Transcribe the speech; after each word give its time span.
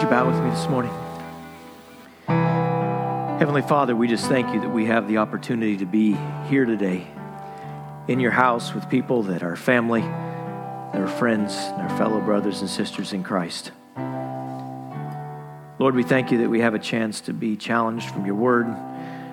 Would 0.00 0.06
you 0.06 0.10
bow 0.12 0.26
with 0.26 0.42
me 0.42 0.48
this 0.48 0.66
morning? 0.66 0.92
Heavenly 3.38 3.60
Father, 3.60 3.94
we 3.94 4.08
just 4.08 4.26
thank 4.28 4.54
you 4.54 4.60
that 4.62 4.70
we 4.70 4.86
have 4.86 5.06
the 5.06 5.18
opportunity 5.18 5.76
to 5.76 5.84
be 5.84 6.16
here 6.48 6.64
today 6.64 7.06
in 8.08 8.18
your 8.18 8.30
house 8.30 8.72
with 8.72 8.88
people 8.88 9.24
that 9.24 9.42
are 9.42 9.56
family, 9.56 10.00
that 10.00 11.02
are 11.02 11.06
friends, 11.06 11.54
and 11.54 11.82
our 11.82 11.98
fellow 11.98 12.18
brothers 12.18 12.62
and 12.62 12.70
sisters 12.70 13.12
in 13.12 13.22
Christ. 13.22 13.72
Lord, 15.78 15.94
we 15.94 16.02
thank 16.02 16.32
you 16.32 16.38
that 16.38 16.48
we 16.48 16.60
have 16.60 16.72
a 16.72 16.78
chance 16.78 17.20
to 17.22 17.34
be 17.34 17.54
challenged 17.58 18.08
from 18.08 18.24
your 18.24 18.36
word, 18.36 18.68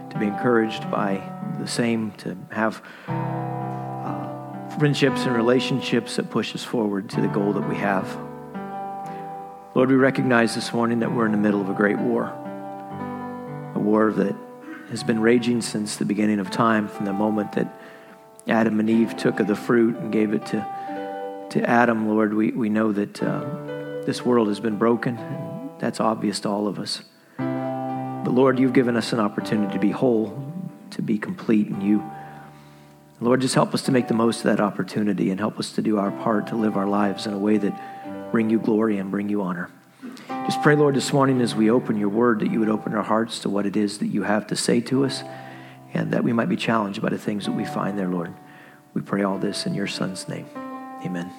to 0.09 0.19
be 0.19 0.25
encouraged 0.25 0.91
by 0.91 1.23
the 1.59 1.67
same, 1.67 2.11
to 2.17 2.37
have 2.51 2.81
uh, 3.07 4.77
friendships 4.77 5.21
and 5.21 5.33
relationships 5.33 6.17
that 6.17 6.29
push 6.29 6.53
us 6.53 6.65
forward 6.65 7.09
to 7.11 7.21
the 7.21 7.29
goal 7.29 7.53
that 7.53 7.69
we 7.69 7.77
have. 7.77 8.26
Lord, 9.77 9.91
we 9.91 9.95
recognize 9.95 10.55
this 10.55 10.73
morning 10.73 11.01
that 11.01 11.13
we're 11.13 11.27
in 11.27 11.31
the 11.31 11.37
middle 11.37 11.61
of 11.61 11.69
a 11.69 11.73
great 11.75 11.99
war 11.99 12.33
a 13.75 13.79
war 13.79 14.11
that 14.11 14.35
has 14.89 15.03
been 15.03 15.19
raging 15.19 15.61
since 15.61 15.97
the 15.97 16.03
beginning 16.03 16.39
of 16.39 16.49
time, 16.49 16.87
from 16.87 17.05
the 17.05 17.13
moment 17.13 17.51
that 17.51 17.79
Adam 18.47 18.79
and 18.79 18.89
Eve 18.89 19.15
took 19.15 19.39
of 19.39 19.45
the 19.45 19.55
fruit 19.55 19.95
and 19.97 20.11
gave 20.11 20.33
it 20.33 20.47
to, 20.47 21.47
to 21.51 21.69
Adam, 21.69 22.09
Lord. 22.09 22.33
We, 22.33 22.53
we 22.53 22.69
know 22.69 22.91
that 22.91 23.21
uh, 23.21 23.41
this 24.03 24.25
world 24.25 24.47
has 24.47 24.59
been 24.59 24.79
broken, 24.79 25.15
and 25.15 25.69
that's 25.77 25.99
obvious 25.99 26.39
to 26.39 26.49
all 26.49 26.67
of 26.67 26.79
us. 26.79 27.03
But 27.37 28.31
Lord, 28.31 28.57
you've 28.57 28.73
given 28.73 28.97
us 28.97 29.13
an 29.13 29.19
opportunity 29.19 29.73
to 29.73 29.79
be 29.79 29.91
whole, 29.91 30.51
to 30.89 31.03
be 31.03 31.19
complete 31.19 31.67
in 31.67 31.81
you. 31.81 32.03
Lord, 33.21 33.41
just 33.41 33.53
help 33.53 33.75
us 33.75 33.83
to 33.83 33.91
make 33.91 34.07
the 34.07 34.15
most 34.15 34.37
of 34.39 34.45
that 34.45 34.59
opportunity 34.59 35.29
and 35.29 35.39
help 35.39 35.59
us 35.59 35.71
to 35.73 35.83
do 35.83 35.99
our 35.99 36.09
part 36.09 36.47
to 36.47 36.55
live 36.55 36.77
our 36.77 36.87
lives 36.87 37.27
in 37.27 37.33
a 37.35 37.37
way 37.37 37.57
that 37.57 37.79
bring 38.31 38.49
you 38.49 38.59
glory 38.59 38.97
and 38.97 39.09
bring 39.11 39.29
you 39.29 39.41
honor. 39.41 39.69
Just 40.29 40.61
pray, 40.61 40.75
Lord, 40.75 40.95
this 40.95 41.11
morning 41.11 41.41
as 41.41 41.55
we 41.55 41.69
open 41.69 41.97
your 41.97 42.09
word, 42.09 42.39
that 42.39 42.51
you 42.51 42.59
would 42.59 42.69
open 42.69 42.93
our 42.93 43.03
hearts 43.03 43.39
to 43.39 43.49
what 43.49 43.65
it 43.65 43.75
is 43.75 43.97
that 43.99 44.07
you 44.07 44.23
have 44.23 44.47
to 44.47 44.55
say 44.55 44.79
to 44.81 45.05
us, 45.05 45.23
and 45.93 46.11
that 46.11 46.23
we 46.23 46.33
might 46.33 46.49
be 46.49 46.55
challenged 46.55 47.01
by 47.01 47.09
the 47.09 47.17
things 47.17 47.45
that 47.45 47.53
we 47.53 47.65
find 47.65 47.97
there, 47.97 48.09
Lord. 48.09 48.33
We 48.93 49.01
pray 49.01 49.23
all 49.23 49.37
this 49.37 49.65
in 49.65 49.73
your 49.73 49.87
Son's 49.87 50.27
name. 50.27 50.45
Amen. 51.05 51.31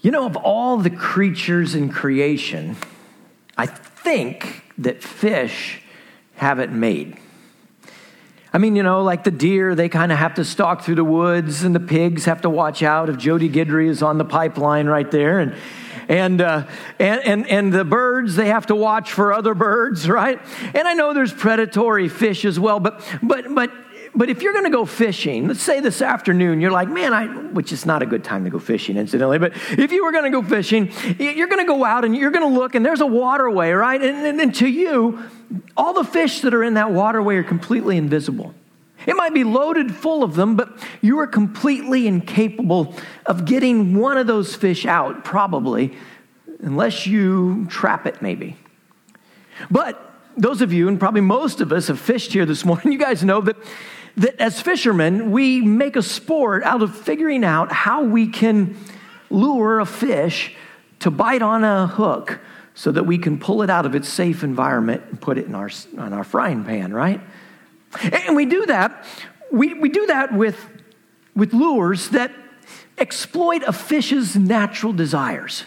You 0.00 0.10
know, 0.12 0.26
of 0.26 0.36
all 0.36 0.78
the 0.78 0.90
creatures 0.90 1.74
in 1.74 1.88
creation, 1.88 2.76
I 3.56 3.66
think 3.66 4.62
that 4.78 5.02
fish 5.02 5.82
have 6.36 6.60
it 6.60 6.70
made. 6.70 7.18
I 8.52 8.58
mean, 8.58 8.76
you 8.76 8.82
know, 8.82 9.02
like 9.02 9.24
the 9.24 9.30
deer, 9.30 9.74
they 9.74 9.88
kind 9.88 10.10
of 10.10 10.18
have 10.18 10.34
to 10.34 10.44
stalk 10.44 10.82
through 10.82 10.94
the 10.94 11.04
woods, 11.04 11.64
and 11.64 11.74
the 11.74 11.80
pigs 11.80 12.24
have 12.24 12.40
to 12.42 12.50
watch 12.50 12.82
out 12.82 13.10
if 13.10 13.18
Jody 13.18 13.50
Guidry 13.50 13.88
is 13.88 14.02
on 14.02 14.16
the 14.16 14.24
pipeline 14.24 14.86
right 14.86 15.10
there. 15.10 15.40
And, 15.40 15.54
and, 16.08 16.40
uh, 16.40 16.66
and, 16.98 17.20
and, 17.24 17.46
and 17.46 17.72
the 17.72 17.84
birds, 17.84 18.36
they 18.36 18.48
have 18.48 18.66
to 18.66 18.74
watch 18.74 19.12
for 19.12 19.34
other 19.34 19.52
birds, 19.52 20.08
right? 20.08 20.40
And 20.74 20.88
I 20.88 20.94
know 20.94 21.12
there's 21.12 21.32
predatory 21.32 22.08
fish 22.08 22.46
as 22.46 22.58
well, 22.58 22.80
but, 22.80 23.02
but, 23.22 23.54
but 23.54 23.70
but 24.18 24.28
if 24.28 24.42
you're 24.42 24.52
going 24.52 24.64
to 24.64 24.70
go 24.70 24.84
fishing, 24.84 25.46
let's 25.46 25.62
say 25.62 25.78
this 25.78 26.02
afternoon, 26.02 26.60
you're 26.60 26.72
like, 26.72 26.88
man, 26.88 27.14
I, 27.14 27.26
which 27.26 27.72
is 27.72 27.86
not 27.86 28.02
a 28.02 28.06
good 28.06 28.24
time 28.24 28.42
to 28.42 28.50
go 28.50 28.58
fishing, 28.58 28.96
incidentally, 28.96 29.38
but 29.38 29.52
if 29.70 29.92
you 29.92 30.04
were 30.04 30.10
going 30.10 30.24
to 30.24 30.30
go 30.30 30.42
fishing, 30.42 30.90
you're 31.20 31.46
going 31.46 31.64
to 31.64 31.72
go 31.72 31.84
out 31.84 32.04
and 32.04 32.16
you're 32.16 32.32
going 32.32 32.52
to 32.52 32.52
look, 32.52 32.74
and 32.74 32.84
there's 32.84 33.00
a 33.00 33.06
waterway, 33.06 33.70
right? 33.70 34.02
And, 34.02 34.26
and, 34.26 34.40
and 34.40 34.52
to 34.56 34.66
you, 34.66 35.22
all 35.76 35.92
the 35.92 36.02
fish 36.02 36.40
that 36.40 36.52
are 36.52 36.64
in 36.64 36.74
that 36.74 36.90
waterway 36.90 37.36
are 37.36 37.44
completely 37.44 37.96
invisible. 37.96 38.56
It 39.06 39.14
might 39.14 39.34
be 39.34 39.44
loaded 39.44 39.94
full 39.94 40.24
of 40.24 40.34
them, 40.34 40.56
but 40.56 40.84
you 41.00 41.20
are 41.20 41.28
completely 41.28 42.08
incapable 42.08 42.96
of 43.24 43.44
getting 43.44 43.94
one 43.94 44.18
of 44.18 44.26
those 44.26 44.52
fish 44.52 44.84
out, 44.84 45.24
probably, 45.24 45.96
unless 46.58 47.06
you 47.06 47.66
trap 47.70 48.04
it, 48.04 48.20
maybe. 48.20 48.56
But 49.70 50.04
those 50.36 50.60
of 50.60 50.72
you, 50.72 50.88
and 50.88 50.98
probably 50.98 51.20
most 51.20 51.60
of 51.60 51.72
us, 51.72 51.86
have 51.86 52.00
fished 52.00 52.32
here 52.32 52.46
this 52.46 52.64
morning. 52.64 52.92
You 52.98 52.98
guys 52.98 53.22
know 53.22 53.40
that 53.42 53.56
that 54.18 54.40
as 54.40 54.60
fishermen, 54.60 55.30
we 55.30 55.60
make 55.60 55.96
a 55.96 56.02
sport 56.02 56.62
out 56.64 56.82
of 56.82 56.96
figuring 56.96 57.44
out 57.44 57.72
how 57.72 58.02
we 58.02 58.26
can 58.28 58.76
lure 59.30 59.80
a 59.80 59.86
fish 59.86 60.54
to 61.00 61.10
bite 61.10 61.42
on 61.42 61.64
a 61.64 61.86
hook 61.86 62.40
so 62.74 62.92
that 62.92 63.04
we 63.04 63.18
can 63.18 63.38
pull 63.38 63.62
it 63.62 63.70
out 63.70 63.86
of 63.86 63.94
its 63.94 64.08
safe 64.08 64.42
environment 64.42 65.02
and 65.10 65.20
put 65.20 65.38
it 65.38 65.46
in 65.46 65.54
our, 65.54 65.70
on 65.96 66.12
our 66.12 66.24
frying 66.24 66.64
pan, 66.64 66.92
right? 66.92 67.20
And 68.12 68.36
we 68.36 68.46
do 68.46 68.66
that, 68.66 69.04
we, 69.50 69.74
we 69.74 69.88
do 69.88 70.06
that 70.06 70.34
with, 70.34 70.68
with 71.34 71.52
lures 71.52 72.10
that 72.10 72.32
exploit 72.98 73.62
a 73.62 73.72
fish's 73.72 74.36
natural 74.36 74.92
desires. 74.92 75.64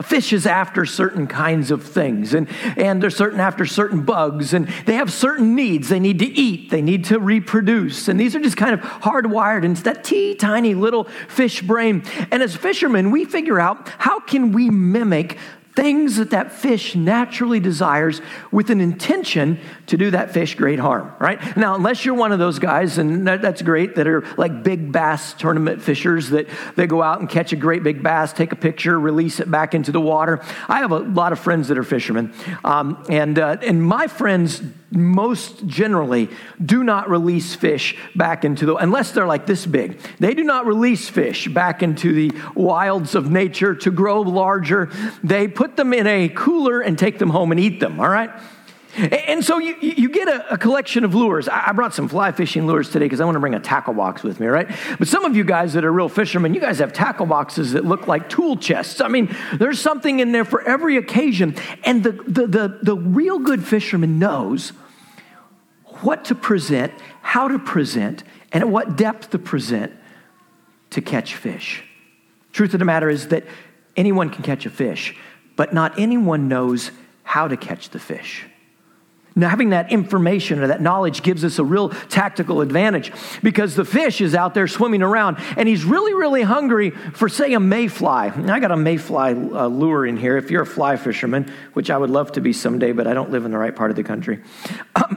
A 0.00 0.02
fish 0.04 0.32
is 0.32 0.46
after 0.46 0.86
certain 0.86 1.26
kinds 1.26 1.72
of 1.72 1.82
things, 1.82 2.32
and, 2.32 2.48
and 2.76 3.02
they're 3.02 3.10
certain 3.10 3.40
after 3.40 3.66
certain 3.66 4.02
bugs, 4.04 4.54
and 4.54 4.68
they 4.86 4.94
have 4.94 5.12
certain 5.12 5.56
needs. 5.56 5.88
They 5.88 5.98
need 5.98 6.20
to 6.20 6.26
eat, 6.26 6.70
they 6.70 6.82
need 6.82 7.04
to 7.06 7.18
reproduce, 7.18 8.06
and 8.06 8.18
these 8.18 8.36
are 8.36 8.40
just 8.40 8.56
kind 8.56 8.74
of 8.74 8.80
hardwired 8.80 9.64
into 9.64 9.82
that 9.84 10.04
teeny 10.04 10.36
tiny 10.36 10.74
little 10.74 11.04
fish 11.28 11.62
brain. 11.62 12.04
And 12.30 12.42
as 12.42 12.54
fishermen, 12.54 13.10
we 13.10 13.24
figure 13.24 13.58
out 13.58 13.88
how 13.98 14.20
can 14.20 14.52
we 14.52 14.70
mimic 14.70 15.36
things 15.78 16.16
that 16.16 16.30
that 16.30 16.50
fish 16.50 16.96
naturally 16.96 17.60
desires 17.60 18.20
with 18.50 18.68
an 18.68 18.80
intention 18.80 19.56
to 19.86 19.96
do 19.96 20.10
that 20.10 20.32
fish 20.32 20.56
great 20.56 20.80
harm, 20.80 21.12
right? 21.20 21.56
Now, 21.56 21.76
unless 21.76 22.04
you're 22.04 22.16
one 22.16 22.32
of 22.32 22.40
those 22.40 22.58
guys, 22.58 22.98
and 22.98 23.28
that, 23.28 23.42
that's 23.42 23.62
great, 23.62 23.94
that 23.94 24.08
are 24.08 24.24
like 24.36 24.64
big 24.64 24.90
bass 24.90 25.34
tournament 25.34 25.80
fishers 25.80 26.30
that 26.30 26.48
they 26.74 26.88
go 26.88 27.00
out 27.00 27.20
and 27.20 27.30
catch 27.30 27.52
a 27.52 27.56
great 27.56 27.84
big 27.84 28.02
bass, 28.02 28.32
take 28.32 28.50
a 28.50 28.56
picture, 28.56 28.98
release 28.98 29.38
it 29.38 29.48
back 29.48 29.72
into 29.72 29.92
the 29.92 30.00
water. 30.00 30.42
I 30.68 30.80
have 30.80 30.90
a 30.90 30.98
lot 30.98 31.30
of 31.30 31.38
friends 31.38 31.68
that 31.68 31.78
are 31.78 31.84
fishermen, 31.84 32.34
um, 32.64 33.04
and, 33.08 33.38
uh, 33.38 33.58
and 33.62 33.80
my 33.80 34.08
friends 34.08 34.60
most 34.90 35.66
generally 35.66 36.30
do 36.64 36.82
not 36.82 37.10
release 37.10 37.54
fish 37.54 37.96
back 38.16 38.44
into 38.44 38.66
the 38.66 38.76
unless 38.76 39.12
they're 39.12 39.26
like 39.26 39.46
this 39.46 39.66
big. 39.66 40.00
They 40.18 40.34
do 40.34 40.44
not 40.44 40.66
release 40.66 41.08
fish 41.08 41.48
back 41.48 41.82
into 41.82 42.12
the 42.12 42.32
wilds 42.54 43.14
of 43.14 43.30
nature 43.30 43.74
to 43.74 43.90
grow 43.90 44.22
larger. 44.22 44.90
They 45.22 45.48
put 45.48 45.76
them 45.76 45.92
in 45.92 46.06
a 46.06 46.28
cooler 46.28 46.80
and 46.80 46.98
take 46.98 47.18
them 47.18 47.30
home 47.30 47.52
and 47.52 47.60
eat 47.60 47.80
them 47.80 48.00
all 48.00 48.08
right 48.08 48.30
and 48.98 49.44
so 49.44 49.58
you, 49.58 49.76
you 49.80 50.08
get 50.08 50.28
a, 50.28 50.54
a 50.54 50.58
collection 50.58 51.04
of 51.04 51.14
lures. 51.14 51.48
I 51.48 51.72
brought 51.72 51.94
some 51.94 52.08
fly 52.08 52.32
fishing 52.32 52.66
lures 52.66 52.90
today 52.90 53.04
because 53.04 53.20
I 53.20 53.24
want 53.24 53.36
to 53.36 53.40
bring 53.40 53.54
a 53.54 53.60
tackle 53.60 53.94
box 53.94 54.22
with 54.22 54.40
me, 54.40 54.46
right? 54.46 54.68
But 54.98 55.08
some 55.08 55.24
of 55.24 55.36
you 55.36 55.44
guys 55.44 55.74
that 55.74 55.84
are 55.84 55.92
real 55.92 56.08
fishermen, 56.08 56.54
you 56.54 56.60
guys 56.60 56.78
have 56.80 56.92
tackle 56.92 57.26
boxes 57.26 57.72
that 57.72 57.84
look 57.84 58.08
like 58.08 58.28
tool 58.28 58.56
chests. 58.56 59.00
I 59.00 59.08
mean, 59.08 59.34
there's 59.54 59.80
something 59.80 60.20
in 60.20 60.32
there 60.32 60.44
for 60.44 60.62
every 60.62 60.96
occasion. 60.96 61.54
And 61.84 62.02
the, 62.02 62.12
the, 62.12 62.46
the, 62.46 62.78
the 62.82 62.96
real 62.96 63.38
good 63.38 63.64
fisherman 63.64 64.18
knows 64.18 64.70
what 66.02 66.24
to 66.26 66.34
present, 66.34 66.92
how 67.22 67.48
to 67.48 67.58
present, 67.58 68.24
and 68.52 68.62
at 68.62 68.68
what 68.68 68.96
depth 68.96 69.30
to 69.30 69.38
present 69.38 69.92
to 70.90 71.00
catch 71.00 71.34
fish. 71.34 71.84
Truth 72.52 72.74
of 72.74 72.78
the 72.78 72.84
matter 72.84 73.10
is 73.10 73.28
that 73.28 73.44
anyone 73.96 74.30
can 74.30 74.42
catch 74.42 74.66
a 74.66 74.70
fish, 74.70 75.16
but 75.56 75.72
not 75.74 75.98
anyone 75.98 76.48
knows 76.48 76.90
how 77.22 77.46
to 77.46 77.56
catch 77.56 77.90
the 77.90 77.98
fish. 77.98 78.46
Having 79.40 79.70
that 79.70 79.92
information 79.92 80.60
or 80.60 80.68
that 80.68 80.80
knowledge 80.80 81.22
gives 81.22 81.44
us 81.44 81.58
a 81.58 81.64
real 81.64 81.90
tactical 81.90 82.60
advantage 82.60 83.12
because 83.42 83.74
the 83.74 83.84
fish 83.84 84.20
is 84.20 84.34
out 84.34 84.54
there 84.54 84.68
swimming 84.68 85.02
around 85.02 85.38
and 85.56 85.68
he's 85.68 85.84
really, 85.84 86.14
really 86.14 86.42
hungry 86.42 86.90
for, 86.90 87.28
say, 87.28 87.52
a 87.54 87.60
mayfly. 87.60 88.30
I 88.30 88.60
got 88.60 88.70
a 88.70 88.76
mayfly 88.76 89.32
uh, 89.32 89.66
lure 89.66 90.06
in 90.06 90.16
here 90.16 90.36
if 90.36 90.50
you're 90.50 90.62
a 90.62 90.66
fly 90.66 90.96
fisherman, 90.96 91.52
which 91.74 91.90
I 91.90 91.98
would 91.98 92.10
love 92.10 92.32
to 92.32 92.40
be 92.40 92.52
someday, 92.52 92.92
but 92.92 93.06
I 93.06 93.14
don't 93.14 93.30
live 93.30 93.44
in 93.44 93.50
the 93.50 93.58
right 93.58 93.74
part 93.74 93.90
of 93.90 93.96
the 93.96 94.04
country. 94.04 94.42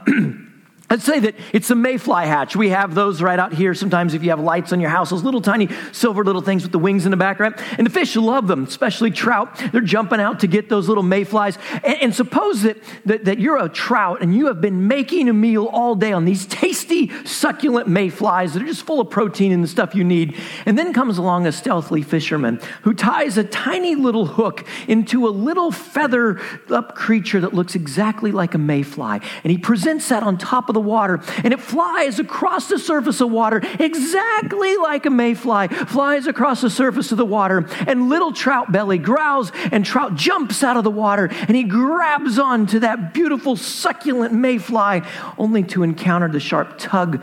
Let's 0.92 1.04
say 1.04 1.20
that 1.20 1.36
it's 1.54 1.70
a 1.70 1.74
mayfly 1.74 2.26
hatch. 2.26 2.54
We 2.54 2.68
have 2.68 2.94
those 2.94 3.22
right 3.22 3.38
out 3.38 3.54
here. 3.54 3.72
Sometimes, 3.72 4.12
if 4.12 4.22
you 4.22 4.28
have 4.28 4.40
lights 4.40 4.74
on 4.74 4.80
your 4.80 4.90
house, 4.90 5.08
those 5.08 5.22
little 5.22 5.40
tiny 5.40 5.70
silver 5.90 6.22
little 6.22 6.42
things 6.42 6.64
with 6.64 6.72
the 6.72 6.78
wings 6.78 7.06
in 7.06 7.10
the 7.10 7.16
back, 7.16 7.40
right? 7.40 7.58
And 7.78 7.86
the 7.86 7.90
fish 7.90 8.14
love 8.14 8.46
them, 8.46 8.64
especially 8.64 9.10
trout. 9.10 9.58
They're 9.72 9.80
jumping 9.80 10.20
out 10.20 10.40
to 10.40 10.46
get 10.46 10.68
those 10.68 10.88
little 10.90 11.02
mayflies. 11.02 11.56
And, 11.82 12.02
and 12.02 12.14
suppose 12.14 12.60
that, 12.64 12.76
that, 13.06 13.24
that 13.24 13.38
you're 13.38 13.56
a 13.56 13.70
trout 13.70 14.20
and 14.20 14.36
you 14.36 14.48
have 14.48 14.60
been 14.60 14.86
making 14.86 15.30
a 15.30 15.32
meal 15.32 15.64
all 15.64 15.94
day 15.94 16.12
on 16.12 16.26
these 16.26 16.44
tasty, 16.44 17.10
succulent 17.24 17.88
mayflies 17.88 18.52
that 18.52 18.62
are 18.62 18.66
just 18.66 18.82
full 18.82 19.00
of 19.00 19.08
protein 19.08 19.50
and 19.50 19.64
the 19.64 19.68
stuff 19.68 19.94
you 19.94 20.04
need. 20.04 20.36
And 20.66 20.76
then 20.76 20.92
comes 20.92 21.16
along 21.16 21.46
a 21.46 21.52
stealthy 21.52 22.02
fisherman 22.02 22.60
who 22.82 22.92
ties 22.92 23.38
a 23.38 23.44
tiny 23.44 23.94
little 23.94 24.26
hook 24.26 24.66
into 24.88 25.26
a 25.26 25.30
little 25.30 25.72
feather 25.72 26.38
up 26.68 26.94
creature 26.94 27.40
that 27.40 27.54
looks 27.54 27.74
exactly 27.74 28.30
like 28.30 28.52
a 28.52 28.58
mayfly. 28.58 29.20
And 29.42 29.50
he 29.50 29.56
presents 29.56 30.10
that 30.10 30.22
on 30.22 30.36
top 30.36 30.68
of 30.68 30.74
the 30.74 30.81
water 30.84 31.20
and 31.44 31.52
it 31.52 31.60
flies 31.60 32.18
across 32.18 32.68
the 32.68 32.78
surface 32.78 33.20
of 33.20 33.30
water 33.30 33.60
exactly 33.78 34.76
like 34.76 35.06
a 35.06 35.10
mayfly 35.10 35.68
flies 35.68 36.26
across 36.26 36.60
the 36.60 36.70
surface 36.70 37.12
of 37.12 37.18
the 37.18 37.24
water 37.24 37.66
and 37.86 38.08
little 38.08 38.32
trout 38.32 38.70
belly 38.72 38.98
growls 38.98 39.52
and 39.70 39.84
trout 39.84 40.14
jumps 40.14 40.62
out 40.62 40.76
of 40.76 40.84
the 40.84 40.90
water 40.90 41.28
and 41.32 41.56
he 41.56 41.64
grabs 41.64 42.38
onto 42.38 42.78
that 42.78 43.14
beautiful 43.14 43.56
succulent 43.56 44.32
mayfly 44.32 45.00
only 45.38 45.62
to 45.62 45.82
encounter 45.82 46.28
the 46.28 46.40
sharp 46.40 46.78
tug 46.78 47.22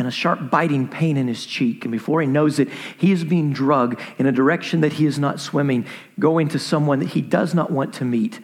and 0.00 0.08
a 0.08 0.10
sharp 0.10 0.50
biting 0.50 0.88
pain 0.88 1.18
in 1.18 1.28
his 1.28 1.44
cheek. 1.44 1.84
And 1.84 1.92
before 1.92 2.22
he 2.22 2.26
knows 2.26 2.58
it, 2.58 2.70
he 2.96 3.12
is 3.12 3.22
being 3.22 3.52
drugged 3.52 4.00
in 4.16 4.24
a 4.24 4.32
direction 4.32 4.80
that 4.80 4.94
he 4.94 5.04
is 5.04 5.18
not 5.18 5.40
swimming, 5.40 5.84
going 6.18 6.48
to 6.48 6.58
someone 6.58 7.00
that 7.00 7.10
he 7.10 7.20
does 7.20 7.54
not 7.54 7.70
want 7.70 7.92
to 7.94 8.06
meet. 8.06 8.40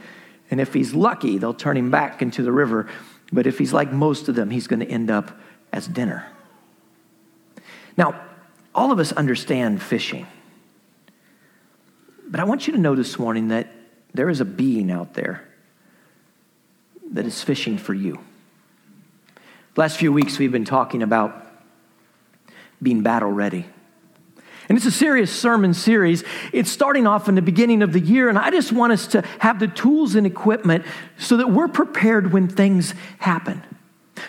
And 0.51 0.61
if 0.61 0.75
he's 0.75 0.93
lucky, 0.93 1.39
they'll 1.39 1.55
turn 1.55 1.79
him 1.79 1.91
back 1.91 2.21
into 2.21 2.43
the 2.43 2.53
river. 2.53 2.89
But 3.33 3.47
if 3.47 3.59
he's 3.59 3.73
like 3.73 3.93
most 3.93 4.29
of 4.29 4.35
them, 4.35 4.51
he's 4.51 4.67
going 4.67 4.81
to 4.81 4.87
end 4.87 5.11
up 5.11 5.39
as 5.73 5.89
dinner. 5.89 6.27
Now, 7.97 8.21
all 8.75 8.93
of 8.93 8.99
us 8.99 9.13
understand 9.13 9.83
fishing. 9.83 10.27
But 12.29 12.41
I 12.41 12.45
want 12.45 12.67
you 12.67 12.73
to 12.75 12.79
know 12.79 12.95
this 12.95 13.19
morning 13.19 13.49
that 13.49 13.73
there 14.15 14.29
is 14.29 14.41
a 14.41 14.45
being 14.45 14.91
out 14.91 15.15
there 15.15 15.47
that 17.13 17.25
is 17.27 17.43
fishing 17.43 17.79
for 17.79 17.95
you. 17.95 18.19
The 19.75 19.81
last 19.81 19.97
few 19.97 20.13
weeks, 20.13 20.39
we've 20.39 20.53
been 20.53 20.65
talking 20.65 21.03
about 21.03 21.47
being 22.83 23.03
battle 23.03 23.31
ready. 23.31 23.67
And 24.69 24.77
it's 24.77 24.87
a 24.87 24.91
serious 24.91 25.31
sermon 25.31 25.75
series. 25.75 26.25
It's 26.53 26.71
starting 26.71 27.07
off 27.07 27.29
in 27.29 27.35
the 27.35 27.43
beginning 27.43 27.83
of 27.83 27.93
the 27.93 28.01
year, 28.01 28.29
and 28.29 28.39
I 28.39 28.51
just 28.51 28.73
want 28.73 28.93
us 28.93 29.07
to 29.09 29.23
have 29.39 29.61
the 29.61 29.69
tools 29.69 30.15
and 30.15 30.27
equipment 30.27 30.85
so 31.19 31.37
that 31.37 31.51
we're 31.51 31.69
prepared 31.69 32.33
when 32.33 32.49
things 32.49 32.95
happen. 33.19 33.63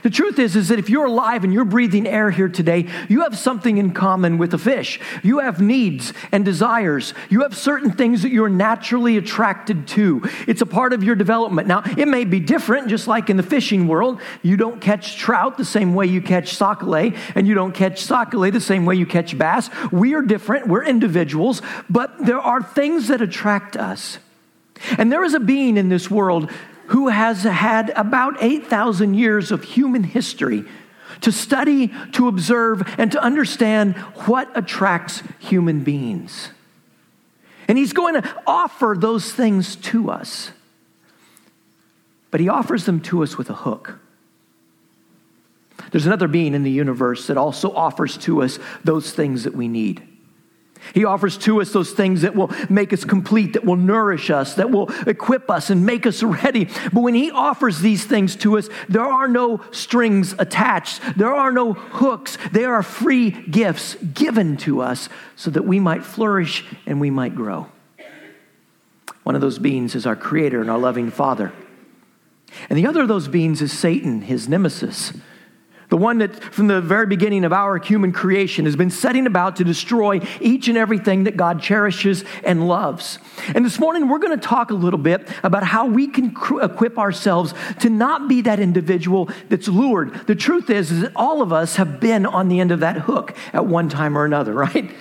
The 0.04 0.10
truth 0.10 0.38
is, 0.38 0.56
is 0.56 0.68
that 0.68 0.80
if 0.80 0.90
you're 0.90 1.06
alive 1.06 1.44
and 1.44 1.54
you're 1.54 1.66
breathing 1.66 2.08
air 2.08 2.30
here 2.30 2.50
today, 2.50 2.88
you 3.08 3.22
have 3.22 3.38
something 3.38 3.78
in 3.78 3.94
common 3.94 4.38
with 4.38 4.54
a 4.54 4.58
fish. 4.58 5.00
You 5.24 5.40
have 5.40 5.62
needs 5.62 6.14
and 6.32 6.44
desires. 6.44 7.14
You 7.30 7.42
have 7.42 7.56
certain 7.56 7.92
things 7.92 8.22
that 8.24 8.32
you're 8.32 8.50
naturally 8.50 9.18
attracted 9.18 9.88
to. 9.90 10.22
It's 10.48 10.62
a 10.62 10.66
part 10.66 10.94
of 10.94 11.04
your 11.04 11.16
development. 11.16 11.68
Now, 11.68 11.84
it 11.98 12.08
may 12.08 12.26
be 12.26 12.40
different, 12.40 12.90
just 12.90 13.08
like 13.08 13.30
in 13.30 13.38
the 13.38 13.44
fishing 13.44 13.88
world. 13.88 14.20
You 14.44 14.58
don't 14.58 14.82
catch 14.82 15.18
trout 15.18 15.58
the 15.58 15.66
same 15.66 15.94
way 15.94 16.06
you 16.06 16.22
catch 16.22 16.56
sac-a-lait, 16.56 17.16
and 17.36 17.48
you 17.48 17.54
don't 17.54 17.74
catch 17.74 18.02
sac-a-lait 18.02 18.52
the 18.52 18.60
same 18.60 18.86
way 18.86 18.96
you 18.96 19.06
catch 19.06 19.38
bass. 19.38 19.70
We 19.92 20.14
are 20.14 20.22
different. 20.22 20.68
We're 20.68 20.84
individuals, 20.84 21.62
but 21.90 22.14
there 22.26 22.40
are 22.40 22.62
things 22.62 23.08
that 23.08 23.22
attract 23.22 23.76
us. 23.78 24.20
And 24.98 25.12
there 25.12 25.24
is 25.24 25.34
a 25.34 25.40
being 25.40 25.78
in 25.78 25.90
this 25.90 26.12
world 26.12 26.52
who 26.88 27.10
has 27.10 27.44
had 27.44 27.90
about 27.92 28.42
8,000 28.42 29.14
years 29.14 29.52
of 29.52 29.64
human 29.64 30.04
history 30.04 30.66
to 31.22 31.32
study, 31.32 31.92
to 32.14 32.28
observe, 32.28 32.84
and 32.98 33.12
to 33.12 33.22
understand 33.22 33.96
what 34.26 34.50
attracts 34.56 35.24
human 35.40 35.84
beings. 35.84 36.50
And 37.68 37.78
he's 37.78 37.94
going 37.94 38.22
to 38.22 38.44
offer 38.46 38.96
those 38.98 39.32
things 39.32 39.76
to 39.78 40.10
us. 40.10 40.52
But 42.32 42.40
he 42.40 42.50
offers 42.50 42.86
them 42.86 43.02
to 43.02 43.24
us 43.24 43.38
with 43.38 43.50
a 43.50 43.54
hook. 43.54 44.00
There's 45.92 46.06
another 46.06 46.28
being 46.28 46.54
in 46.54 46.64
the 46.64 46.72
universe 46.72 47.28
that 47.28 47.38
also 47.38 47.72
offers 47.74 48.18
to 48.20 48.44
us 48.44 48.60
those 48.84 49.12
things 49.12 49.44
that 49.44 49.56
we 49.56 49.68
need. 49.68 50.06
He 50.94 51.06
offers 51.06 51.38
to 51.40 51.62
us 51.62 51.72
those 51.72 51.92
things 51.92 52.22
that 52.22 52.36
will 52.36 52.52
make 52.70 52.94
us 52.94 53.04
complete, 53.04 53.54
that 53.54 53.66
will 53.66 53.76
nourish 53.76 54.30
us, 54.30 54.56
that 54.56 54.72
will 54.72 54.90
equip 55.08 55.50
us 55.50 55.70
and 55.70 55.86
make 55.86 56.06
us 56.06 56.24
ready. 56.24 56.66
But 56.94 57.02
when 57.02 57.14
He 57.14 57.32
offers 57.32 57.80
these 57.80 58.06
things 58.06 58.36
to 58.38 58.58
us, 58.58 58.70
there 58.90 59.06
are 59.06 59.28
no 59.28 59.62
strings 59.72 60.34
attached, 60.40 61.02
there 61.18 61.34
are 61.34 61.52
no 61.52 61.74
hooks. 61.74 62.38
They 62.52 62.66
are 62.66 62.84
free 62.84 63.32
gifts 63.32 63.96
given 63.96 64.58
to 64.58 64.82
us 64.82 65.10
so 65.36 65.52
that 65.52 65.66
we 65.66 65.80
might 65.80 66.04
flourish 66.04 66.66
and 66.86 67.00
we 67.00 67.10
might 67.10 67.36
grow. 67.36 67.68
One 69.24 69.36
of 69.36 69.42
those 69.42 69.60
beings 69.60 69.96
is 69.96 70.06
our 70.06 70.16
Creator 70.16 70.62
and 70.62 70.70
our 70.70 70.80
loving 70.80 71.12
Father. 71.12 71.52
And 72.70 72.78
the 72.78 72.88
other 72.88 73.02
of 73.02 73.08
those 73.08 73.28
beings 73.28 73.62
is 73.62 73.78
Satan, 73.78 74.22
his 74.22 74.48
nemesis 74.48 75.12
the 75.90 75.98
one 75.98 76.18
that 76.18 76.36
from 76.54 76.68
the 76.68 76.82
very 76.82 77.06
beginning 77.06 77.46
of 77.46 77.54
our 77.54 77.78
human 77.78 78.12
creation 78.12 78.66
has 78.66 78.76
been 78.76 78.90
setting 78.90 79.26
about 79.26 79.56
to 79.58 79.64
destroy 79.64 80.20
each 80.42 80.68
and 80.68 80.78
everything 80.78 81.24
that 81.24 81.38
God 81.38 81.62
cherishes 81.62 82.26
and 82.44 82.68
loves. 82.68 83.20
And 83.56 83.66
this 83.66 83.80
morning 83.80 84.10
we're 84.10 84.20
going 84.20 84.38
to 84.38 84.46
talk 84.48 84.72
a 84.72 84.74
little 84.74 85.00
bit 85.00 85.30
about 85.44 85.64
how 85.64 85.86
we 85.86 86.08
can 86.08 86.36
equip 86.62 86.98
ourselves 86.98 87.54
to 87.80 87.90
not 87.90 88.28
be 88.28 88.42
that 88.42 88.60
individual 88.60 89.30
that's 89.48 89.68
lured. 89.68 90.28
The 90.28 90.36
truth 90.36 90.70
is, 90.70 90.92
is 90.92 91.02
that 91.02 91.14
all 91.16 91.42
of 91.42 91.54
us 91.54 91.78
have 91.78 92.00
been 92.00 92.26
on 92.26 92.50
the 92.50 92.60
end 92.60 92.72
of 92.72 92.82
that 92.82 92.98
hook 92.98 93.36
at 93.54 93.66
one 93.66 93.88
time 93.88 94.18
or 94.18 94.26
another, 94.26 94.54
right? 94.68 94.92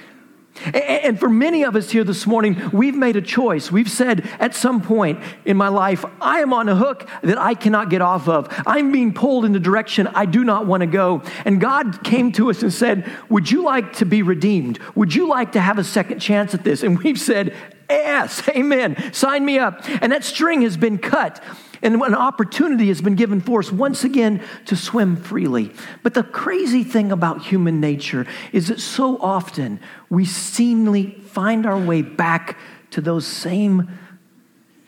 And 0.75 1.19
for 1.19 1.29
many 1.29 1.65
of 1.65 1.77
us 1.77 1.91
here 1.91 2.05
this 2.05 2.27
morning, 2.27 2.71
we've 2.73 2.95
made 2.95 3.17
a 3.17 3.23
choice. 3.23 3.71
We've 3.71 3.91
said 3.91 4.29
at 4.39 4.55
some 4.55 4.83
point 4.83 5.21
in 5.45 5.57
my 5.57 5.69
life, 5.69 6.05
I 6.21 6.41
am 6.41 6.53
on 6.53 6.69
a 6.69 6.77
hook 6.77 7.09
that 7.23 7.39
I 7.39 7.55
cannot 7.55 7.91
get 7.91 8.03
off 8.03 8.29
of. 8.29 8.49
I'm 8.67 8.93
being 8.93 9.13
pulled 9.13 9.45
in 9.45 9.53
the 9.53 9.61
direction 9.61 10.07
I 10.09 10.27
do 10.27 10.45
not 10.45 10.67
want 10.67 10.81
to 10.83 10.87
go. 10.87 11.23
And 11.45 11.61
God 11.61 12.03
came 12.05 12.33
to 12.33 12.51
us 12.51 12.63
and 12.63 12.73
said, 12.73 13.11
Would 13.29 13.51
you 13.51 13.63
like 13.63 13.95
to 13.95 14.05
be 14.05 14.23
redeemed? 14.23 14.79
Would 14.95 15.15
you 15.15 15.29
like 15.29 15.53
to 15.53 15.61
have 15.61 15.79
a 15.79 15.85
second 15.85 16.21
chance 16.21 16.55
at 16.55 16.65
this? 16.65 16.83
And 16.83 16.99
we've 16.99 17.21
said, 17.21 17.55
Yes, 17.89 18.47
amen. 18.57 19.13
Sign 19.13 19.45
me 19.45 19.59
up. 19.59 19.83
And 20.03 20.13
that 20.13 20.25
string 20.25 20.63
has 20.63 20.77
been 20.77 20.99
cut. 20.99 21.43
And 21.87 22.03
an 22.03 22.17
opportunity 22.17 22.89
has 22.89 23.01
been 23.01 23.15
given 23.15 23.41
for 23.41 23.61
us 23.61 23.71
once 23.71 24.03
again 24.03 24.43
to 24.65 24.75
swim 24.75 25.15
freely. 25.15 25.71
But 26.03 26.15
the 26.15 26.25
crazy 26.25 26.83
thing 26.83 27.13
about 27.13 27.43
human 27.43 27.81
nature 27.81 28.27
is 28.53 28.67
that 28.67 28.81
so 28.81 29.17
often 29.19 29.79
we 30.11 30.25
seemingly 30.25 31.13
find 31.13 31.65
our 31.65 31.79
way 31.79 32.03
back 32.03 32.59
to 32.91 33.01
those 33.01 33.25
same, 33.25 33.89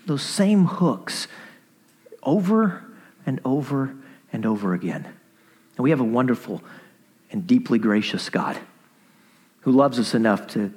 those 0.06 0.24
same 0.24 0.64
hooks 0.64 1.28
over 2.24 2.84
and 3.24 3.40
over 3.44 3.94
and 4.32 4.44
over 4.44 4.74
again. 4.74 5.04
And 5.04 5.84
we 5.84 5.90
have 5.90 6.00
a 6.00 6.04
wonderful 6.04 6.64
and 7.30 7.46
deeply 7.46 7.78
gracious 7.78 8.28
God 8.28 8.58
who 9.60 9.70
loves 9.70 10.00
us 10.00 10.14
enough 10.14 10.48
to 10.48 10.74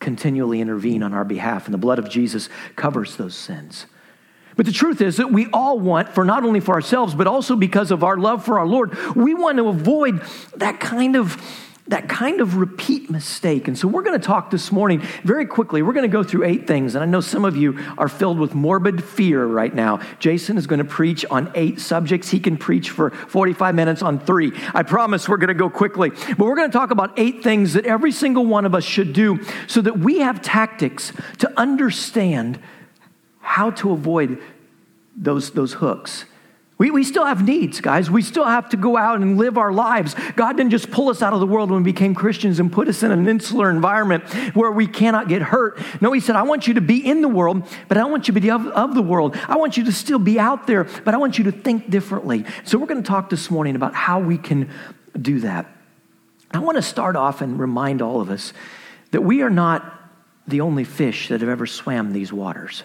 continually 0.00 0.60
intervene 0.60 1.04
on 1.04 1.14
our 1.14 1.24
behalf, 1.24 1.66
and 1.66 1.74
the 1.74 1.78
blood 1.78 2.00
of 2.00 2.10
Jesus 2.10 2.48
covers 2.74 3.14
those 3.14 3.36
sins. 3.36 3.86
But 4.56 4.66
the 4.66 4.72
truth 4.72 5.00
is 5.00 5.16
that 5.16 5.32
we 5.32 5.48
all 5.52 5.78
want, 5.78 6.14
for 6.14 6.24
not 6.24 6.44
only 6.44 6.60
for 6.60 6.74
ourselves, 6.74 7.14
but 7.14 7.26
also 7.26 7.56
because 7.56 7.90
of 7.90 8.04
our 8.04 8.16
love 8.16 8.44
for 8.44 8.58
our 8.58 8.66
Lord, 8.66 8.96
we 9.14 9.34
want 9.34 9.58
to 9.58 9.68
avoid 9.68 10.22
that 10.56 10.80
kind 10.80 11.16
of 11.16 11.40
that 11.86 12.08
kind 12.08 12.40
of 12.40 12.56
repeat 12.56 13.10
mistake. 13.10 13.68
And 13.68 13.76
so 13.76 13.86
we're 13.86 14.02
going 14.02 14.18
to 14.18 14.26
talk 14.26 14.50
this 14.50 14.72
morning 14.72 15.02
very 15.22 15.44
quickly. 15.44 15.82
We're 15.82 15.92
going 15.92 16.08
to 16.10 16.12
go 16.12 16.22
through 16.22 16.44
eight 16.44 16.66
things. 16.66 16.94
And 16.94 17.04
I 17.04 17.06
know 17.06 17.20
some 17.20 17.44
of 17.44 17.56
you 17.56 17.78
are 17.98 18.08
filled 18.08 18.38
with 18.38 18.54
morbid 18.54 19.04
fear 19.04 19.44
right 19.44 19.74
now. 19.74 20.00
Jason 20.18 20.56
is 20.56 20.66
going 20.66 20.78
to 20.78 20.84
preach 20.84 21.26
on 21.26 21.52
eight 21.54 21.80
subjects. 21.80 22.30
He 22.30 22.40
can 22.40 22.56
preach 22.56 22.88
for 22.88 23.10
45 23.10 23.74
minutes 23.74 24.00
on 24.00 24.18
three. 24.18 24.52
I 24.72 24.82
promise 24.82 25.28
we're 25.28 25.36
going 25.36 25.48
to 25.48 25.54
go 25.54 25.68
quickly. 25.68 26.08
But 26.10 26.38
we're 26.38 26.56
going 26.56 26.70
to 26.70 26.76
talk 26.76 26.90
about 26.90 27.18
eight 27.18 27.42
things 27.42 27.74
that 27.74 27.84
every 27.84 28.12
single 28.12 28.46
one 28.46 28.64
of 28.64 28.74
us 28.74 28.84
should 28.84 29.12
do 29.12 29.40
so 29.66 29.82
that 29.82 29.98
we 29.98 30.20
have 30.20 30.40
tactics 30.40 31.12
to 31.40 31.60
understand 31.60 32.58
how 33.44 33.70
to 33.70 33.92
avoid 33.92 34.42
those, 35.16 35.52
those 35.52 35.74
hooks. 35.74 36.24
We, 36.76 36.90
we 36.90 37.04
still 37.04 37.24
have 37.24 37.46
needs, 37.46 37.80
guys. 37.80 38.10
We 38.10 38.20
still 38.20 38.44
have 38.44 38.68
to 38.70 38.76
go 38.76 38.96
out 38.96 39.22
and 39.22 39.38
live 39.38 39.56
our 39.58 39.72
lives. 39.72 40.16
God 40.34 40.56
didn't 40.56 40.72
just 40.72 40.90
pull 40.90 41.08
us 41.08 41.22
out 41.22 41.32
of 41.32 41.38
the 41.38 41.46
world 41.46 41.70
when 41.70 41.84
we 41.84 41.92
became 41.92 42.16
Christians 42.16 42.58
and 42.58 42.72
put 42.72 42.88
us 42.88 43.04
in 43.04 43.12
an 43.12 43.28
insular 43.28 43.70
environment 43.70 44.24
where 44.56 44.72
we 44.72 44.88
cannot 44.88 45.28
get 45.28 45.40
hurt. 45.40 45.80
No, 46.00 46.10
He 46.10 46.18
said, 46.18 46.34
I 46.34 46.42
want 46.42 46.66
you 46.66 46.74
to 46.74 46.80
be 46.80 46.96
in 46.98 47.22
the 47.22 47.28
world, 47.28 47.62
but 47.86 47.96
I 47.96 48.04
want 48.06 48.26
you 48.26 48.34
to 48.34 48.40
be 48.40 48.50
of, 48.50 48.66
of 48.66 48.96
the 48.96 49.02
world. 49.02 49.36
I 49.48 49.56
want 49.56 49.76
you 49.76 49.84
to 49.84 49.92
still 49.92 50.18
be 50.18 50.40
out 50.40 50.66
there, 50.66 50.84
but 51.04 51.14
I 51.14 51.16
want 51.16 51.38
you 51.38 51.44
to 51.44 51.52
think 51.52 51.90
differently. 51.90 52.44
So 52.64 52.76
we're 52.76 52.86
going 52.86 53.02
to 53.02 53.08
talk 53.08 53.30
this 53.30 53.52
morning 53.52 53.76
about 53.76 53.94
how 53.94 54.18
we 54.18 54.36
can 54.36 54.68
do 55.20 55.40
that. 55.40 55.66
I 56.50 56.58
want 56.58 56.76
to 56.76 56.82
start 56.82 57.14
off 57.14 57.40
and 57.40 57.58
remind 57.58 58.02
all 58.02 58.20
of 58.20 58.30
us 58.30 58.52
that 59.12 59.22
we 59.22 59.42
are 59.42 59.50
not 59.50 59.92
the 60.48 60.60
only 60.60 60.82
fish 60.82 61.28
that 61.28 61.40
have 61.40 61.50
ever 61.50 61.66
swam 61.66 62.12
these 62.12 62.32
waters. 62.32 62.82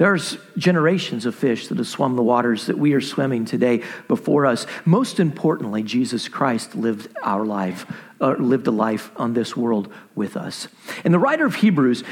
There's 0.00 0.38
generations 0.56 1.26
of 1.26 1.34
fish 1.34 1.68
that 1.68 1.76
have 1.76 1.86
swum 1.86 2.16
the 2.16 2.22
waters 2.22 2.68
that 2.68 2.78
we 2.78 2.94
are 2.94 3.02
swimming 3.02 3.44
today 3.44 3.84
before 4.08 4.46
us. 4.46 4.66
Most 4.86 5.20
importantly, 5.20 5.82
Jesus 5.82 6.26
Christ 6.26 6.74
lived 6.74 7.14
our 7.22 7.44
life, 7.44 7.84
uh, 8.18 8.30
lived 8.38 8.66
a 8.66 8.70
life 8.70 9.10
on 9.16 9.34
this 9.34 9.54
world 9.54 9.92
with 10.14 10.38
us. 10.38 10.68
And 11.04 11.12
the 11.12 11.18
writer 11.18 11.44
of 11.44 11.56
Hebrews 11.56 12.02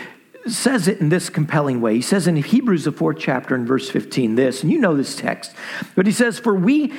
says 0.47 0.87
it 0.87 1.01
in 1.01 1.09
this 1.09 1.31
compelling 1.31 1.81
way. 1.81 1.95
He 1.95 2.03
says 2.03 2.27
in 2.27 2.37
Hebrews, 2.37 2.85
the 2.85 2.93
fourth 2.93 3.17
chapter, 3.19 3.55
in 3.55 3.65
verse 3.65 3.89
15, 3.89 4.35
this, 4.35 4.63
and 4.63 4.71
you 4.71 4.77
know 4.77 4.95
this 4.95 5.17
text, 5.17 5.55
but 5.95 6.05
he 6.05 6.13
says, 6.13 6.39
For 6.39 6.55
we 6.55 6.93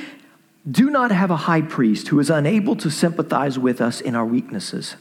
do 0.70 0.90
not 0.90 1.12
have 1.12 1.30
a 1.30 1.38
high 1.38 1.62
priest 1.62 2.08
who 2.08 2.20
is 2.20 2.32
unable 2.32 2.76
to 2.78 2.90
sympathize 2.90 3.60
with 3.60 3.80
us 3.80 4.02
in 4.02 4.16
our 4.16 4.26
weaknesses, 4.26 4.96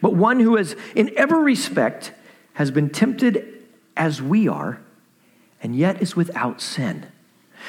but 0.00 0.14
one 0.14 0.38
who 0.38 0.54
has, 0.54 0.76
in 0.94 1.10
every 1.16 1.42
respect, 1.42 2.12
has 2.52 2.70
been 2.70 2.88
tempted 2.88 3.64
as 3.96 4.22
we 4.22 4.46
are 4.46 4.80
and 5.62 5.76
yet 5.76 6.02
is 6.02 6.16
without 6.16 6.60
sin. 6.60 7.06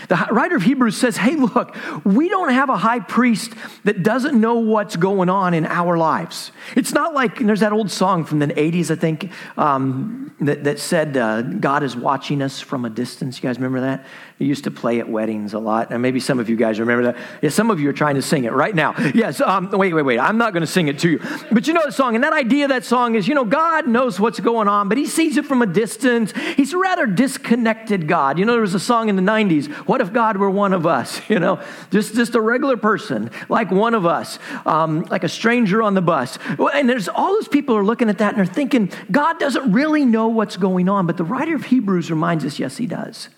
The 0.09 0.27
writer 0.31 0.55
of 0.55 0.63
Hebrews 0.63 0.97
says, 0.97 1.17
Hey, 1.17 1.35
look, 1.35 1.75
we 2.03 2.29
don't 2.29 2.49
have 2.49 2.69
a 2.69 2.77
high 2.77 2.99
priest 2.99 3.53
that 3.83 4.03
doesn't 4.03 4.39
know 4.39 4.55
what's 4.55 4.95
going 4.95 5.29
on 5.29 5.53
in 5.53 5.65
our 5.65 5.97
lives. 5.97 6.51
It's 6.75 6.93
not 6.93 7.13
like, 7.13 7.39
there's 7.39 7.59
that 7.61 7.73
old 7.73 7.91
song 7.91 8.25
from 8.25 8.39
the 8.39 8.47
80s, 8.47 8.91
I 8.91 8.95
think, 8.95 9.31
um, 9.57 10.35
that, 10.41 10.63
that, 10.63 10.79
said, 10.79 11.15
uh, 11.15 11.41
God 11.41 11.83
is 11.83 11.95
watching 11.95 12.41
us 12.41 12.59
from 12.59 12.85
a 12.85 12.89
distance. 12.89 13.37
You 13.37 13.47
guys 13.47 13.57
remember 13.57 13.81
that? 13.81 14.05
It 14.39 14.45
used 14.45 14.63
to 14.63 14.71
play 14.71 14.99
at 14.99 15.07
weddings 15.07 15.53
a 15.53 15.59
lot. 15.59 15.91
And 15.91 16.01
maybe 16.01 16.19
some 16.19 16.39
of 16.39 16.49
you 16.49 16.55
guys 16.55 16.79
remember 16.79 17.11
that. 17.11 17.17
Yeah, 17.41 17.49
some 17.49 17.69
of 17.69 17.79
you 17.79 17.89
are 17.89 17.93
trying 17.93 18.15
to 18.15 18.21
sing 18.21 18.45
it 18.45 18.51
right 18.51 18.73
now. 18.73 18.93
Yes, 19.13 19.41
um, 19.41 19.69
wait, 19.71 19.93
wait, 19.93 20.01
wait. 20.01 20.19
I'm 20.19 20.37
not 20.37 20.53
going 20.53 20.61
to 20.61 20.67
sing 20.67 20.87
it 20.87 20.97
to 20.99 21.09
you. 21.11 21.21
But 21.51 21.67
you 21.67 21.73
know 21.73 21.85
the 21.85 21.91
song. 21.91 22.15
And 22.15 22.23
that 22.23 22.33
idea 22.33 22.65
of 22.65 22.69
that 22.69 22.83
song 22.83 23.15
is, 23.15 23.27
you 23.27 23.35
know, 23.35 23.45
God 23.45 23.87
knows 23.87 24.19
what's 24.19 24.39
going 24.39 24.67
on, 24.67 24.89
but 24.89 24.97
he 24.97 25.05
sees 25.05 25.37
it 25.37 25.45
from 25.45 25.61
a 25.61 25.67
distance. 25.67 26.33
He's 26.55 26.73
a 26.73 26.77
rather 26.77 27.05
disconnected 27.05 28.07
God. 28.07 28.39
You 28.39 28.45
know, 28.45 28.53
there 28.53 28.61
was 28.61 28.73
a 28.73 28.79
song 28.79 29.07
in 29.07 29.15
the 29.15 29.21
90s, 29.21 29.67
What 29.87 30.01
if 30.01 30.11
God 30.11 30.37
were 30.37 30.49
one 30.49 30.73
of 30.73 30.85
us? 30.85 31.21
You 31.33 31.39
know, 31.39 31.63
just, 31.89 32.13
just 32.13 32.35
a 32.35 32.41
regular 32.41 32.77
person, 32.77 33.31
like 33.49 33.71
one 33.71 33.95
of 33.95 34.05
us, 34.05 34.37
um, 34.67 35.01
like 35.09 35.23
a 35.23 35.29
stranger 35.29 35.81
on 35.81 35.95
the 35.95 36.01
bus. 36.01 36.37
And 36.73 36.87
there's 36.87 37.07
all 37.07 37.33
those 37.33 37.47
people 37.47 37.75
are 37.75 37.83
looking 37.83 38.07
at 38.07 38.19
that 38.19 38.35
and 38.35 38.37
they're 38.37 38.53
thinking, 38.53 38.91
God 39.09 39.39
doesn't 39.39 39.71
really 39.71 40.05
know 40.05 40.27
what's 40.27 40.57
going 40.57 40.89
on. 40.89 41.07
But 41.07 41.17
the 41.17 41.23
writer 41.23 41.55
of 41.55 41.65
Hebrews 41.65 42.11
reminds 42.11 42.45
us, 42.45 42.59
yes, 42.59 42.77
he 42.77 42.85
does. 42.85 43.29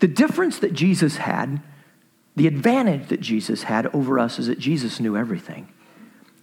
The 0.00 0.08
difference 0.08 0.58
that 0.58 0.72
Jesus 0.72 1.18
had, 1.18 1.62
the 2.34 2.46
advantage 2.46 3.08
that 3.08 3.20
Jesus 3.20 3.64
had 3.64 3.86
over 3.94 4.18
us 4.18 4.38
is 4.38 4.46
that 4.46 4.58
Jesus 4.58 4.98
knew 4.98 5.16
everything. 5.16 5.68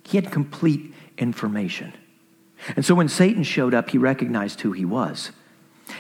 He 0.04 0.18
had 0.18 0.32
complete 0.32 0.94
information. 1.18 1.94
And 2.76 2.86
so 2.86 2.96
when 2.96 3.10
Satan 3.10 3.44
showed 3.44 3.74
up, 3.74 3.90
he 3.90 3.98
recognized 3.98 4.62
who 4.62 4.72
he 4.72 4.86
was. 4.86 5.32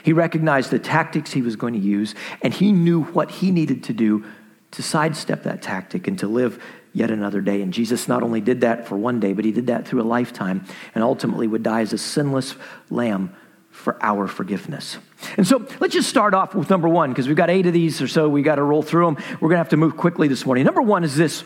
He 0.03 0.13
recognized 0.13 0.71
the 0.71 0.79
tactics 0.79 1.33
he 1.33 1.41
was 1.41 1.55
going 1.55 1.73
to 1.73 1.79
use, 1.79 2.13
and 2.41 2.53
he 2.53 2.71
knew 2.71 3.03
what 3.03 3.31
he 3.31 3.51
needed 3.51 3.83
to 3.85 3.93
do 3.93 4.25
to 4.71 4.83
sidestep 4.83 5.43
that 5.43 5.61
tactic 5.61 6.07
and 6.07 6.19
to 6.19 6.27
live 6.27 6.61
yet 6.93 7.09
another 7.09 7.41
day. 7.41 7.61
And 7.61 7.73
Jesus 7.73 8.07
not 8.07 8.23
only 8.23 8.41
did 8.41 8.61
that 8.61 8.87
for 8.87 8.97
one 8.97 9.19
day, 9.19 9.33
but 9.33 9.45
he 9.45 9.51
did 9.51 9.67
that 9.67 9.87
through 9.87 10.01
a 10.01 10.03
lifetime 10.03 10.65
and 10.93 11.03
ultimately 11.03 11.47
would 11.47 11.63
die 11.63 11.81
as 11.81 11.93
a 11.93 11.97
sinless 11.97 12.55
lamb 12.89 13.35
for 13.71 13.97
our 14.01 14.27
forgiveness. 14.27 14.97
And 15.36 15.47
so 15.47 15.65
let's 15.79 15.93
just 15.93 16.09
start 16.09 16.33
off 16.33 16.53
with 16.53 16.69
number 16.69 16.88
one, 16.88 17.12
because 17.12 17.27
we've 17.27 17.38
got 17.38 17.50
eight 17.50 17.65
of 17.65 17.74
these 17.74 18.01
or 18.01 18.07
so. 18.07 18.29
We 18.29 18.41
got 18.41 18.55
to 18.55 18.63
roll 18.63 18.83
through 18.83 19.05
them. 19.05 19.15
We're 19.41 19.50
going 19.50 19.55
to 19.55 19.57
have 19.57 19.69
to 19.69 19.77
move 19.77 19.97
quickly 19.97 20.27
this 20.27 20.45
morning. 20.45 20.63
Number 20.63 20.81
one 20.81 21.03
is 21.03 21.15
this 21.15 21.43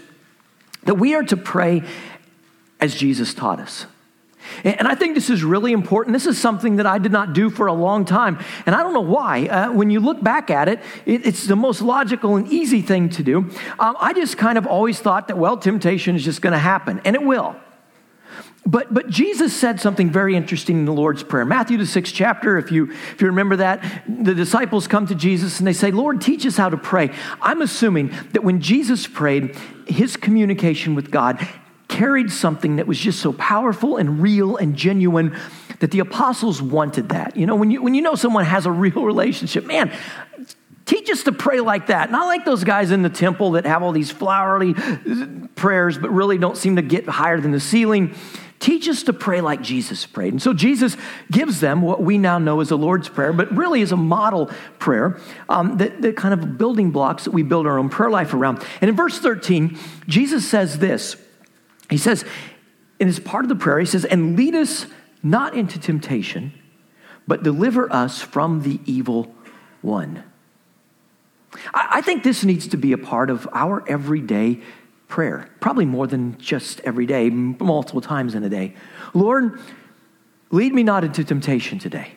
that 0.84 0.96
we 0.96 1.14
are 1.16 1.24
to 1.24 1.38
pray 1.38 1.84
as 2.80 2.96
Jesus 2.96 3.34
taught 3.34 3.60
us. 3.60 3.86
And 4.64 4.88
I 4.88 4.96
think 4.96 5.14
this 5.14 5.30
is 5.30 5.44
really 5.44 5.72
important. 5.72 6.14
This 6.14 6.26
is 6.26 6.38
something 6.38 6.78
that 6.78 6.88
I 6.88 6.98
did 6.98 7.12
not 7.12 7.34
do 7.34 7.52
for 7.52 7.68
a 7.68 7.74
long 7.74 8.06
time. 8.06 8.40
And 8.66 8.74
I 8.74 8.82
don't 8.82 8.94
know 8.94 9.00
why. 9.00 9.46
Uh, 9.46 9.72
when 9.72 9.92
you 9.92 10.00
look 10.00 10.22
back 10.22 10.50
at 10.50 10.68
it, 10.68 10.80
it, 11.06 11.26
it's 11.26 11.46
the 11.46 11.56
most 11.56 11.82
logical 11.82 12.36
and 12.36 12.52
easy 12.52 12.82
thing 12.82 13.10
to 13.10 13.24
do. 13.24 13.38
Um, 13.80 13.96
I 14.00 14.14
just 14.14 14.38
kind 14.38 14.58
of 14.58 14.66
always 14.66 15.00
thought 15.00 15.28
that, 15.28 15.38
well, 15.38 15.58
temptation 15.58 16.16
is 16.16 16.26
just 16.26 16.42
going 16.42 16.54
to 16.54 16.60
happen, 16.60 17.00
and 17.06 17.16
it 17.16 17.22
will. 17.22 17.56
But, 18.66 18.94
but 18.94 19.10
Jesus 19.10 19.56
said 19.56 19.80
something 19.80 20.12
very 20.12 20.36
interesting 20.36 20.78
in 20.78 20.86
the 20.86 20.94
Lord's 20.94 21.24
Prayer. 21.24 21.46
Matthew, 21.46 21.78
the 21.78 21.86
sixth 21.86 22.14
chapter, 22.14 22.60
if 22.60 22.72
you, 22.72 22.92
if 22.92 23.20
you 23.20 23.28
remember 23.28 23.56
that, 23.56 24.04
the 24.08 24.36
disciples 24.36 24.88
come 24.88 25.08
to 25.08 25.16
Jesus 25.16 25.58
and 25.58 25.68
they 25.68 25.74
say, 25.74 25.90
Lord, 25.90 26.22
teach 26.22 26.46
us 26.46 26.58
how 26.58 26.70
to 26.70 26.78
pray. 26.78 27.12
I'm 27.42 27.64
assuming 27.64 28.10
that 28.34 28.44
when 28.44 28.62
Jesus 28.62 29.08
prayed, 29.08 29.56
his 29.88 30.16
communication 30.16 30.94
with 30.94 31.10
God 31.10 31.46
carried 31.88 32.32
something 32.32 32.76
that 32.76 32.86
was 32.86 33.00
just 33.00 33.20
so 33.20 33.34
powerful 33.34 33.98
and 33.98 34.22
real 34.22 34.58
and 34.58 34.76
genuine 34.76 35.36
that 35.80 35.90
the 35.90 36.00
apostles 36.00 36.62
wanted 36.62 37.10
that. 37.10 37.36
You 37.36 37.48
know, 37.48 37.56
when 37.56 37.72
you, 37.72 37.82
when 37.82 37.96
you 37.96 38.04
know 38.04 38.14
someone 38.14 38.46
has 38.46 38.68
a 38.68 38.72
real 38.72 39.04
relationship, 39.04 39.66
man, 39.66 39.92
Teach 40.92 41.10
us 41.10 41.24
to 41.24 41.32
pray 41.32 41.62
like 41.62 41.88
that. 41.88 42.12
Not 42.12 42.26
like 42.26 42.44
those 42.44 42.66
guys 42.66 42.92
in 42.92 43.02
the 43.02 43.10
temple 43.10 43.52
that 43.52 43.66
have 43.66 43.82
all 43.82 43.94
these 43.94 44.12
flowery 44.12 44.74
prayers, 45.56 45.98
but 45.98 46.10
really 46.10 46.38
don't 46.38 46.58
seem 46.58 46.76
to 46.76 46.82
get 46.82 47.08
higher 47.08 47.40
than 47.40 47.52
the 47.52 47.62
ceiling. 47.62 48.14
Teach 48.62 48.88
us 48.88 49.04
to 49.04 49.14
pray 49.14 49.42
like 49.42 49.62
Jesus 49.62 50.06
prayed. 50.06 50.32
And 50.32 50.42
so 50.42 50.54
Jesus 50.54 50.96
gives 51.30 51.60
them 51.60 51.82
what 51.82 52.02
we 52.02 52.18
now 52.18 52.38
know 52.38 52.62
as 52.62 52.70
the 52.70 52.78
Lord's 52.78 53.10
Prayer, 53.10 53.34
but 53.34 53.52
really 53.52 53.82
is 53.82 53.92
a 53.92 53.98
model 53.98 54.52
prayer, 54.80 55.20
um, 55.50 55.78
that, 55.80 56.16
kind 56.16 56.34
of 56.34 56.58
building 56.58 56.92
blocks 56.92 57.26
that 57.26 57.32
we 57.32 57.42
build 57.42 57.66
our 57.66 57.80
own 57.80 57.90
prayer 57.90 58.12
life 58.12 58.34
around. 58.34 58.64
And 58.80 58.90
in 58.90 58.96
verse 58.96 59.20
13, 59.20 59.78
Jesus 60.08 60.48
says 60.48 60.78
this 60.78 61.18
He 61.90 61.98
says, 61.98 62.24
in 63.02 63.08
his 63.08 63.20
part 63.20 63.44
of 63.44 63.50
the 63.50 63.56
prayer, 63.56 63.80
he 63.80 63.86
says, 63.88 64.06
And 64.06 64.38
lead 64.38 64.54
us 64.54 64.86
not 65.24 65.56
into 65.56 65.80
temptation, 65.80 66.54
but 67.28 67.42
deliver 67.42 67.92
us 67.92 68.22
from 68.22 68.62
the 68.62 68.80
evil 68.86 69.34
one. 69.82 70.24
I 71.74 72.02
think 72.02 72.24
this 72.24 72.44
needs 72.44 72.68
to 72.68 72.78
be 72.78 72.94
a 72.94 72.98
part 73.00 73.32
of 73.32 73.50
our 73.52 73.84
everyday 73.90 74.62
prayer, 75.12 75.48
probably 75.60 75.86
more 75.86 76.08
than 76.08 76.38
just 76.40 76.80
every 76.80 77.06
day, 77.06 77.30
multiple 77.30 78.02
times 78.02 78.34
in 78.34 78.44
a 78.44 78.50
day. 78.50 78.74
Lord, 79.14 79.60
lead 80.50 80.74
me 80.74 80.82
not 80.82 81.04
into 81.04 81.24
temptation 81.24 81.78
today. 81.78 82.14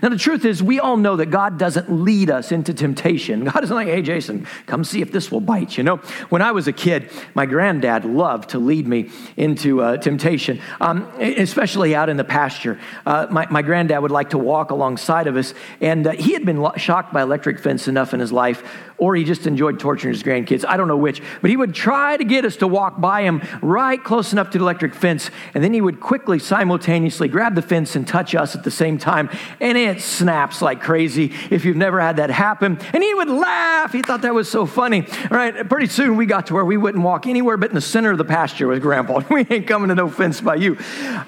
Now, 0.00 0.10
the 0.10 0.16
truth 0.16 0.44
is, 0.44 0.62
we 0.62 0.78
all 0.78 0.96
know 0.96 1.16
that 1.16 1.26
God 1.26 1.58
doesn't 1.58 1.90
lead 1.90 2.30
us 2.30 2.52
into 2.52 2.72
temptation. 2.72 3.44
God 3.52 3.64
isn't 3.64 3.74
like, 3.74 3.88
hey, 3.88 4.02
Jason, 4.02 4.46
come 4.66 4.84
see 4.84 5.02
if 5.02 5.10
this 5.10 5.32
will 5.32 5.40
bite. 5.40 5.76
You 5.76 5.82
know, 5.82 5.96
when 6.28 6.40
I 6.40 6.52
was 6.52 6.68
a 6.68 6.72
kid, 6.72 7.10
my 7.34 7.46
granddad 7.46 8.04
loved 8.04 8.50
to 8.50 8.58
lead 8.58 8.86
me 8.86 9.10
into 9.36 9.82
uh, 9.82 9.96
temptation, 9.96 10.60
um, 10.80 11.10
especially 11.18 11.96
out 11.96 12.08
in 12.08 12.16
the 12.16 12.24
pasture. 12.24 12.78
Uh, 13.04 13.26
my, 13.30 13.46
my, 13.50 13.62
granddad 13.62 14.00
would 14.02 14.12
like 14.12 14.30
to 14.30 14.38
walk 14.38 14.70
alongside 14.70 15.26
of 15.26 15.36
us, 15.36 15.52
and 15.80 16.06
uh, 16.06 16.12
he 16.12 16.32
had 16.32 16.44
been 16.44 16.64
shocked 16.76 17.12
by 17.12 17.22
electric 17.22 17.58
fence 17.58 17.88
enough 17.88 18.14
in 18.14 18.20
his 18.20 18.30
life, 18.30 18.62
or 18.98 19.16
he 19.16 19.24
just 19.24 19.48
enjoyed 19.48 19.80
torturing 19.80 20.14
his 20.14 20.22
grandkids. 20.22 20.64
I 20.64 20.76
don't 20.76 20.86
know 20.86 20.96
which, 20.96 21.22
but 21.40 21.50
he 21.50 21.56
would 21.56 21.74
try 21.74 22.16
to 22.16 22.24
get 22.24 22.44
us 22.44 22.56
to 22.56 22.68
walk 22.68 23.00
by 23.00 23.22
him 23.22 23.42
right 23.60 24.02
close 24.02 24.32
enough 24.32 24.50
to 24.50 24.58
the 24.58 24.64
electric 24.64 24.94
fence, 24.94 25.28
and 25.54 25.64
then 25.64 25.74
he 25.74 25.80
would 25.80 25.98
quickly, 25.98 26.38
simultaneously 26.38 27.26
grab 27.26 27.56
the 27.56 27.62
fence 27.62 27.96
and 27.96 28.06
touch 28.06 28.34
us 28.36 28.54
at 28.54 28.62
the 28.62 28.70
same 28.70 28.98
time. 28.98 29.28
And 29.58 29.71
and 29.76 29.98
it 29.98 30.02
snaps 30.02 30.60
like 30.60 30.82
crazy 30.82 31.32
if 31.50 31.64
you've 31.64 31.76
never 31.76 31.98
had 31.98 32.16
that 32.16 32.30
happen. 32.30 32.78
And 32.92 33.02
he 33.02 33.14
would 33.14 33.28
laugh. 33.28 33.92
He 33.92 34.02
thought 34.02 34.22
that 34.22 34.34
was 34.34 34.50
so 34.50 34.66
funny. 34.66 35.06
All 35.06 35.36
right, 35.36 35.66
pretty 35.68 35.86
soon 35.86 36.16
we 36.16 36.26
got 36.26 36.48
to 36.48 36.54
where 36.54 36.64
we 36.64 36.76
wouldn't 36.76 37.02
walk 37.02 37.26
anywhere 37.26 37.56
but 37.56 37.70
in 37.70 37.74
the 37.74 37.80
center 37.80 38.10
of 38.10 38.18
the 38.18 38.24
pasture 38.24 38.66
with 38.68 38.82
Grandpa. 38.82 39.20
We 39.32 39.46
ain't 39.48 39.66
coming 39.66 39.88
to 39.88 39.94
no 39.94 40.10
fence 40.10 40.42
by 40.42 40.56
you. 40.56 40.76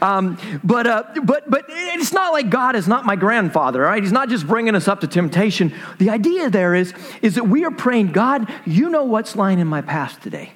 Um, 0.03 0.37
but, 0.63 0.87
uh, 0.87 1.05
but, 1.23 1.49
but 1.49 1.65
it's 1.69 2.13
not 2.13 2.35
like 2.35 2.51
God 2.51 2.77
is 2.77 2.87
not 2.87 3.07
my 3.07 3.17
grandfather, 3.17 3.81
right? 3.81 4.03
He's 4.03 4.13
not 4.13 4.29
just 4.29 4.47
bringing 4.47 4.75
us 4.75 4.89
up 4.89 5.01
to 5.01 5.07
temptation. 5.07 5.73
The 5.99 6.11
idea 6.11 6.51
there 6.51 6.75
is, 6.75 6.93
is 7.23 7.37
that 7.37 7.45
we 7.45 7.65
are 7.65 7.71
praying, 7.71 8.13
God, 8.13 8.53
you 8.67 8.91
know 8.91 9.05
what's 9.05 9.37
lying 9.37 9.59
in 9.59 9.67
my 9.67 9.81
past 9.81 10.21
today. 10.21 10.53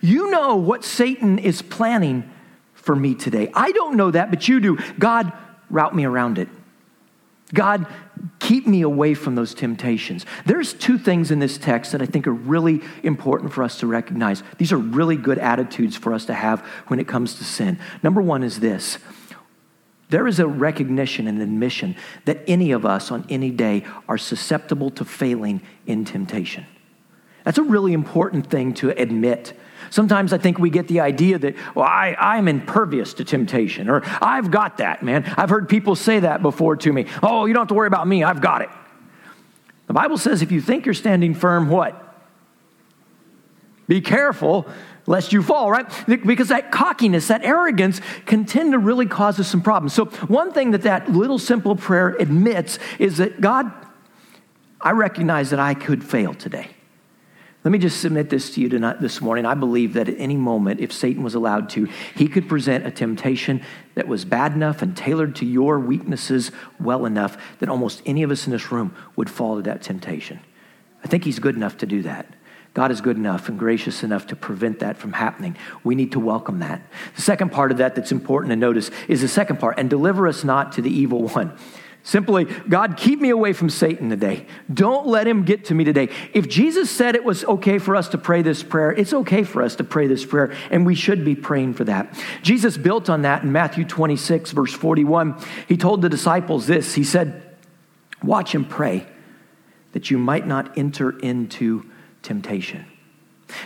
You 0.00 0.30
know 0.30 0.54
what 0.54 0.84
Satan 0.84 1.40
is 1.40 1.62
planning 1.62 2.30
for 2.74 2.94
me 2.94 3.14
today. 3.16 3.50
I 3.54 3.72
don't 3.72 3.96
know 3.96 4.12
that, 4.12 4.30
but 4.30 4.46
you 4.46 4.60
do. 4.60 4.78
God, 4.98 5.32
route 5.68 5.96
me 5.96 6.04
around 6.04 6.38
it. 6.38 6.48
God, 7.54 7.86
keep 8.40 8.66
me 8.66 8.82
away 8.82 9.14
from 9.14 9.34
those 9.34 9.54
temptations. 9.54 10.26
There's 10.44 10.74
two 10.74 10.98
things 10.98 11.30
in 11.30 11.38
this 11.38 11.56
text 11.56 11.92
that 11.92 12.02
I 12.02 12.06
think 12.06 12.26
are 12.26 12.32
really 12.32 12.80
important 13.02 13.52
for 13.52 13.62
us 13.62 13.80
to 13.80 13.86
recognize. 13.86 14.42
These 14.58 14.72
are 14.72 14.78
really 14.78 15.16
good 15.16 15.38
attitudes 15.38 15.96
for 15.96 16.12
us 16.12 16.26
to 16.26 16.34
have 16.34 16.60
when 16.88 17.00
it 17.00 17.08
comes 17.08 17.34
to 17.34 17.44
sin. 17.44 17.78
Number 18.02 18.20
one 18.20 18.42
is 18.42 18.60
this 18.60 18.98
there 20.10 20.26
is 20.26 20.40
a 20.40 20.46
recognition 20.46 21.26
and 21.26 21.40
admission 21.40 21.94
that 22.24 22.42
any 22.46 22.72
of 22.72 22.86
us 22.86 23.10
on 23.10 23.26
any 23.28 23.50
day 23.50 23.84
are 24.08 24.18
susceptible 24.18 24.90
to 24.92 25.04
failing 25.04 25.60
in 25.86 26.04
temptation. 26.04 26.66
That's 27.44 27.58
a 27.58 27.62
really 27.62 27.92
important 27.92 28.48
thing 28.48 28.74
to 28.74 28.90
admit 28.90 29.52
Sometimes 29.90 30.32
I 30.32 30.38
think 30.38 30.58
we 30.58 30.70
get 30.70 30.88
the 30.88 31.00
idea 31.00 31.38
that, 31.38 31.54
well, 31.74 31.86
I, 31.86 32.16
I'm 32.18 32.48
impervious 32.48 33.14
to 33.14 33.24
temptation, 33.24 33.88
or 33.88 34.02
I've 34.20 34.50
got 34.50 34.78
that, 34.78 35.02
man. 35.02 35.24
I've 35.36 35.50
heard 35.50 35.68
people 35.68 35.94
say 35.94 36.20
that 36.20 36.42
before 36.42 36.76
to 36.76 36.92
me. 36.92 37.06
Oh, 37.22 37.46
you 37.46 37.54
don't 37.54 37.62
have 37.62 37.68
to 37.68 37.74
worry 37.74 37.88
about 37.88 38.06
me, 38.06 38.24
I've 38.24 38.40
got 38.40 38.62
it. 38.62 38.70
The 39.86 39.94
Bible 39.94 40.18
says 40.18 40.42
if 40.42 40.52
you 40.52 40.60
think 40.60 40.84
you're 40.84 40.94
standing 40.94 41.34
firm, 41.34 41.68
what? 41.68 42.04
Be 43.88 44.02
careful 44.02 44.66
lest 45.06 45.32
you 45.32 45.42
fall, 45.42 45.70
right? 45.70 45.86
Because 46.06 46.48
that 46.48 46.70
cockiness, 46.70 47.28
that 47.28 47.42
arrogance 47.42 48.00
can 48.26 48.44
tend 48.44 48.72
to 48.72 48.78
really 48.78 49.06
cause 49.06 49.40
us 49.40 49.48
some 49.48 49.62
problems. 49.62 49.94
So, 49.94 50.04
one 50.04 50.52
thing 50.52 50.72
that 50.72 50.82
that 50.82 51.10
little 51.10 51.38
simple 51.38 51.74
prayer 51.74 52.10
admits 52.20 52.78
is 52.98 53.16
that 53.16 53.40
God, 53.40 53.72
I 54.80 54.90
recognize 54.90 55.50
that 55.50 55.58
I 55.58 55.72
could 55.72 56.04
fail 56.04 56.34
today. 56.34 56.68
Let 57.68 57.72
me 57.72 57.78
just 57.80 58.00
submit 58.00 58.30
this 58.30 58.54
to 58.54 58.62
you 58.62 58.70
tonight, 58.70 58.98
this 58.98 59.20
morning. 59.20 59.44
I 59.44 59.52
believe 59.52 59.92
that 59.92 60.08
at 60.08 60.14
any 60.16 60.38
moment, 60.38 60.80
if 60.80 60.90
Satan 60.90 61.22
was 61.22 61.34
allowed 61.34 61.68
to, 61.68 61.86
he 62.14 62.26
could 62.26 62.48
present 62.48 62.86
a 62.86 62.90
temptation 62.90 63.60
that 63.94 64.08
was 64.08 64.24
bad 64.24 64.54
enough 64.54 64.80
and 64.80 64.96
tailored 64.96 65.36
to 65.36 65.44
your 65.44 65.78
weaknesses 65.78 66.50
well 66.80 67.04
enough 67.04 67.36
that 67.58 67.68
almost 67.68 68.00
any 68.06 68.22
of 68.22 68.30
us 68.30 68.46
in 68.46 68.52
this 68.52 68.72
room 68.72 68.96
would 69.16 69.28
fall 69.28 69.56
to 69.56 69.62
that 69.64 69.82
temptation. 69.82 70.40
I 71.04 71.08
think 71.08 71.24
he's 71.24 71.40
good 71.40 71.56
enough 71.56 71.76
to 71.76 71.86
do 71.86 72.00
that. 72.04 72.34
God 72.72 72.90
is 72.90 73.02
good 73.02 73.18
enough 73.18 73.50
and 73.50 73.58
gracious 73.58 74.02
enough 74.02 74.28
to 74.28 74.36
prevent 74.36 74.78
that 74.78 74.96
from 74.96 75.12
happening. 75.12 75.54
We 75.84 75.94
need 75.94 76.12
to 76.12 76.20
welcome 76.20 76.60
that. 76.60 76.80
The 77.16 77.22
second 77.22 77.52
part 77.52 77.70
of 77.70 77.76
that 77.76 77.94
that's 77.94 78.12
important 78.12 78.50
to 78.50 78.56
notice 78.56 78.90
is 79.08 79.20
the 79.20 79.28
second 79.28 79.60
part 79.60 79.78
and 79.78 79.90
deliver 79.90 80.26
us 80.26 80.42
not 80.42 80.72
to 80.72 80.80
the 80.80 80.90
evil 80.90 81.28
one. 81.28 81.54
Simply, 82.02 82.44
God, 82.44 82.96
keep 82.96 83.20
me 83.20 83.28
away 83.28 83.52
from 83.52 83.68
Satan 83.68 84.08
today. 84.08 84.46
Don't 84.72 85.06
let 85.06 85.26
him 85.26 85.44
get 85.44 85.66
to 85.66 85.74
me 85.74 85.84
today. 85.84 86.08
If 86.32 86.48
Jesus 86.48 86.90
said 86.90 87.14
it 87.14 87.24
was 87.24 87.44
okay 87.44 87.78
for 87.78 87.94
us 87.94 88.08
to 88.08 88.18
pray 88.18 88.40
this 88.40 88.62
prayer, 88.62 88.92
it's 88.92 89.12
okay 89.12 89.42
for 89.42 89.62
us 89.62 89.76
to 89.76 89.84
pray 89.84 90.06
this 90.06 90.24
prayer, 90.24 90.54
and 90.70 90.86
we 90.86 90.94
should 90.94 91.24
be 91.24 91.34
praying 91.34 91.74
for 91.74 91.84
that. 91.84 92.18
Jesus 92.42 92.78
built 92.78 93.10
on 93.10 93.22
that 93.22 93.42
in 93.42 93.52
Matthew 93.52 93.84
26, 93.84 94.52
verse 94.52 94.72
41. 94.72 95.38
He 95.66 95.76
told 95.76 96.00
the 96.00 96.08
disciples 96.08 96.66
this 96.66 96.94
He 96.94 97.04
said, 97.04 97.42
Watch 98.22 98.54
and 98.54 98.68
pray 98.68 99.06
that 99.92 100.10
you 100.10 100.18
might 100.18 100.46
not 100.46 100.78
enter 100.78 101.18
into 101.18 101.88
temptation. 102.22 102.86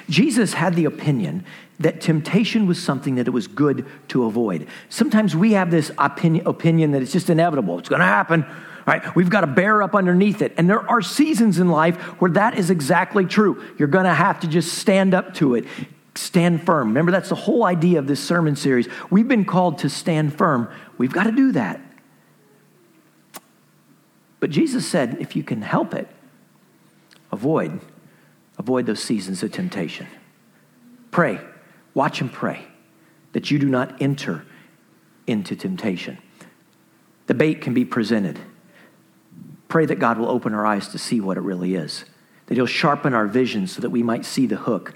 Jesus 0.09 0.55
had 0.55 0.75
the 0.75 0.85
opinion 0.85 1.45
that 1.83 2.01
temptation 2.01 2.67
was 2.67 2.83
something 2.83 3.17
that 3.17 3.27
it 3.27 3.31
was 3.31 3.47
good 3.47 3.87
to 4.09 4.25
avoid. 4.25 4.67
Sometimes 4.89 5.37
we 5.37 5.53
have 5.53 5.71
this 5.71 5.91
opinion, 5.99 6.47
opinion 6.47 6.93
that 6.93 7.03
it's 7.03 7.13
just 7.13 7.31
inevitable, 7.31 7.79
it's 7.79 7.89
going 7.89 8.01
to 8.01 8.07
happen. 8.07 8.45
Right? 8.85 9.15
We've 9.15 9.31
got 9.31 9.43
to 9.43 9.47
bear 9.47 9.81
up 9.81 9.95
underneath 9.95 10.43
it. 10.43 10.55
And 10.57 10.69
there 10.69 10.89
are 10.91 11.01
seasons 11.01 11.61
in 11.61 11.69
life 11.69 11.97
where 12.21 12.33
that 12.33 12.59
is 12.59 12.69
exactly 12.69 13.25
true. 13.25 13.63
You're 13.79 13.87
going 13.87 14.07
to 14.07 14.15
have 14.15 14.41
to 14.41 14.49
just 14.49 14.75
stand 14.75 15.15
up 15.15 15.35
to 15.35 15.55
it. 15.55 15.67
Stand 16.17 16.67
firm. 16.67 16.89
Remember, 16.89 17.13
that's 17.13 17.29
the 17.29 17.37
whole 17.37 17.65
idea 17.65 18.01
of 18.01 18.09
this 18.09 18.19
sermon 18.19 18.57
series. 18.57 18.89
We've 19.09 19.29
been 19.29 19.45
called 19.45 19.79
to 19.79 19.89
stand 19.89 20.37
firm. 20.37 20.69
We've 20.99 21.13
got 21.13 21.25
to 21.25 21.33
do 21.33 21.53
that. 21.53 21.81
But 24.41 24.51
Jesus 24.51 24.85
said, 24.85 25.19
if 25.21 25.37
you 25.37 25.45
can 25.45 25.63
help 25.63 25.95
it, 25.95 26.09
avoid 27.31 27.81
avoid 28.63 28.87
those 28.87 29.03
seasons 29.03 29.43
of 29.43 29.53
temptation. 29.53 30.07
Pray 31.11 31.41
Watch 31.95 32.21
and 32.21 32.33
pray 32.33 32.67
that 33.33 33.51
you 33.51 33.59
do 33.59 33.69
not 33.69 34.01
enter 34.01 34.45
into 35.27 35.57
temptation. 35.57 36.19
The 37.27 37.35
bait 37.35 37.61
can 37.61 37.75
be 37.75 37.85
presented. 37.85 38.39
Pray 39.69 39.87
that 39.87 39.97
God 39.97 40.19
will 40.19 40.29
open 40.29 40.55
our 40.55 40.67
eyes 40.67 40.89
to 40.89 40.99
see 40.99 41.21
what 41.21 41.37
it 41.37 41.41
really 41.41 41.75
is, 41.75 42.05
that 42.47 42.55
He'll 42.55 42.67
sharpen 42.67 43.15
our 43.15 43.27
vision 43.27 43.67
so 43.67 43.81
that 43.81 43.91
we 43.91 44.03
might 44.03 44.25
see 44.25 44.47
the 44.47 44.57
hook, 44.57 44.95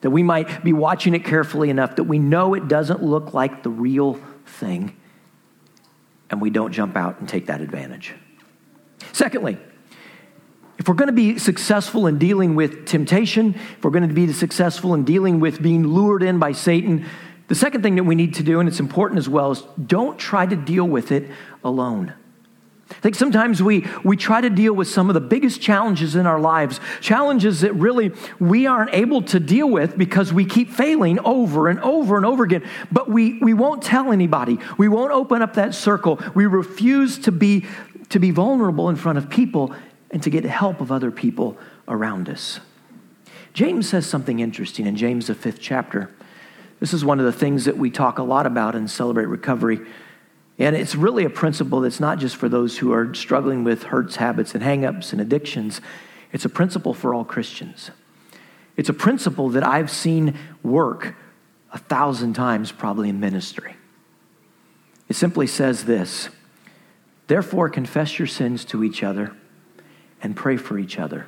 that 0.00 0.10
we 0.10 0.22
might 0.22 0.64
be 0.64 0.72
watching 0.72 1.14
it 1.14 1.24
carefully 1.24 1.70
enough 1.70 1.96
that 1.96 2.04
we 2.04 2.18
know 2.18 2.54
it 2.54 2.68
doesn't 2.68 3.02
look 3.02 3.34
like 3.34 3.62
the 3.62 3.70
real 3.70 4.20
thing, 4.46 4.96
and 6.30 6.40
we 6.40 6.50
don't 6.50 6.72
jump 6.72 6.96
out 6.96 7.20
and 7.20 7.28
take 7.28 7.46
that 7.46 7.60
advantage. 7.60 8.14
Secondly, 9.12 9.58
if 10.82 10.88
we're 10.88 10.94
going 10.94 11.06
to 11.06 11.12
be 11.12 11.38
successful 11.38 12.08
in 12.08 12.18
dealing 12.18 12.56
with 12.56 12.86
temptation, 12.86 13.54
if 13.54 13.84
we're 13.84 13.92
going 13.92 14.08
to 14.08 14.12
be 14.12 14.32
successful 14.32 14.94
in 14.94 15.04
dealing 15.04 15.38
with 15.38 15.62
being 15.62 15.86
lured 15.86 16.24
in 16.24 16.40
by 16.40 16.50
Satan, 16.50 17.06
the 17.46 17.54
second 17.54 17.84
thing 17.84 17.94
that 17.94 18.02
we 18.02 18.16
need 18.16 18.34
to 18.34 18.42
do, 18.42 18.58
and 18.58 18.68
it's 18.68 18.80
important 18.80 19.20
as 19.20 19.28
well, 19.28 19.52
is 19.52 19.62
don't 19.86 20.18
try 20.18 20.44
to 20.44 20.56
deal 20.56 20.84
with 20.84 21.12
it 21.12 21.30
alone. 21.62 22.12
I 22.90 22.94
think 22.94 23.14
sometimes 23.14 23.62
we, 23.62 23.86
we 24.02 24.16
try 24.16 24.40
to 24.40 24.50
deal 24.50 24.74
with 24.74 24.88
some 24.88 25.08
of 25.08 25.14
the 25.14 25.20
biggest 25.20 25.60
challenges 25.60 26.16
in 26.16 26.26
our 26.26 26.40
lives, 26.40 26.80
challenges 27.00 27.60
that 27.60 27.74
really 27.74 28.10
we 28.40 28.66
aren't 28.66 28.92
able 28.92 29.22
to 29.22 29.38
deal 29.38 29.70
with 29.70 29.96
because 29.96 30.32
we 30.32 30.44
keep 30.44 30.68
failing 30.68 31.20
over 31.20 31.68
and 31.68 31.78
over 31.78 32.16
and 32.16 32.26
over 32.26 32.42
again. 32.42 32.68
But 32.90 33.08
we, 33.08 33.38
we 33.38 33.54
won't 33.54 33.84
tell 33.84 34.10
anybody. 34.10 34.58
We 34.78 34.88
won't 34.88 35.12
open 35.12 35.42
up 35.42 35.54
that 35.54 35.76
circle. 35.76 36.20
We 36.34 36.46
refuse 36.46 37.20
to 37.20 37.30
be, 37.30 37.66
to 38.08 38.18
be 38.18 38.32
vulnerable 38.32 38.88
in 38.88 38.96
front 38.96 39.18
of 39.18 39.30
people 39.30 39.72
and 40.12 40.22
to 40.22 40.30
get 40.30 40.44
help 40.44 40.80
of 40.80 40.92
other 40.92 41.10
people 41.10 41.56
around 41.88 42.28
us. 42.28 42.60
James 43.54 43.88
says 43.88 44.06
something 44.06 44.38
interesting 44.38 44.86
in 44.86 44.94
James, 44.94 45.26
the 45.26 45.34
fifth 45.34 45.60
chapter. 45.60 46.10
This 46.80 46.92
is 46.92 47.04
one 47.04 47.18
of 47.18 47.24
the 47.24 47.32
things 47.32 47.64
that 47.64 47.78
we 47.78 47.90
talk 47.90 48.18
a 48.18 48.22
lot 48.22 48.46
about 48.46 48.74
in 48.74 48.86
Celebrate 48.88 49.26
Recovery. 49.26 49.80
And 50.58 50.76
it's 50.76 50.94
really 50.94 51.24
a 51.24 51.30
principle 51.30 51.80
that's 51.80 52.00
not 52.00 52.18
just 52.18 52.36
for 52.36 52.48
those 52.48 52.78
who 52.78 52.92
are 52.92 53.14
struggling 53.14 53.64
with 53.64 53.84
hurts, 53.84 54.16
habits, 54.16 54.54
and 54.54 54.62
hangups 54.62 55.12
and 55.12 55.20
addictions. 55.20 55.80
It's 56.32 56.44
a 56.44 56.50
principle 56.50 56.94
for 56.94 57.14
all 57.14 57.24
Christians. 57.24 57.90
It's 58.76 58.88
a 58.88 58.94
principle 58.94 59.48
that 59.50 59.66
I've 59.66 59.90
seen 59.90 60.38
work 60.62 61.14
a 61.72 61.78
thousand 61.78 62.34
times 62.34 62.72
probably 62.72 63.08
in 63.08 63.20
ministry. 63.20 63.76
It 65.08 65.16
simply 65.16 65.46
says 65.46 65.84
this 65.84 66.28
Therefore, 67.28 67.68
confess 67.68 68.18
your 68.18 68.28
sins 68.28 68.64
to 68.66 68.84
each 68.84 69.02
other 69.02 69.34
and 70.22 70.36
pray 70.36 70.56
for 70.56 70.78
each 70.78 70.98
other 70.98 71.26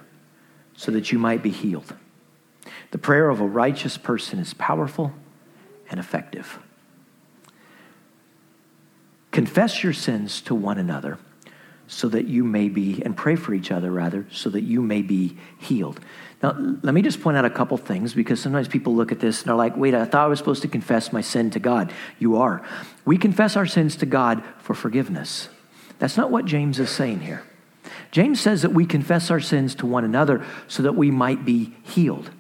so 0.77 0.91
that 0.93 1.13
you 1.13 1.19
might 1.19 1.43
be 1.43 1.51
healed. 1.51 1.95
The 2.91 2.99
prayer 2.99 3.29
of 3.29 3.41
a 3.41 3.47
righteous 3.47 3.99
person 3.99 4.39
is 4.39 4.55
powerful 4.55 5.13
and 5.91 6.01
effective. 6.01 6.59
Confess 9.31 9.83
your 9.83 9.93
sins 9.93 10.41
to 10.43 10.55
one 10.55 10.79
another 10.79 11.19
so 11.87 12.09
that 12.09 12.27
you 12.27 12.45
may 12.45 12.69
be, 12.69 13.03
and 13.05 13.17
pray 13.17 13.37
for 13.37 13.53
each 13.53 13.71
other 13.71 13.91
rather, 13.91 14.27
so 14.31 14.49
that 14.49 14.63
you 14.63 14.81
may 14.81 15.03
be 15.03 15.37
healed. 15.59 16.01
Now, 16.43 16.57
let 16.83 16.95
me 16.95 17.03
just 17.03 17.21
point 17.21 17.37
out 17.37 17.45
a 17.45 17.51
couple 17.51 17.77
things 17.77 18.15
because 18.15 18.41
sometimes 18.41 18.69
people 18.69 18.95
look 18.95 19.13
at 19.13 19.21
this 19.21 19.43
and 19.43 19.51
are 19.51 19.57
like, 19.57 19.77
wait, 19.77 19.95
I 19.95 20.05
thought 20.05 20.25
I 20.25 20.29
was 20.29 20.39
supposed 20.39 20.63
to 20.63 20.69
confess 20.69 21.13
my 21.13 21.21
sin 21.21 21.51
to 21.51 21.59
God. 21.59 21.93
You 22.19 22.37
are. 22.37 22.63
We 23.05 23.19
confess 23.19 23.55
our 23.57 23.67
sins 23.67 23.97
to 23.97 24.07
God 24.07 24.43
for 24.59 24.75
forgiveness. 24.75 25.49
That's 25.99 26.17
not 26.17 26.31
what 26.31 26.47
James 26.47 26.79
is 26.79 26.91
saying 26.91 27.21
here. 27.21 27.45
James 28.15 28.41
says 28.41 28.63
that 28.63 28.73
we 28.73 28.87
confess 28.87 29.29
our 29.29 29.41
sins 29.41 29.75
to 29.75 29.87
one 29.87 30.05
another 30.05 30.47
so 30.69 30.85
that 30.85 30.95
we 30.95 31.11
might 31.11 31.45
be 31.45 31.75
healed, 31.83 32.31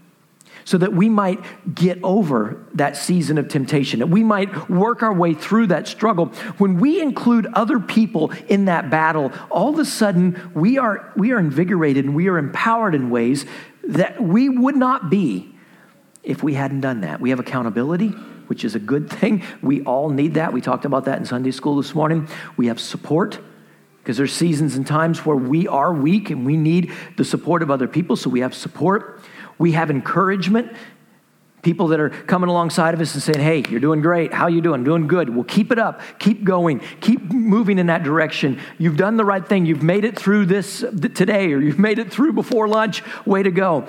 so 0.64 0.78
that 0.78 0.92
we 0.92 1.08
might 1.08 1.40
get 1.74 1.98
over 2.04 2.64
that 2.74 2.96
season 2.96 3.38
of 3.38 3.48
temptation, 3.48 3.98
that 3.98 4.06
we 4.06 4.22
might 4.22 4.70
work 4.70 5.02
our 5.02 5.12
way 5.12 5.34
through 5.34 5.66
that 5.66 5.88
struggle. 5.88 6.26
When 6.58 6.78
we 6.78 7.02
include 7.02 7.48
other 7.54 7.80
people 7.80 8.30
in 8.46 8.66
that 8.66 8.88
battle, 8.88 9.32
all 9.50 9.70
of 9.70 9.80
a 9.80 9.84
sudden 9.84 10.52
we 10.54 10.78
are, 10.78 11.12
we 11.16 11.32
are 11.32 11.40
invigorated 11.40 12.04
and 12.04 12.14
we 12.14 12.28
are 12.28 12.38
empowered 12.38 12.94
in 12.94 13.10
ways 13.10 13.44
that 13.82 14.22
we 14.22 14.48
would 14.48 14.76
not 14.76 15.10
be 15.10 15.52
if 16.22 16.44
we 16.44 16.54
hadn't 16.54 16.82
done 16.82 17.00
that. 17.00 17.20
We 17.20 17.30
have 17.30 17.40
accountability 17.40 18.14
which 18.46 18.62
is 18.62 18.74
a 18.74 18.78
good 18.78 19.08
thing. 19.08 19.42
We 19.62 19.82
all 19.84 20.10
need 20.10 20.34
that. 20.34 20.52
We 20.52 20.60
talked 20.60 20.84
about 20.84 21.06
that 21.06 21.18
in 21.18 21.24
Sunday 21.24 21.50
school 21.50 21.76
this 21.78 21.94
morning. 21.94 22.28
We 22.58 22.66
have 22.66 22.78
support 22.78 23.40
because 24.04 24.18
there's 24.18 24.34
seasons 24.34 24.76
and 24.76 24.86
times 24.86 25.24
where 25.24 25.34
we 25.34 25.66
are 25.66 25.90
weak 25.90 26.28
and 26.28 26.44
we 26.44 26.58
need 26.58 26.92
the 27.16 27.24
support 27.24 27.62
of 27.62 27.70
other 27.70 27.88
people 27.88 28.16
so 28.16 28.28
we 28.28 28.40
have 28.40 28.54
support. 28.54 29.18
We 29.56 29.72
have 29.72 29.90
encouragement. 29.90 30.76
People 31.62 31.88
that 31.88 32.00
are 32.00 32.10
coming 32.10 32.50
alongside 32.50 32.92
of 32.92 33.00
us 33.00 33.14
and 33.14 33.22
saying 33.22 33.40
hey 33.40 33.64
you're 33.70 33.80
doing 33.80 34.02
great. 34.02 34.30
How 34.30 34.48
you 34.48 34.60
doing? 34.60 34.84
Doing 34.84 35.06
good. 35.06 35.30
Well 35.30 35.44
keep 35.44 35.72
it 35.72 35.78
up. 35.78 36.02
Keep 36.18 36.44
going. 36.44 36.80
Keep 37.00 37.32
moving 37.32 37.78
in 37.78 37.86
that 37.86 38.02
direction. 38.02 38.60
You've 38.76 38.98
done 38.98 39.16
the 39.16 39.24
right 39.24 39.46
thing. 39.48 39.64
You've 39.64 39.82
made 39.82 40.04
it 40.04 40.18
through 40.18 40.46
this 40.46 40.80
today 41.14 41.54
or 41.54 41.60
you've 41.60 41.78
made 41.78 41.98
it 41.98 42.12
through 42.12 42.34
before 42.34 42.68
lunch. 42.68 43.02
Way 43.24 43.42
to 43.42 43.50
go. 43.50 43.86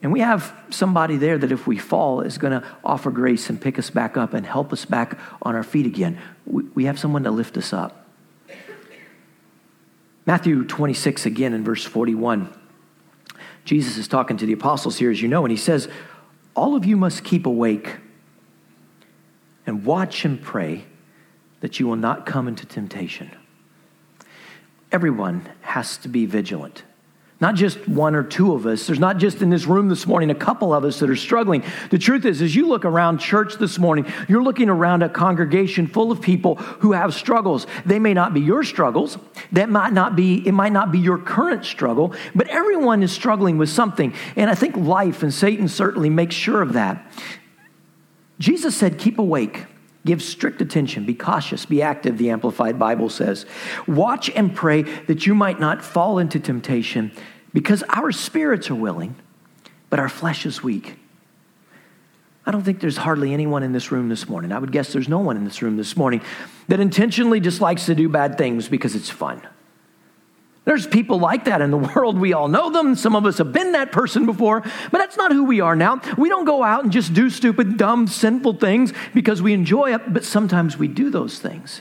And 0.00 0.12
we 0.12 0.20
have 0.20 0.54
somebody 0.70 1.16
there 1.16 1.38
that 1.38 1.50
if 1.50 1.66
we 1.66 1.76
fall 1.76 2.20
is 2.20 2.38
going 2.38 2.52
to 2.52 2.64
offer 2.84 3.10
grace 3.10 3.50
and 3.50 3.60
pick 3.60 3.80
us 3.80 3.90
back 3.90 4.16
up 4.16 4.32
and 4.32 4.46
help 4.46 4.72
us 4.72 4.84
back 4.84 5.18
on 5.42 5.56
our 5.56 5.64
feet 5.64 5.86
again. 5.86 6.20
We, 6.46 6.62
we 6.62 6.84
have 6.84 7.00
someone 7.00 7.24
to 7.24 7.32
lift 7.32 7.56
us 7.56 7.72
up 7.72 7.97
Matthew 10.28 10.62
26, 10.62 11.24
again 11.24 11.54
in 11.54 11.64
verse 11.64 11.86
41. 11.86 12.52
Jesus 13.64 13.96
is 13.96 14.06
talking 14.06 14.36
to 14.36 14.44
the 14.44 14.52
apostles 14.52 14.98
here, 14.98 15.10
as 15.10 15.22
you 15.22 15.26
know, 15.26 15.42
and 15.42 15.50
he 15.50 15.56
says, 15.56 15.88
All 16.54 16.76
of 16.76 16.84
you 16.84 16.98
must 16.98 17.24
keep 17.24 17.46
awake 17.46 17.96
and 19.66 19.86
watch 19.86 20.26
and 20.26 20.42
pray 20.42 20.84
that 21.60 21.80
you 21.80 21.86
will 21.86 21.96
not 21.96 22.26
come 22.26 22.46
into 22.46 22.66
temptation. 22.66 23.30
Everyone 24.92 25.48
has 25.62 25.96
to 25.96 26.08
be 26.08 26.26
vigilant. 26.26 26.82
Not 27.40 27.54
just 27.54 27.86
one 27.86 28.16
or 28.16 28.24
two 28.24 28.52
of 28.52 28.66
us. 28.66 28.88
There's 28.88 28.98
not 28.98 29.18
just 29.18 29.42
in 29.42 29.50
this 29.50 29.64
room 29.64 29.88
this 29.88 30.08
morning 30.08 30.30
a 30.30 30.34
couple 30.34 30.74
of 30.74 30.84
us 30.84 30.98
that 30.98 31.08
are 31.08 31.14
struggling. 31.14 31.62
The 31.90 31.98
truth 31.98 32.24
is, 32.24 32.42
as 32.42 32.56
you 32.56 32.66
look 32.66 32.84
around 32.84 33.18
church 33.18 33.54
this 33.58 33.78
morning, 33.78 34.06
you're 34.26 34.42
looking 34.42 34.68
around 34.68 35.04
a 35.04 35.08
congregation 35.08 35.86
full 35.86 36.10
of 36.10 36.20
people 36.20 36.56
who 36.56 36.92
have 36.92 37.14
struggles. 37.14 37.68
They 37.86 38.00
may 38.00 38.12
not 38.12 38.34
be 38.34 38.40
your 38.40 38.64
struggles. 38.64 39.18
That 39.52 39.68
might 39.68 39.92
not 39.92 40.16
be, 40.16 40.46
it 40.48 40.52
might 40.52 40.72
not 40.72 40.90
be 40.90 40.98
your 40.98 41.18
current 41.18 41.64
struggle, 41.64 42.12
but 42.34 42.48
everyone 42.48 43.04
is 43.04 43.12
struggling 43.12 43.56
with 43.56 43.68
something. 43.68 44.14
And 44.34 44.50
I 44.50 44.56
think 44.56 44.76
life 44.76 45.22
and 45.22 45.32
Satan 45.32 45.68
certainly 45.68 46.10
makes 46.10 46.34
sure 46.34 46.60
of 46.60 46.72
that. 46.72 47.08
Jesus 48.40 48.76
said, 48.76 48.98
keep 48.98 49.16
awake. 49.16 49.66
Give 50.08 50.22
strict 50.22 50.62
attention, 50.62 51.04
be 51.04 51.12
cautious, 51.12 51.66
be 51.66 51.82
active, 51.82 52.16
the 52.16 52.30
Amplified 52.30 52.78
Bible 52.78 53.10
says. 53.10 53.44
Watch 53.86 54.30
and 54.30 54.56
pray 54.56 54.80
that 54.80 55.26
you 55.26 55.34
might 55.34 55.60
not 55.60 55.84
fall 55.84 56.18
into 56.18 56.40
temptation 56.40 57.12
because 57.52 57.84
our 57.90 58.10
spirits 58.10 58.70
are 58.70 58.74
willing, 58.74 59.16
but 59.90 59.98
our 59.98 60.08
flesh 60.08 60.46
is 60.46 60.62
weak. 60.62 60.96
I 62.46 62.50
don't 62.52 62.62
think 62.62 62.80
there's 62.80 62.96
hardly 62.96 63.34
anyone 63.34 63.62
in 63.62 63.72
this 63.72 63.92
room 63.92 64.08
this 64.08 64.30
morning. 64.30 64.50
I 64.50 64.58
would 64.58 64.72
guess 64.72 64.94
there's 64.94 65.10
no 65.10 65.18
one 65.18 65.36
in 65.36 65.44
this 65.44 65.60
room 65.60 65.76
this 65.76 65.94
morning 65.94 66.22
that 66.68 66.80
intentionally 66.80 67.38
just 67.38 67.60
likes 67.60 67.84
to 67.84 67.94
do 67.94 68.08
bad 68.08 68.38
things 68.38 68.66
because 68.66 68.94
it's 68.94 69.10
fun. 69.10 69.42
There's 70.68 70.86
people 70.86 71.18
like 71.18 71.46
that 71.46 71.62
in 71.62 71.70
the 71.70 71.78
world. 71.78 72.18
We 72.18 72.34
all 72.34 72.46
know 72.46 72.68
them. 72.68 72.94
Some 72.94 73.16
of 73.16 73.24
us 73.24 73.38
have 73.38 73.54
been 73.54 73.72
that 73.72 73.90
person 73.90 74.26
before, 74.26 74.60
but 74.60 74.98
that's 74.98 75.16
not 75.16 75.32
who 75.32 75.44
we 75.44 75.62
are 75.62 75.74
now. 75.74 76.02
We 76.18 76.28
don't 76.28 76.44
go 76.44 76.62
out 76.62 76.84
and 76.84 76.92
just 76.92 77.14
do 77.14 77.30
stupid, 77.30 77.78
dumb, 77.78 78.06
sinful 78.06 78.58
things 78.58 78.92
because 79.14 79.40
we 79.40 79.54
enjoy 79.54 79.94
it, 79.94 80.12
but 80.12 80.24
sometimes 80.24 80.76
we 80.76 80.86
do 80.86 81.08
those 81.08 81.38
things 81.38 81.80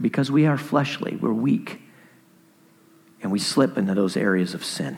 because 0.00 0.30
we 0.30 0.46
are 0.46 0.56
fleshly, 0.56 1.16
we're 1.16 1.32
weak, 1.32 1.82
and 3.22 3.32
we 3.32 3.40
slip 3.40 3.76
into 3.76 3.92
those 3.92 4.16
areas 4.16 4.54
of 4.54 4.64
sin. 4.64 4.96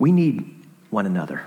We 0.00 0.10
need 0.10 0.66
one 0.90 1.06
another. 1.06 1.44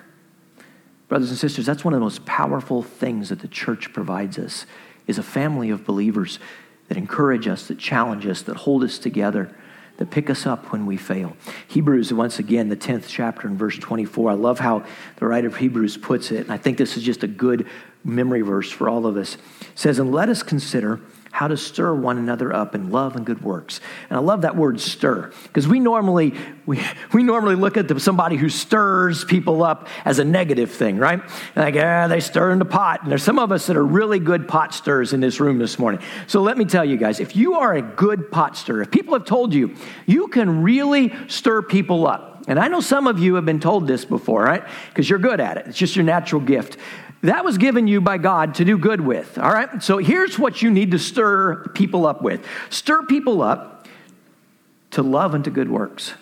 Brothers 1.10 1.32
and 1.32 1.38
sisters, 1.38 1.66
that's 1.66 1.84
one 1.84 1.94
of 1.94 2.00
the 2.00 2.06
most 2.06 2.26
powerful 2.26 2.82
things 2.82 3.28
that 3.28 3.40
the 3.40 3.50
church 3.50 3.92
provides 3.92 4.40
us 4.40 4.66
is 5.06 5.18
a 5.18 5.24
family 5.24 5.70
of 5.70 5.86
believers 5.86 6.40
that 6.88 6.98
encourage 6.98 7.46
us, 7.46 7.68
that 7.68 7.78
challenge 7.78 8.26
us, 8.26 8.42
that 8.44 8.56
hold 8.56 8.82
us 8.82 8.98
together, 8.98 9.54
that 9.98 10.12
pick 10.12 10.30
us 10.30 10.46
up 10.46 10.72
when 10.72 10.86
we 10.86 10.98
fail. 10.98 11.36
Hebrews, 11.68 12.14
once 12.14 12.40
again, 12.40 12.70
the 12.70 12.76
10th 12.76 13.08
chapter 13.08 13.48
in 13.48 13.58
verse 13.58 13.78
24. 13.78 14.32
I 14.32 14.34
love 14.34 14.60
how 14.60 14.86
the 15.18 15.26
writer 15.26 15.48
of 15.48 15.58
Hebrews 15.58 15.98
puts 15.98 16.32
it, 16.32 16.42
and 16.42 16.52
I 16.52 16.58
think 16.58 16.78
this 16.78 16.98
is 16.98 17.04
just 17.04 17.24
a 17.24 17.28
good 17.28 17.68
memory 18.04 18.42
verse 18.42 18.70
for 18.70 18.90
all 18.90 19.06
of 19.06 19.18
us. 19.18 19.36
It 19.62 19.68
says, 19.76 20.00
And 20.00 20.12
let 20.12 20.30
us 20.30 20.44
consider 20.44 21.02
how 21.36 21.50
to 21.50 21.58
stir 21.58 21.94
one 21.94 22.18
another 22.18 22.54
up 22.54 22.76
in 22.76 22.92
love 22.92 23.18
and 23.18 23.26
good 23.26 23.44
works. 23.44 23.82
And 24.10 24.18
I 24.18 24.22
love 24.22 24.44
that 24.44 24.56
word 24.56 24.80
stir 24.80 25.34
because 25.44 25.68
we 25.68 25.82
normally 25.82 26.34
we, 26.66 26.82
we 27.12 27.24
normally 27.24 27.56
look 27.56 27.76
at 27.76 27.90
the, 27.90 28.00
somebody 28.00 28.38
who 28.38 28.48
stirs 28.48 29.26
people 29.26 29.62
up 29.62 29.90
as 30.06 30.20
a 30.20 30.24
negative 30.24 30.72
thing, 30.72 30.98
right? 30.98 31.22
Like, 31.54 31.76
ah, 31.76 32.08
they 32.08 32.22
stir 32.22 32.52
in 32.52 32.60
the 32.60 32.66
pot. 32.66 33.04
And 33.04 33.12
there's 33.12 33.22
some 33.22 33.38
of 33.38 33.52
us 33.52 33.68
that 33.68 33.76
are 33.76 33.86
really 33.86 34.18
good 34.18 34.48
pot 34.48 34.74
stirrers 34.74 35.12
in 35.12 35.20
this 35.20 35.42
room 35.42 35.60
this 35.60 35.78
morning. 35.78 36.00
So 36.28 36.42
let 36.42 36.58
me 36.58 36.64
tell 36.64 36.86
you 36.86 36.96
guys, 36.96 37.20
if 37.20 37.36
you 37.36 37.56
are 37.56 37.74
a 37.74 37.82
good 37.82 38.32
pot 38.32 38.56
stirrer, 38.56 38.84
if 38.84 38.92
people 38.92 39.14
have 39.14 39.26
told 39.26 39.54
you, 39.54 39.76
you 40.06 40.30
can 40.30 40.64
really 40.64 41.14
stir 41.28 41.62
people 41.62 42.08
up. 42.08 42.46
And 42.48 42.60
I 42.60 42.68
know 42.68 42.80
some 42.80 43.08
of 43.08 43.20
you 43.20 43.36
have 43.36 43.46
been 43.46 43.60
told 43.60 43.88
this 43.88 44.06
before, 44.06 44.44
right? 44.44 44.64
Because 44.90 45.10
you're 45.10 45.20
good 45.20 45.40
at 45.40 45.58
it. 45.58 45.68
It's 45.68 45.78
just 45.78 45.96
your 45.96 46.06
natural 46.06 46.42
gift. 46.42 46.78
That 47.26 47.44
was 47.44 47.58
given 47.58 47.88
you 47.88 48.02
by 48.02 48.18
God 48.18 48.56
to 48.56 48.66
do 48.66 48.78
good 48.78 49.02
with. 49.02 49.38
All 49.38 49.52
right? 49.52 49.82
So 49.82 49.98
here's 49.98 50.38
what 50.38 50.62
you 50.62 50.70
need 50.70 50.92
to 50.92 51.00
stir 51.00 51.66
people 51.74 52.06
up 52.06 52.22
with 52.22 52.46
stir 52.70 53.04
people 53.04 53.42
up 53.42 53.88
to 54.92 55.02
love 55.02 55.34
and 55.34 55.44
to 55.44 55.52
good 55.52 55.70
works. 55.70 56.14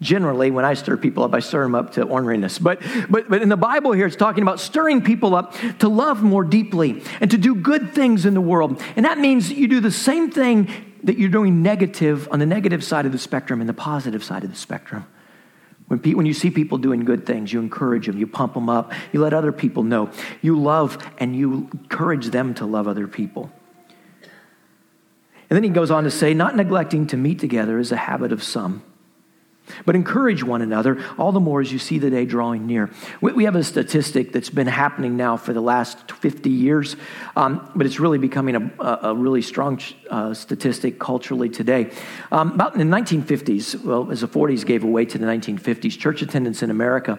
Generally, 0.00 0.50
when 0.50 0.64
I 0.64 0.74
stir 0.74 0.98
people 0.98 1.24
up, 1.24 1.32
I 1.32 1.40
stir 1.40 1.62
them 1.62 1.74
up 1.74 1.92
to 1.94 2.04
orneriness. 2.04 2.62
But, 2.62 2.82
but, 3.08 3.30
but 3.30 3.40
in 3.40 3.48
the 3.48 3.56
Bible 3.56 3.92
here, 3.92 4.06
it's 4.06 4.14
talking 4.14 4.42
about 4.42 4.60
stirring 4.60 5.00
people 5.00 5.34
up 5.34 5.54
to 5.78 5.88
love 5.88 6.22
more 6.22 6.44
deeply 6.44 7.02
and 7.20 7.30
to 7.30 7.38
do 7.38 7.54
good 7.54 7.94
things 7.94 8.26
in 8.26 8.34
the 8.34 8.40
world. 8.40 8.82
And 8.94 9.06
that 9.06 9.18
means 9.18 9.48
that 9.48 9.56
you 9.56 9.68
do 9.68 9.80
the 9.80 9.90
same 9.90 10.30
thing 10.30 10.68
that 11.04 11.18
you're 11.18 11.30
doing 11.30 11.62
negative 11.62 12.28
on 12.30 12.40
the 12.40 12.46
negative 12.46 12.84
side 12.84 13.06
of 13.06 13.12
the 13.12 13.18
spectrum 13.18 13.60
and 13.60 13.68
the 13.68 13.74
positive 13.74 14.22
side 14.22 14.44
of 14.44 14.50
the 14.50 14.56
spectrum. 14.56 15.06
When, 15.88 16.00
pe- 16.00 16.14
when 16.14 16.26
you 16.26 16.34
see 16.34 16.50
people 16.50 16.78
doing 16.78 17.04
good 17.04 17.26
things, 17.26 17.52
you 17.52 17.60
encourage 17.60 18.06
them, 18.06 18.18
you 18.18 18.26
pump 18.26 18.54
them 18.54 18.68
up, 18.68 18.92
you 19.12 19.20
let 19.20 19.32
other 19.32 19.52
people 19.52 19.82
know. 19.82 20.10
You 20.42 20.58
love 20.58 20.98
and 21.18 21.36
you 21.36 21.68
encourage 21.72 22.26
them 22.26 22.54
to 22.54 22.66
love 22.66 22.88
other 22.88 23.06
people. 23.06 23.50
And 25.48 25.56
then 25.56 25.62
he 25.62 25.70
goes 25.70 25.92
on 25.92 26.04
to 26.04 26.10
say, 26.10 26.34
not 26.34 26.56
neglecting 26.56 27.06
to 27.08 27.16
meet 27.16 27.38
together 27.38 27.78
is 27.78 27.92
a 27.92 27.96
habit 27.96 28.32
of 28.32 28.42
some 28.42 28.82
but 29.84 29.94
encourage 29.94 30.42
one 30.42 30.62
another, 30.62 31.02
all 31.18 31.32
the 31.32 31.40
more 31.40 31.60
as 31.60 31.72
you 31.72 31.78
see 31.78 31.98
the 31.98 32.10
day 32.10 32.24
drawing 32.24 32.66
near. 32.66 32.90
We 33.20 33.44
have 33.44 33.56
a 33.56 33.64
statistic 33.64 34.32
that's 34.32 34.50
been 34.50 34.66
happening 34.66 35.16
now 35.16 35.36
for 35.36 35.52
the 35.52 35.60
last 35.60 36.12
50 36.12 36.50
years, 36.50 36.96
um, 37.36 37.70
but 37.74 37.86
it's 37.86 38.00
really 38.00 38.18
becoming 38.18 38.56
a, 38.56 38.98
a 39.02 39.14
really 39.14 39.42
strong 39.42 39.80
uh, 40.10 40.34
statistic 40.34 40.98
culturally 40.98 41.48
today. 41.48 41.90
Um, 42.30 42.52
about 42.52 42.74
in 42.76 42.90
the 42.90 42.96
1950s, 42.96 43.84
well, 43.84 44.10
as 44.10 44.20
the 44.20 44.28
40s 44.28 44.64
gave 44.64 44.84
way 44.84 45.04
to 45.04 45.18
the 45.18 45.26
1950s, 45.26 45.98
church 45.98 46.22
attendance 46.22 46.62
in 46.62 46.70
America, 46.70 47.18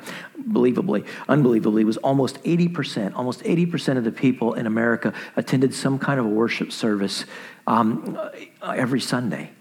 believably, 0.50 1.06
unbelievably, 1.28 1.84
was 1.84 1.98
almost 1.98 2.42
80%. 2.44 3.16
Almost 3.16 3.44
80% 3.44 3.98
of 3.98 4.04
the 4.04 4.12
people 4.12 4.54
in 4.54 4.66
America 4.66 5.14
attended 5.36 5.74
some 5.74 6.00
kind 6.00 6.20
of 6.20 6.26
a 6.26 6.30
worship 6.30 6.72
service 6.72 7.26
um, 7.66 8.18
every 8.64 9.02
Sunday. 9.02 9.52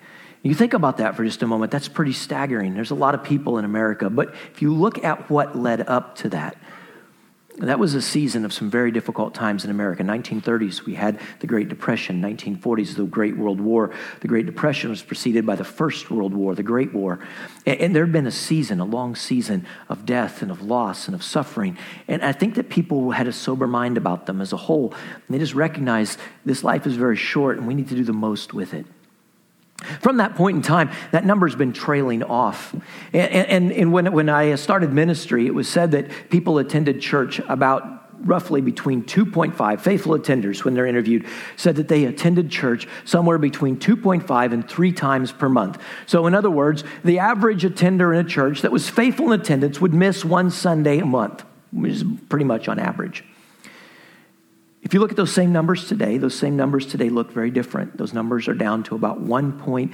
You 0.46 0.54
think 0.54 0.74
about 0.74 0.98
that 0.98 1.16
for 1.16 1.24
just 1.24 1.42
a 1.42 1.46
moment, 1.46 1.72
that's 1.72 1.88
pretty 1.88 2.12
staggering. 2.12 2.74
There's 2.74 2.92
a 2.92 2.94
lot 2.94 3.16
of 3.16 3.24
people 3.24 3.58
in 3.58 3.64
America. 3.64 4.08
But 4.08 4.32
if 4.52 4.62
you 4.62 4.72
look 4.72 5.02
at 5.02 5.28
what 5.28 5.58
led 5.58 5.88
up 5.88 6.14
to 6.18 6.28
that, 6.28 6.56
that 7.58 7.80
was 7.80 7.94
a 7.94 8.02
season 8.02 8.44
of 8.44 8.52
some 8.52 8.70
very 8.70 8.92
difficult 8.92 9.34
times 9.34 9.64
in 9.64 9.70
America. 9.72 10.04
1930s, 10.04 10.84
we 10.84 10.94
had 10.94 11.18
the 11.40 11.48
Great 11.48 11.68
Depression. 11.68 12.22
1940s, 12.22 12.94
the 12.94 13.04
Great 13.04 13.36
World 13.36 13.60
War. 13.60 13.92
The 14.20 14.28
Great 14.28 14.46
Depression 14.46 14.90
was 14.90 15.02
preceded 15.02 15.44
by 15.46 15.56
the 15.56 15.64
First 15.64 16.10
World 16.12 16.32
War, 16.32 16.54
the 16.54 16.62
Great 16.62 16.94
War. 16.94 17.18
And, 17.64 17.80
and 17.80 17.96
there 17.96 18.04
had 18.04 18.12
been 18.12 18.26
a 18.26 18.30
season, 18.30 18.78
a 18.78 18.84
long 18.84 19.16
season 19.16 19.66
of 19.88 20.06
death 20.06 20.42
and 20.42 20.52
of 20.52 20.62
loss 20.62 21.08
and 21.08 21.14
of 21.14 21.24
suffering. 21.24 21.76
And 22.06 22.22
I 22.22 22.30
think 22.30 22.54
that 22.54 22.68
people 22.68 23.10
had 23.10 23.26
a 23.26 23.32
sober 23.32 23.66
mind 23.66 23.96
about 23.96 24.26
them 24.26 24.40
as 24.40 24.52
a 24.52 24.58
whole. 24.58 24.92
And 24.92 25.34
they 25.34 25.38
just 25.38 25.54
recognized 25.54 26.20
this 26.44 26.62
life 26.62 26.86
is 26.86 26.94
very 26.94 27.16
short 27.16 27.56
and 27.58 27.66
we 27.66 27.74
need 27.74 27.88
to 27.88 27.96
do 27.96 28.04
the 28.04 28.12
most 28.12 28.54
with 28.54 28.74
it. 28.74 28.86
From 30.00 30.16
that 30.16 30.34
point 30.34 30.56
in 30.56 30.62
time, 30.62 30.90
that 31.12 31.24
number's 31.24 31.54
been 31.54 31.72
trailing 31.72 32.22
off. 32.22 32.74
And, 33.12 33.32
and, 33.32 33.72
and, 33.72 33.92
when, 33.92 34.10
when 34.12 34.28
I 34.28 34.54
started 34.54 34.92
ministry, 34.92 35.46
it 35.46 35.54
was 35.54 35.68
said 35.68 35.90
that 35.92 36.30
people 36.30 36.58
attended 36.58 37.00
church 37.00 37.40
about 37.40 38.04
roughly 38.20 38.60
between 38.62 39.04
2.5 39.04 39.80
faithful 39.80 40.18
attenders 40.18 40.64
when 40.64 40.72
they're 40.72 40.86
interviewed 40.86 41.26
said 41.56 41.76
that 41.76 41.88
they 41.88 42.06
attended 42.06 42.50
church 42.50 42.88
somewhere 43.04 43.36
between 43.36 43.76
2.5 43.76 44.52
and 44.52 44.66
3 44.68 44.92
times 44.92 45.32
per 45.32 45.50
month 45.50 45.78
so 46.06 46.26
in 46.26 46.34
other 46.34 46.50
words 46.50 46.82
the 47.04 47.18
average 47.18 47.62
attender 47.62 48.14
in 48.14 48.24
a 48.24 48.28
church 48.28 48.62
that 48.62 48.72
was 48.72 48.88
faithful 48.88 49.32
in 49.32 49.40
attendance 49.40 49.82
would 49.82 49.92
miss 49.92 50.24
one 50.24 50.50
sunday 50.50 50.98
a 50.98 51.04
month 51.04 51.44
which 51.72 51.92
is 51.92 52.04
pretty 52.30 52.46
much 52.46 52.68
on 52.68 52.78
average 52.78 53.22
if 54.86 54.94
you 54.94 55.00
look 55.00 55.10
at 55.10 55.16
those 55.16 55.32
same 55.32 55.52
numbers 55.52 55.88
today, 55.88 56.16
those 56.16 56.38
same 56.38 56.56
numbers 56.56 56.86
today 56.86 57.08
look 57.08 57.32
very 57.32 57.50
different. 57.50 57.96
Those 57.96 58.12
numbers 58.12 58.46
are 58.46 58.54
down 58.54 58.84
to 58.84 58.94
about 58.94 59.20
1.8 59.20 59.90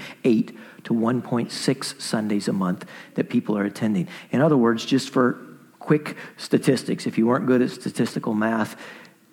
to 0.85 0.93
1.6 0.93 2.01
Sundays 2.03 2.47
a 2.47 2.53
month 2.53 2.85
that 3.15 3.31
people 3.31 3.57
are 3.57 3.65
attending. 3.65 4.07
In 4.33 4.43
other 4.43 4.59
words, 4.59 4.85
just 4.85 5.09
for 5.09 5.41
quick 5.79 6.19
statistics, 6.37 7.07
if 7.07 7.17
you 7.17 7.27
weren't 7.27 7.47
good 7.47 7.63
at 7.63 7.71
statistical 7.71 8.35
math, 8.35 8.79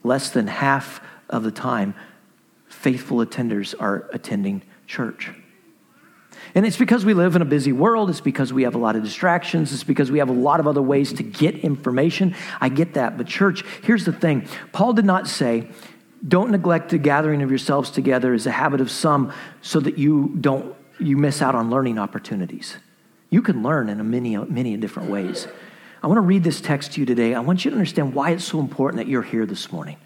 less 0.01 0.29
than 0.29 0.47
half 0.47 1.01
of 1.29 1.43
the 1.43 1.51
time, 1.51 1.93
faithful 2.69 3.17
attenders 3.17 3.75
are 3.81 4.09
attending 4.13 4.61
church. 4.87 5.29
And 6.55 6.65
it's 6.65 6.77
because 6.77 7.05
we 7.05 7.13
live 7.13 7.35
in 7.35 7.41
a 7.41 7.45
busy 7.45 7.71
world. 7.71 8.09
It's 8.09 8.21
because 8.21 8.51
we 8.51 8.63
have 8.63 8.75
a 8.75 8.79
lot 8.79 8.95
of 8.95 9.03
distractions. 9.03 9.71
It's 9.73 9.83
because 9.83 10.11
we 10.11 10.19
have 10.19 10.29
a 10.29 10.33
lot 10.33 10.59
of 10.59 10.67
other 10.67 10.81
ways 10.81 11.13
to 11.13 11.23
get 11.23 11.55
information. 11.55 12.35
I 12.59 12.69
get 12.69 12.95
that. 12.95 13.17
But, 13.17 13.27
church, 13.27 13.63
here's 13.83 14.05
the 14.05 14.13
thing 14.13 14.47
Paul 14.71 14.93
did 14.93 15.05
not 15.05 15.27
say, 15.27 15.69
don't 16.27 16.51
neglect 16.51 16.89
the 16.89 16.97
gathering 16.97 17.41
of 17.41 17.49
yourselves 17.49 17.91
together 17.91 18.33
as 18.33 18.45
a 18.45 18.51
habit 18.51 18.81
of 18.81 18.91
some 18.91 19.31
so 19.61 19.79
that 19.79 19.97
you 19.97 20.35
don't 20.41 20.75
you 20.99 21.17
miss 21.17 21.41
out 21.41 21.55
on 21.55 21.69
learning 21.69 21.97
opportunities. 21.97 22.77
You 23.29 23.41
can 23.41 23.63
learn 23.63 23.89
in 23.89 23.99
a 23.99 24.03
many, 24.03 24.35
many 24.37 24.75
different 24.77 25.09
ways. 25.09 25.47
I 26.01 26.07
want 26.07 26.17
to 26.17 26.21
read 26.21 26.43
this 26.43 26.61
text 26.61 26.93
to 26.93 26.99
you 26.99 27.05
today. 27.05 27.33
I 27.33 27.39
want 27.39 27.63
you 27.63 27.71
to 27.71 27.77
understand 27.77 28.13
why 28.13 28.31
it's 28.31 28.43
so 28.43 28.59
important 28.59 28.97
that 28.97 29.09
you're 29.09 29.21
here 29.21 29.45
this 29.45 29.71
morning. 29.71 29.97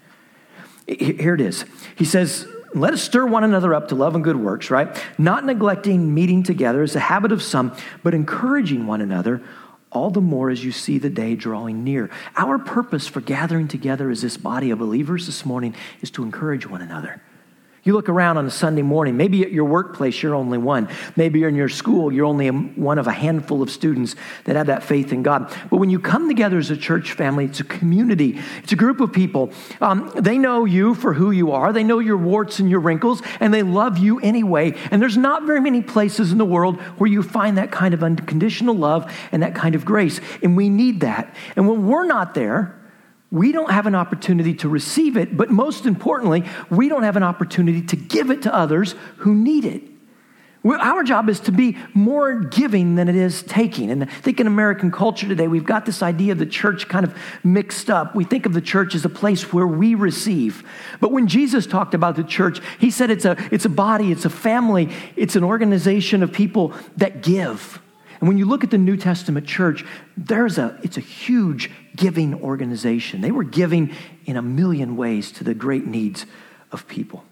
Here 0.86 1.34
it 1.34 1.40
is. 1.40 1.64
He 1.96 2.04
says, 2.04 2.46
let 2.74 2.92
us 2.92 3.02
stir 3.02 3.26
one 3.26 3.44
another 3.44 3.74
up 3.74 3.88
to 3.88 3.94
love 3.94 4.14
and 4.14 4.24
good 4.24 4.36
works, 4.36 4.70
right? 4.70 4.96
Not 5.16 5.44
neglecting 5.44 6.12
meeting 6.12 6.42
together 6.42 6.82
as 6.82 6.96
a 6.96 7.00
habit 7.00 7.32
of 7.32 7.42
some, 7.42 7.74
but 8.02 8.14
encouraging 8.14 8.86
one 8.86 9.00
another, 9.00 9.42
all 9.92 10.10
the 10.10 10.20
more 10.20 10.50
as 10.50 10.64
you 10.64 10.72
see 10.72 10.98
the 10.98 11.08
day 11.08 11.36
drawing 11.36 11.84
near. 11.84 12.10
Our 12.36 12.58
purpose 12.58 13.06
for 13.06 13.20
gathering 13.20 13.68
together 13.68 14.10
as 14.10 14.22
this 14.22 14.36
body 14.36 14.70
of 14.70 14.80
believers 14.80 15.26
this 15.26 15.46
morning 15.46 15.74
is 16.02 16.10
to 16.12 16.24
encourage 16.24 16.68
one 16.68 16.82
another. 16.82 17.22
You 17.84 17.92
look 17.92 18.08
around 18.08 18.38
on 18.38 18.46
a 18.46 18.50
Sunday 18.50 18.80
morning, 18.80 19.18
maybe 19.18 19.42
at 19.42 19.52
your 19.52 19.66
workplace, 19.66 20.22
you're 20.22 20.34
only 20.34 20.56
one. 20.56 20.88
Maybe 21.16 21.40
you're 21.40 21.50
in 21.50 21.54
your 21.54 21.68
school, 21.68 22.10
you're 22.10 22.24
only 22.24 22.48
one 22.48 22.98
of 22.98 23.06
a 23.06 23.12
handful 23.12 23.60
of 23.60 23.70
students 23.70 24.16
that 24.44 24.56
have 24.56 24.68
that 24.68 24.82
faith 24.82 25.12
in 25.12 25.22
God. 25.22 25.54
But 25.68 25.76
when 25.76 25.90
you 25.90 25.98
come 25.98 26.26
together 26.26 26.56
as 26.56 26.70
a 26.70 26.78
church 26.78 27.12
family, 27.12 27.44
it's 27.44 27.60
a 27.60 27.64
community, 27.64 28.40
it's 28.62 28.72
a 28.72 28.76
group 28.76 29.02
of 29.02 29.12
people. 29.12 29.52
Um, 29.82 30.10
they 30.16 30.38
know 30.38 30.64
you 30.64 30.94
for 30.94 31.12
who 31.12 31.30
you 31.30 31.52
are, 31.52 31.74
they 31.74 31.84
know 31.84 31.98
your 31.98 32.16
warts 32.16 32.58
and 32.58 32.70
your 32.70 32.80
wrinkles, 32.80 33.20
and 33.38 33.52
they 33.52 33.62
love 33.62 33.98
you 33.98 34.18
anyway. 34.20 34.74
And 34.90 35.02
there's 35.02 35.18
not 35.18 35.44
very 35.44 35.60
many 35.60 35.82
places 35.82 36.32
in 36.32 36.38
the 36.38 36.44
world 36.46 36.80
where 36.98 37.10
you 37.10 37.22
find 37.22 37.58
that 37.58 37.70
kind 37.70 37.92
of 37.92 38.02
unconditional 38.02 38.74
love 38.74 39.14
and 39.30 39.42
that 39.42 39.54
kind 39.54 39.74
of 39.74 39.84
grace. 39.84 40.22
And 40.42 40.56
we 40.56 40.70
need 40.70 41.00
that. 41.00 41.34
And 41.54 41.68
when 41.68 41.86
we're 41.86 42.06
not 42.06 42.32
there, 42.32 42.80
we 43.30 43.52
don't 43.52 43.70
have 43.70 43.86
an 43.86 43.94
opportunity 43.94 44.54
to 44.54 44.68
receive 44.68 45.16
it, 45.16 45.36
but 45.36 45.50
most 45.50 45.86
importantly, 45.86 46.44
we 46.70 46.88
don't 46.88 47.02
have 47.02 47.16
an 47.16 47.22
opportunity 47.22 47.82
to 47.82 47.96
give 47.96 48.30
it 48.30 48.42
to 48.42 48.54
others 48.54 48.94
who 49.18 49.34
need 49.34 49.64
it. 49.64 49.82
Our 50.64 51.02
job 51.02 51.28
is 51.28 51.40
to 51.40 51.52
be 51.52 51.76
more 51.92 52.40
giving 52.40 52.94
than 52.94 53.10
it 53.10 53.16
is 53.16 53.42
taking. 53.42 53.90
And 53.90 54.04
I 54.04 54.06
think 54.06 54.40
in 54.40 54.46
American 54.46 54.90
culture 54.90 55.28
today, 55.28 55.46
we've 55.46 55.64
got 55.64 55.84
this 55.84 56.02
idea 56.02 56.32
of 56.32 56.38
the 56.38 56.46
church 56.46 56.88
kind 56.88 57.04
of 57.04 57.14
mixed 57.42 57.90
up. 57.90 58.14
We 58.14 58.24
think 58.24 58.46
of 58.46 58.54
the 58.54 58.62
church 58.62 58.94
as 58.94 59.04
a 59.04 59.10
place 59.10 59.52
where 59.52 59.66
we 59.66 59.94
receive. 59.94 60.64
But 61.00 61.12
when 61.12 61.26
Jesus 61.26 61.66
talked 61.66 61.92
about 61.92 62.16
the 62.16 62.24
church, 62.24 62.60
he 62.78 62.90
said 62.90 63.10
it's 63.10 63.26
a, 63.26 63.36
it's 63.52 63.66
a 63.66 63.70
body, 63.70 64.10
it's 64.10 64.24
a 64.24 64.30
family, 64.30 64.88
it's 65.16 65.36
an 65.36 65.44
organization 65.44 66.22
of 66.22 66.32
people 66.32 66.72
that 66.96 67.22
give. 67.22 67.82
And 68.20 68.28
when 68.28 68.38
you 68.38 68.46
look 68.46 68.64
at 68.64 68.70
the 68.70 68.78
New 68.78 68.96
Testament 68.96 69.46
church, 69.46 69.84
there's 70.16 70.56
a, 70.56 70.78
it's 70.82 70.96
a 70.96 71.00
huge 71.00 71.70
giving 71.96 72.42
organization. 72.42 73.20
They 73.20 73.30
were 73.30 73.44
giving 73.44 73.94
in 74.24 74.36
a 74.36 74.42
million 74.42 74.96
ways 74.96 75.32
to 75.32 75.44
the 75.44 75.54
great 75.54 75.86
needs 75.86 76.26
of 76.72 76.88
people. 76.88 77.24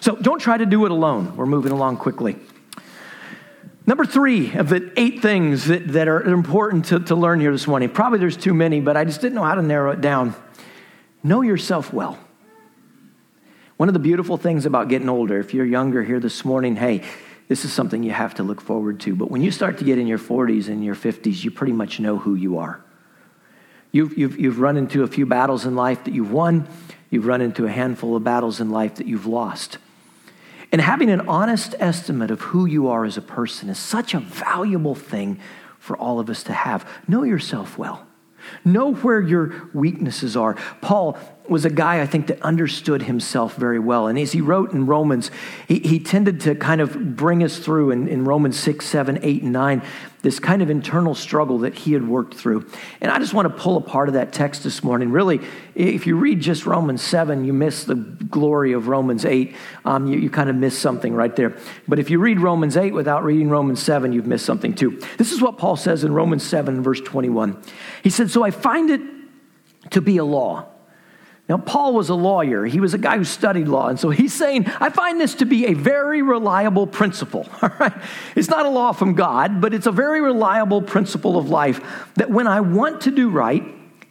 So 0.00 0.16
don't 0.16 0.40
try 0.40 0.56
to 0.56 0.66
do 0.66 0.84
it 0.86 0.90
alone. 0.90 1.36
We're 1.36 1.46
moving 1.46 1.72
along 1.72 1.98
quickly. 1.98 2.36
Number 3.86 4.04
three 4.04 4.52
of 4.54 4.68
the 4.68 4.92
eight 4.96 5.20
things 5.20 5.66
that, 5.66 5.88
that 5.88 6.08
are 6.08 6.22
important 6.22 6.86
to, 6.86 7.00
to 7.00 7.14
learn 7.14 7.40
here 7.40 7.52
this 7.52 7.66
morning. 7.66 7.88
Probably 7.88 8.18
there's 8.18 8.36
too 8.36 8.54
many, 8.54 8.80
but 8.80 8.96
I 8.96 9.04
just 9.04 9.20
didn't 9.20 9.34
know 9.34 9.42
how 9.42 9.54
to 9.54 9.62
narrow 9.62 9.90
it 9.90 10.00
down. 10.00 10.34
Know 11.22 11.42
yourself 11.42 11.92
well. 11.92 12.18
One 13.76 13.88
of 13.88 13.92
the 13.92 13.98
beautiful 13.98 14.36
things 14.36 14.66
about 14.66 14.88
getting 14.88 15.08
older, 15.08 15.38
if 15.38 15.54
you're 15.54 15.64
younger 15.64 16.02
here 16.02 16.20
this 16.20 16.44
morning, 16.44 16.76
hey, 16.76 17.02
this 17.48 17.64
is 17.64 17.72
something 17.72 18.02
you 18.02 18.12
have 18.12 18.34
to 18.34 18.42
look 18.42 18.60
forward 18.60 19.00
to. 19.00 19.16
But 19.16 19.30
when 19.30 19.42
you 19.42 19.50
start 19.50 19.78
to 19.78 19.84
get 19.84 19.98
in 19.98 20.06
your 20.06 20.18
40s 20.18 20.68
and 20.68 20.84
your 20.84 20.94
50s, 20.94 21.42
you 21.42 21.50
pretty 21.50 21.72
much 21.72 21.98
know 21.98 22.16
who 22.16 22.34
you 22.34 22.58
are. 22.58 22.84
You've, 23.92 24.16
you've, 24.16 24.38
you've 24.38 24.60
run 24.60 24.76
into 24.76 25.02
a 25.02 25.06
few 25.06 25.26
battles 25.26 25.66
in 25.66 25.74
life 25.74 26.04
that 26.04 26.14
you've 26.14 26.32
won, 26.32 26.68
you've 27.10 27.26
run 27.26 27.40
into 27.40 27.66
a 27.66 27.70
handful 27.70 28.16
of 28.16 28.24
battles 28.24 28.60
in 28.60 28.70
life 28.70 28.96
that 28.96 29.06
you've 29.06 29.26
lost. 29.26 29.78
And 30.72 30.80
having 30.80 31.10
an 31.10 31.22
honest 31.22 31.74
estimate 31.80 32.30
of 32.30 32.40
who 32.40 32.66
you 32.66 32.88
are 32.88 33.04
as 33.04 33.16
a 33.16 33.22
person 33.22 33.68
is 33.68 33.78
such 33.78 34.14
a 34.14 34.20
valuable 34.20 34.94
thing 34.94 35.40
for 35.78 35.96
all 35.96 36.20
of 36.20 36.30
us 36.30 36.44
to 36.44 36.52
have. 36.52 36.88
Know 37.08 37.24
yourself 37.24 37.76
well. 37.76 38.06
Know 38.64 38.94
where 38.94 39.20
your 39.20 39.68
weaknesses 39.74 40.36
are. 40.36 40.54
Paul 40.80 41.18
was 41.50 41.64
a 41.64 41.70
guy, 41.70 42.00
I 42.00 42.06
think, 42.06 42.28
that 42.28 42.40
understood 42.42 43.02
himself 43.02 43.56
very 43.56 43.78
well. 43.78 44.06
And 44.06 44.18
as 44.18 44.32
he 44.32 44.40
wrote 44.40 44.72
in 44.72 44.86
Romans, 44.86 45.30
he, 45.66 45.80
he 45.80 45.98
tended 45.98 46.40
to 46.42 46.54
kind 46.54 46.80
of 46.80 47.16
bring 47.16 47.42
us 47.42 47.58
through 47.58 47.90
in, 47.90 48.06
in 48.08 48.24
Romans 48.24 48.58
6, 48.58 48.86
7, 48.86 49.18
8, 49.20 49.42
and 49.42 49.52
9, 49.52 49.82
this 50.22 50.38
kind 50.38 50.62
of 50.62 50.70
internal 50.70 51.14
struggle 51.14 51.58
that 51.58 51.74
he 51.74 51.92
had 51.92 52.06
worked 52.06 52.34
through. 52.34 52.66
And 53.00 53.10
I 53.10 53.18
just 53.18 53.34
want 53.34 53.48
to 53.48 53.62
pull 53.62 53.76
a 53.76 53.80
part 53.80 54.08
of 54.08 54.14
that 54.14 54.32
text 54.32 54.62
this 54.62 54.84
morning. 54.84 55.10
Really, 55.10 55.40
if 55.74 56.06
you 56.06 56.16
read 56.16 56.40
just 56.40 56.66
Romans 56.66 57.02
7, 57.02 57.44
you 57.44 57.52
miss 57.52 57.84
the 57.84 57.94
glory 57.94 58.72
of 58.72 58.88
Romans 58.88 59.24
8. 59.24 59.54
Um, 59.84 60.06
you, 60.06 60.18
you 60.18 60.30
kind 60.30 60.50
of 60.50 60.56
miss 60.56 60.78
something 60.78 61.14
right 61.14 61.34
there. 61.34 61.56
But 61.88 61.98
if 61.98 62.10
you 62.10 62.18
read 62.18 62.38
Romans 62.38 62.76
8 62.76 62.92
without 62.92 63.24
reading 63.24 63.48
Romans 63.48 63.82
7, 63.82 64.12
you've 64.12 64.26
missed 64.26 64.46
something 64.46 64.74
too. 64.74 65.00
This 65.16 65.32
is 65.32 65.40
what 65.40 65.58
Paul 65.58 65.76
says 65.76 66.04
in 66.04 66.12
Romans 66.12 66.42
7, 66.42 66.82
verse 66.82 67.00
21. 67.00 67.60
He 68.02 68.10
said, 68.10 68.30
So 68.30 68.44
I 68.44 68.50
find 68.50 68.90
it 68.90 69.00
to 69.90 70.00
be 70.00 70.18
a 70.18 70.24
law 70.24 70.69
now, 71.50 71.58
Paul 71.58 71.94
was 71.94 72.10
a 72.10 72.14
lawyer. 72.14 72.64
He 72.64 72.78
was 72.78 72.94
a 72.94 72.98
guy 72.98 73.16
who 73.16 73.24
studied 73.24 73.66
law. 73.66 73.88
And 73.88 73.98
so 73.98 74.10
he's 74.10 74.32
saying, 74.32 74.68
I 74.78 74.88
find 74.88 75.20
this 75.20 75.34
to 75.34 75.44
be 75.44 75.66
a 75.66 75.74
very 75.74 76.22
reliable 76.22 76.86
principle. 76.86 77.48
All 77.62 77.70
right? 77.80 77.92
It's 78.36 78.48
not 78.48 78.66
a 78.66 78.68
law 78.68 78.92
from 78.92 79.14
God, 79.14 79.60
but 79.60 79.74
it's 79.74 79.86
a 79.86 79.90
very 79.90 80.20
reliable 80.20 80.80
principle 80.80 81.36
of 81.36 81.48
life 81.48 81.80
that 82.14 82.30
when 82.30 82.46
I 82.46 82.60
want 82.60 83.00
to 83.00 83.10
do 83.10 83.30
right, 83.30 83.64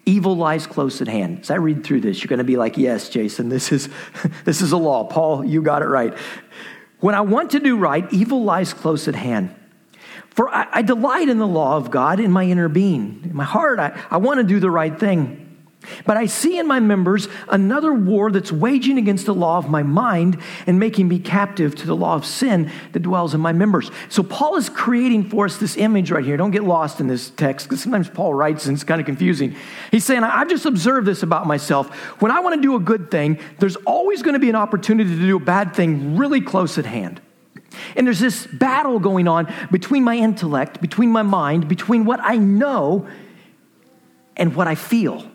evil 0.05 0.35
lies 0.35 0.67
close 0.67 1.01
at 1.01 1.07
hand. 1.07 1.39
As 1.39 1.49
I 1.49 1.55
read 1.55 1.85
through 1.85 2.01
this, 2.01 2.21
you're 2.21 2.27
going 2.27 2.39
to 2.39 2.43
be 2.43 2.57
like, 2.57 2.77
yes, 2.77 3.07
Jason, 3.07 3.47
this 3.47 3.71
is, 3.71 3.87
this 4.43 4.59
is 4.59 4.73
a 4.73 4.77
law. 4.77 5.05
Paul, 5.05 5.45
you 5.45 5.61
got 5.61 5.81
it 5.81 5.87
right. 5.87 6.13
When 6.99 7.15
I 7.15 7.21
want 7.21 7.51
to 7.51 7.61
do 7.61 7.77
right, 7.77 8.05
evil 8.11 8.43
lies 8.43 8.73
close 8.73 9.07
at 9.07 9.15
hand. 9.15 9.55
For 10.31 10.49
I, 10.49 10.67
I 10.73 10.81
delight 10.81 11.29
in 11.29 11.37
the 11.39 11.47
law 11.47 11.77
of 11.77 11.89
God 11.89 12.19
in 12.19 12.33
my 12.33 12.43
inner 12.43 12.67
being. 12.67 13.21
In 13.23 13.33
my 13.33 13.45
heart, 13.45 13.79
I, 13.79 13.97
I 14.11 14.17
want 14.17 14.39
to 14.39 14.43
do 14.43 14.59
the 14.59 14.69
right 14.69 14.99
thing. 14.99 15.38
But 16.05 16.17
I 16.17 16.25
see 16.25 16.59
in 16.59 16.67
my 16.67 16.81
members 16.81 17.29
another 17.47 17.93
war 17.93 18.31
that's 18.31 18.51
waging 18.51 18.97
against 18.97 19.25
the 19.25 19.33
law 19.33 19.57
of 19.57 19.69
my 19.69 19.81
mind 19.81 20.37
and 20.67 20.77
making 20.77 21.07
me 21.07 21.19
captive 21.19 21.73
to 21.75 21.87
the 21.87 21.95
law 21.95 22.15
of 22.15 22.25
sin 22.25 22.69
that 22.91 22.99
dwells 22.99 23.33
in 23.33 23.39
my 23.39 23.53
members. 23.53 23.89
So 24.09 24.21
Paul 24.21 24.57
is 24.57 24.69
creating 24.69 25.29
for 25.29 25.45
us 25.45 25.57
this 25.57 25.77
image 25.77 26.11
right 26.11 26.23
here. 26.23 26.35
Don't 26.35 26.51
get 26.51 26.63
lost 26.63 26.99
in 26.99 27.07
this 27.07 27.29
text 27.29 27.67
because 27.67 27.81
sometimes 27.81 28.09
Paul 28.09 28.33
writes 28.33 28.65
and 28.65 28.75
it's 28.75 28.83
kind 28.83 28.99
of 28.99 29.05
confusing. 29.05 29.55
He's 29.89 30.03
saying, 30.03 30.23
I've 30.23 30.49
just 30.49 30.65
observed 30.65 31.07
this 31.07 31.23
about 31.23 31.47
myself. 31.47 31.89
When 32.21 32.31
I 32.31 32.41
want 32.41 32.55
to 32.55 32.61
do 32.61 32.75
a 32.75 32.79
good 32.79 33.09
thing, 33.09 33.39
there's 33.59 33.77
always 33.77 34.21
going 34.21 34.33
to 34.33 34.39
be 34.39 34.49
an 34.49 34.55
opportunity 34.55 35.09
to 35.09 35.21
do 35.21 35.37
a 35.37 35.41
bad 35.41 35.73
thing 35.73 36.17
really 36.17 36.41
close 36.41 36.77
at 36.77 36.85
hand. 36.85 37.21
And 37.95 38.05
there's 38.05 38.19
this 38.19 38.47
battle 38.47 38.99
going 38.99 39.29
on 39.29 39.51
between 39.71 40.03
my 40.03 40.17
intellect, 40.17 40.81
between 40.81 41.09
my 41.09 41.21
mind, 41.21 41.69
between 41.69 42.03
what 42.03 42.19
I 42.19 42.35
know 42.35 43.07
and 44.35 44.55
what 44.55 44.67
I 44.67 44.75
feel 44.75 45.25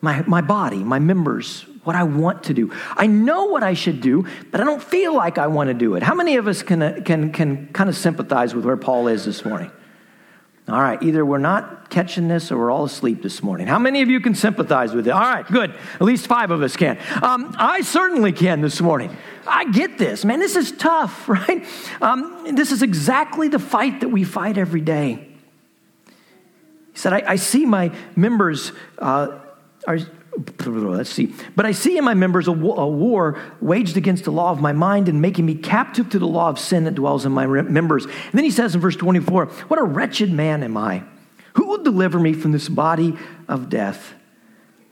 my, 0.00 0.22
my 0.26 0.40
body, 0.40 0.78
my 0.78 0.98
members, 0.98 1.64
what 1.84 1.96
I 1.96 2.04
want 2.04 2.44
to 2.44 2.54
do. 2.54 2.72
I 2.96 3.06
know 3.06 3.46
what 3.46 3.62
I 3.62 3.74
should 3.74 4.00
do, 4.00 4.26
but 4.50 4.60
I 4.60 4.64
don't 4.64 4.82
feel 4.82 5.14
like 5.14 5.38
I 5.38 5.46
want 5.46 5.68
to 5.68 5.74
do 5.74 5.94
it. 5.94 6.02
How 6.02 6.14
many 6.14 6.36
of 6.36 6.46
us 6.46 6.62
can, 6.62 7.02
can, 7.04 7.32
can 7.32 7.68
kind 7.68 7.88
of 7.88 7.96
sympathize 7.96 8.54
with 8.54 8.64
where 8.64 8.76
Paul 8.76 9.08
is 9.08 9.24
this 9.24 9.44
morning? 9.44 9.70
All 10.68 10.80
right, 10.82 11.02
either 11.02 11.24
we're 11.24 11.38
not 11.38 11.88
catching 11.88 12.28
this 12.28 12.52
or 12.52 12.58
we're 12.58 12.70
all 12.70 12.84
asleep 12.84 13.22
this 13.22 13.42
morning. 13.42 13.66
How 13.66 13.78
many 13.78 14.02
of 14.02 14.10
you 14.10 14.20
can 14.20 14.34
sympathize 14.34 14.94
with 14.94 15.08
it? 15.08 15.12
All 15.12 15.20
right, 15.20 15.46
good. 15.46 15.74
At 15.94 16.02
least 16.02 16.26
five 16.26 16.50
of 16.50 16.60
us 16.60 16.76
can. 16.76 16.98
Um, 17.22 17.54
I 17.58 17.80
certainly 17.80 18.32
can 18.32 18.60
this 18.60 18.82
morning. 18.82 19.16
I 19.46 19.70
get 19.70 19.96
this, 19.96 20.26
man. 20.26 20.40
This 20.40 20.56
is 20.56 20.72
tough, 20.72 21.26
right? 21.28 21.64
Um, 22.02 22.54
this 22.54 22.70
is 22.70 22.82
exactly 22.82 23.48
the 23.48 23.58
fight 23.58 24.00
that 24.00 24.10
we 24.10 24.24
fight 24.24 24.58
every 24.58 24.82
day. 24.82 25.26
He 26.06 26.98
said, 26.98 27.14
I, 27.14 27.22
I 27.26 27.36
see 27.36 27.64
my 27.64 27.90
members. 28.14 28.72
Uh, 28.98 29.38
are, 29.88 29.98
let's 30.66 31.10
see. 31.10 31.34
But 31.56 31.66
I 31.66 31.72
see 31.72 31.96
in 31.98 32.04
my 32.04 32.14
members 32.14 32.46
a, 32.46 32.52
war 32.52 33.40
waged 33.60 33.96
against 33.96 34.24
the 34.24 34.30
law 34.30 34.50
of 34.50 34.60
my 34.60 34.72
mind 34.72 35.08
and 35.08 35.20
making 35.20 35.46
me 35.46 35.54
captive 35.54 36.10
to 36.10 36.18
the 36.18 36.26
law 36.26 36.48
of 36.48 36.58
sin 36.58 36.84
that 36.84 36.94
dwells 36.94 37.24
in 37.26 37.32
my 37.32 37.46
members. 37.46 38.04
And 38.04 38.32
then 38.32 38.44
he 38.44 38.50
says 38.50 38.74
in 38.74 38.80
verse 38.80 38.96
24, 38.96 39.46
What 39.46 39.80
a 39.80 39.84
wretched 39.84 40.32
man 40.32 40.62
am 40.62 40.76
I! 40.76 41.02
Who 41.54 41.66
will 41.66 41.82
deliver 41.82 42.20
me 42.20 42.34
from 42.34 42.52
this 42.52 42.68
body 42.68 43.16
of 43.48 43.68
death? 43.68 44.14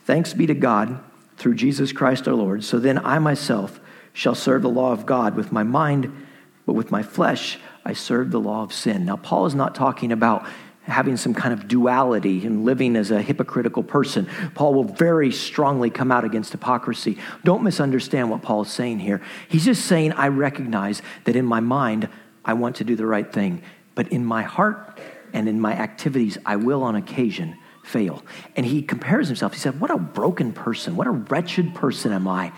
Thanks 0.04 0.34
be 0.34 0.46
to 0.46 0.54
God 0.54 0.98
through 1.36 1.54
Jesus 1.54 1.92
Christ 1.92 2.26
our 2.26 2.34
Lord. 2.34 2.64
So 2.64 2.78
then 2.78 2.98
I 2.98 3.18
myself 3.18 3.78
shall 4.12 4.34
serve 4.34 4.62
the 4.62 4.68
law 4.68 4.92
of 4.92 5.06
God 5.06 5.36
with 5.36 5.52
my 5.52 5.62
mind, 5.62 6.26
but 6.64 6.72
with 6.72 6.90
my 6.90 7.02
flesh 7.02 7.58
I 7.84 7.92
serve 7.92 8.30
the 8.30 8.40
law 8.40 8.62
of 8.62 8.72
sin. 8.72 9.04
Now, 9.04 9.16
Paul 9.16 9.46
is 9.46 9.54
not 9.54 9.74
talking 9.74 10.10
about 10.10 10.46
having 10.86 11.16
some 11.16 11.34
kind 11.34 11.52
of 11.52 11.68
duality 11.68 12.46
and 12.46 12.64
living 12.64 12.96
as 12.96 13.10
a 13.10 13.20
hypocritical 13.20 13.82
person. 13.82 14.28
Paul 14.54 14.74
will 14.74 14.84
very 14.84 15.32
strongly 15.32 15.90
come 15.90 16.12
out 16.12 16.24
against 16.24 16.52
hypocrisy. 16.52 17.18
Don't 17.44 17.62
misunderstand 17.62 18.30
what 18.30 18.42
Paul 18.42 18.62
is 18.62 18.70
saying 18.70 19.00
here. 19.00 19.20
He's 19.48 19.64
just 19.64 19.84
saying, 19.84 20.12
I 20.12 20.28
recognize 20.28 21.02
that 21.24 21.36
in 21.36 21.44
my 21.44 21.60
mind, 21.60 22.08
I 22.44 22.54
want 22.54 22.76
to 22.76 22.84
do 22.84 22.94
the 22.94 23.06
right 23.06 23.30
thing, 23.30 23.62
but 23.94 24.08
in 24.08 24.24
my 24.24 24.42
heart 24.42 25.00
and 25.32 25.48
in 25.48 25.60
my 25.60 25.72
activities, 25.72 26.38
I 26.46 26.56
will 26.56 26.82
on 26.82 26.94
occasion 26.94 27.56
fail. 27.82 28.22
And 28.54 28.64
he 28.64 28.82
compares 28.82 29.26
himself. 29.28 29.52
He 29.52 29.58
said, 29.58 29.80
What 29.80 29.90
a 29.90 29.98
broken 29.98 30.52
person, 30.52 30.96
what 30.96 31.06
a 31.06 31.10
wretched 31.10 31.74
person 31.74 32.12
am 32.12 32.28
I. 32.28 32.52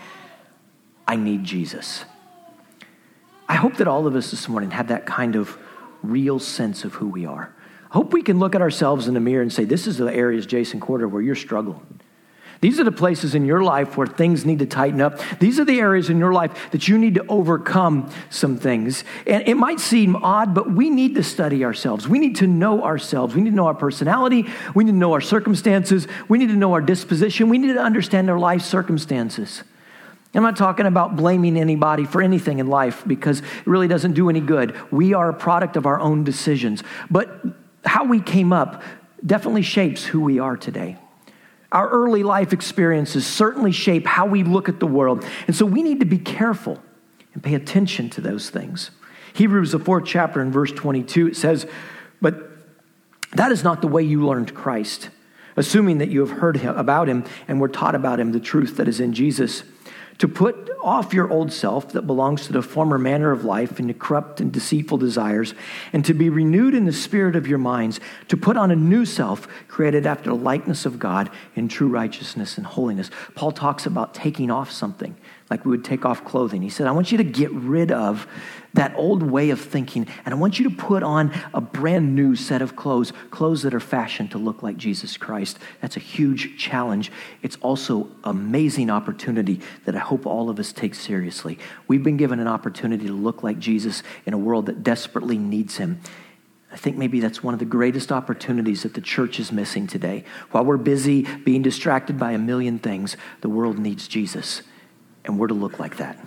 I 1.07 1.15
need 1.15 1.43
Jesus. 1.43 2.05
I 3.47 3.55
hope 3.55 3.77
that 3.77 3.87
all 3.87 4.05
of 4.05 4.15
us 4.15 4.29
this 4.29 4.47
morning 4.47 4.69
have 4.71 4.89
that 4.89 5.07
kind 5.07 5.35
of 5.35 5.57
real 6.03 6.37
sense 6.37 6.85
of 6.85 6.93
who 6.93 7.07
we 7.07 7.25
are. 7.25 7.53
Hope 7.89 8.13
we 8.13 8.21
can 8.21 8.39
look 8.39 8.55
at 8.55 8.61
ourselves 8.61 9.07
in 9.07 9.13
the 9.13 9.19
mirror 9.19 9.41
and 9.41 9.51
say, 9.51 9.65
This 9.65 9.87
is 9.87 9.97
the 9.97 10.13
areas, 10.13 10.45
Jason 10.45 10.79
Quarter, 10.79 11.07
where 11.07 11.21
you're 11.21 11.35
struggling. 11.35 11.99
These 12.61 12.79
are 12.79 12.83
the 12.83 12.91
places 12.91 13.35
in 13.35 13.45
your 13.45 13.63
life 13.63 13.95
where 13.95 14.05
things 14.05 14.45
need 14.45 14.59
to 14.59 14.65
tighten 14.65 14.99
up. 14.99 15.17
These 15.39 15.61
are 15.61 15.65
the 15.65 15.79
areas 15.79 16.09
in 16.09 16.19
your 16.19 16.33
life 16.33 16.71
that 16.71 16.89
you 16.89 16.97
need 16.97 17.15
to 17.15 17.25
overcome 17.27 18.11
some 18.29 18.57
things. 18.57 19.05
And 19.25 19.47
it 19.47 19.55
might 19.55 19.79
seem 19.79 20.17
odd, 20.17 20.53
but 20.53 20.69
we 20.69 20.89
need 20.89 21.15
to 21.15 21.23
study 21.23 21.63
ourselves. 21.63 22.07
We 22.07 22.19
need 22.19 22.35
to 22.37 22.47
know 22.47 22.83
ourselves. 22.83 23.33
We 23.33 23.41
need 23.41 23.51
to 23.51 23.55
know 23.55 23.67
our 23.67 23.73
personality. 23.73 24.45
We 24.75 24.83
need 24.83 24.91
to 24.91 24.97
know 24.97 25.13
our 25.13 25.21
circumstances. 25.21 26.07
We 26.27 26.37
need 26.37 26.49
to 26.49 26.57
know 26.57 26.73
our 26.73 26.81
disposition. 26.81 27.47
We 27.47 27.59
need 27.59 27.73
to 27.73 27.79
understand 27.79 28.29
our 28.29 28.39
life 28.39 28.61
circumstances. 28.61 29.63
I'm 30.35 30.43
not 30.43 30.57
talking 30.57 30.85
about 30.85 31.15
blaming 31.15 31.57
anybody 31.57 32.05
for 32.05 32.21
anything 32.21 32.59
in 32.59 32.67
life 32.67 33.03
because 33.07 33.39
it 33.39 33.67
really 33.67 33.87
doesn't 33.87 34.13
do 34.13 34.29
any 34.29 34.41
good. 34.41 34.75
We 34.91 35.13
are 35.13 35.29
a 35.29 35.33
product 35.33 35.75
of 35.75 35.85
our 35.85 35.99
own 35.99 36.23
decisions. 36.23 36.83
But 37.09 37.41
how 37.85 38.05
we 38.05 38.19
came 38.21 38.53
up 38.53 38.83
definitely 39.25 39.61
shapes 39.61 40.05
who 40.05 40.21
we 40.21 40.39
are 40.39 40.57
today. 40.57 40.97
Our 41.71 41.87
early 41.89 42.23
life 42.23 42.51
experiences 42.51 43.27
certainly 43.27 43.71
shape 43.71 44.07
how 44.07 44.25
we 44.25 44.43
look 44.43 44.69
at 44.69 44.79
the 44.79 44.87
world. 44.87 45.25
And 45.47 45.55
so 45.55 45.65
we 45.65 45.83
need 45.83 45.99
to 45.99 46.05
be 46.05 46.17
careful 46.17 46.81
and 47.33 47.43
pay 47.43 47.53
attention 47.53 48.09
to 48.11 48.21
those 48.21 48.49
things. 48.49 48.91
Hebrews, 49.33 49.71
the 49.71 49.79
fourth 49.79 50.05
chapter, 50.05 50.41
in 50.41 50.51
verse 50.51 50.71
22, 50.71 51.27
it 51.27 51.35
says, 51.35 51.67
But 52.21 52.49
that 53.33 53.51
is 53.51 53.63
not 53.63 53.81
the 53.81 53.87
way 53.87 54.01
you 54.01 54.25
learned 54.25 54.55
Christ, 54.55 55.09
assuming 55.55 55.99
that 55.99 56.09
you 56.09 56.25
have 56.25 56.39
heard 56.39 56.57
about 56.63 57.07
him 57.07 57.23
and 57.47 57.61
were 57.61 57.67
taught 57.67 57.93
about 57.93 58.19
him 58.19 58.31
the 58.31 58.39
truth 58.39 58.77
that 58.77 58.87
is 58.87 58.99
in 58.99 59.13
Jesus 59.13 59.63
to 60.19 60.27
put 60.27 60.69
off 60.83 61.13
your 61.13 61.29
old 61.29 61.51
self 61.51 61.91
that 61.93 62.03
belongs 62.03 62.45
to 62.45 62.53
the 62.53 62.61
former 62.61 62.97
manner 62.97 63.31
of 63.31 63.43
life 63.43 63.79
and 63.79 63.97
corrupt 63.99 64.39
and 64.39 64.51
deceitful 64.51 64.97
desires, 64.97 65.53
and 65.91 66.05
to 66.05 66.13
be 66.13 66.29
renewed 66.29 66.73
in 66.73 66.85
the 66.85 66.93
spirit 66.93 67.35
of 67.35 67.47
your 67.47 67.57
minds, 67.57 67.99
to 68.27 68.37
put 68.37 68.55
on 68.55 68.71
a 68.71 68.75
new 68.75 69.05
self 69.05 69.47
created 69.67 70.05
after 70.05 70.29
the 70.29 70.35
likeness 70.35 70.85
of 70.85 70.99
God 70.99 71.29
in 71.55 71.67
true 71.67 71.87
righteousness 71.87 72.57
and 72.57 72.65
holiness. 72.65 73.09
Paul 73.35 73.51
talks 73.51 73.85
about 73.85 74.13
taking 74.13 74.51
off 74.51 74.71
something. 74.71 75.15
Like 75.49 75.65
we 75.65 75.71
would 75.71 75.83
take 75.83 76.05
off 76.05 76.23
clothing. 76.23 76.61
He 76.61 76.69
said, 76.69 76.87
I 76.87 76.91
want 76.91 77.11
you 77.11 77.17
to 77.17 77.23
get 77.23 77.51
rid 77.51 77.91
of 77.91 78.27
that 78.73 78.93
old 78.95 79.23
way 79.23 79.49
of 79.49 79.59
thinking, 79.59 80.07
and 80.23 80.33
I 80.33 80.37
want 80.37 80.59
you 80.59 80.69
to 80.69 80.75
put 80.75 81.01
on 81.01 81.33
a 81.55 81.61
brand 81.61 82.15
new 82.15 82.35
set 82.35 82.61
of 82.61 82.75
clothes, 82.75 83.11
clothes 83.31 83.63
that 83.63 83.73
are 83.73 83.79
fashioned 83.79 84.29
to 84.31 84.37
look 84.37 84.61
like 84.61 84.77
Jesus 84.77 85.17
Christ. 85.17 85.57
That's 85.81 85.97
a 85.97 85.99
huge 85.99 86.57
challenge. 86.57 87.11
It's 87.41 87.57
also 87.61 88.09
amazing 88.23 88.91
opportunity 88.91 89.61
that 89.85 89.95
I 89.95 89.99
hope 89.99 90.27
all 90.27 90.51
of 90.51 90.59
us 90.59 90.71
take 90.71 90.93
seriously. 90.93 91.57
We've 91.87 92.03
been 92.03 92.17
given 92.17 92.39
an 92.39 92.47
opportunity 92.47 93.07
to 93.07 93.13
look 93.13 93.41
like 93.41 93.57
Jesus 93.57 94.03
in 94.27 94.33
a 94.33 94.37
world 94.37 94.67
that 94.67 94.83
desperately 94.83 95.39
needs 95.39 95.77
him. 95.77 95.99
I 96.71 96.77
think 96.77 96.97
maybe 96.97 97.19
that's 97.19 97.41
one 97.43 97.55
of 97.55 97.59
the 97.59 97.65
greatest 97.65 98.11
opportunities 98.11 98.83
that 98.83 98.93
the 98.93 99.01
church 99.01 99.39
is 99.39 99.51
missing 99.51 99.87
today. 99.87 100.23
While 100.51 100.65
we're 100.65 100.77
busy 100.77 101.23
being 101.23 101.63
distracted 101.63 102.19
by 102.19 102.33
a 102.33 102.37
million 102.37 102.77
things, 102.77 103.17
the 103.41 103.49
world 103.49 103.79
needs 103.79 104.07
Jesus, 104.07 104.61
and 105.29 105.39
we're 105.39 105.47
to 105.47 105.53
look 105.53 105.79
like 105.79 105.97
that. 105.97 106.17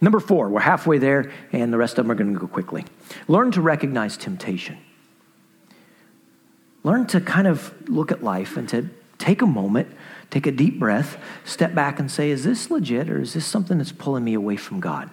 Number 0.00 0.20
four, 0.20 0.48
we're 0.48 0.60
halfway 0.60 0.98
there, 0.98 1.30
and 1.52 1.72
the 1.72 1.78
rest 1.78 1.98
of 1.98 2.04
them 2.04 2.10
are 2.10 2.14
going 2.14 2.32
to 2.32 2.38
go 2.38 2.46
quickly. 2.46 2.84
Learn 3.28 3.52
to 3.52 3.60
recognize 3.60 4.16
temptation. 4.16 4.78
Learn 6.82 7.06
to 7.08 7.20
kind 7.20 7.46
of 7.46 7.72
look 7.88 8.12
at 8.12 8.22
life 8.22 8.56
and 8.56 8.68
to 8.70 8.88
take 9.18 9.42
a 9.42 9.46
moment, 9.46 9.88
take 10.30 10.46
a 10.46 10.52
deep 10.52 10.78
breath, 10.78 11.18
step 11.44 11.74
back 11.74 11.98
and 11.98 12.10
say, 12.10 12.30
is 12.30 12.44
this 12.44 12.70
legit 12.70 13.08
or 13.08 13.20
is 13.20 13.34
this 13.34 13.46
something 13.46 13.78
that's 13.78 13.92
pulling 13.92 14.24
me 14.24 14.34
away 14.34 14.56
from 14.56 14.80
God? 14.80 15.10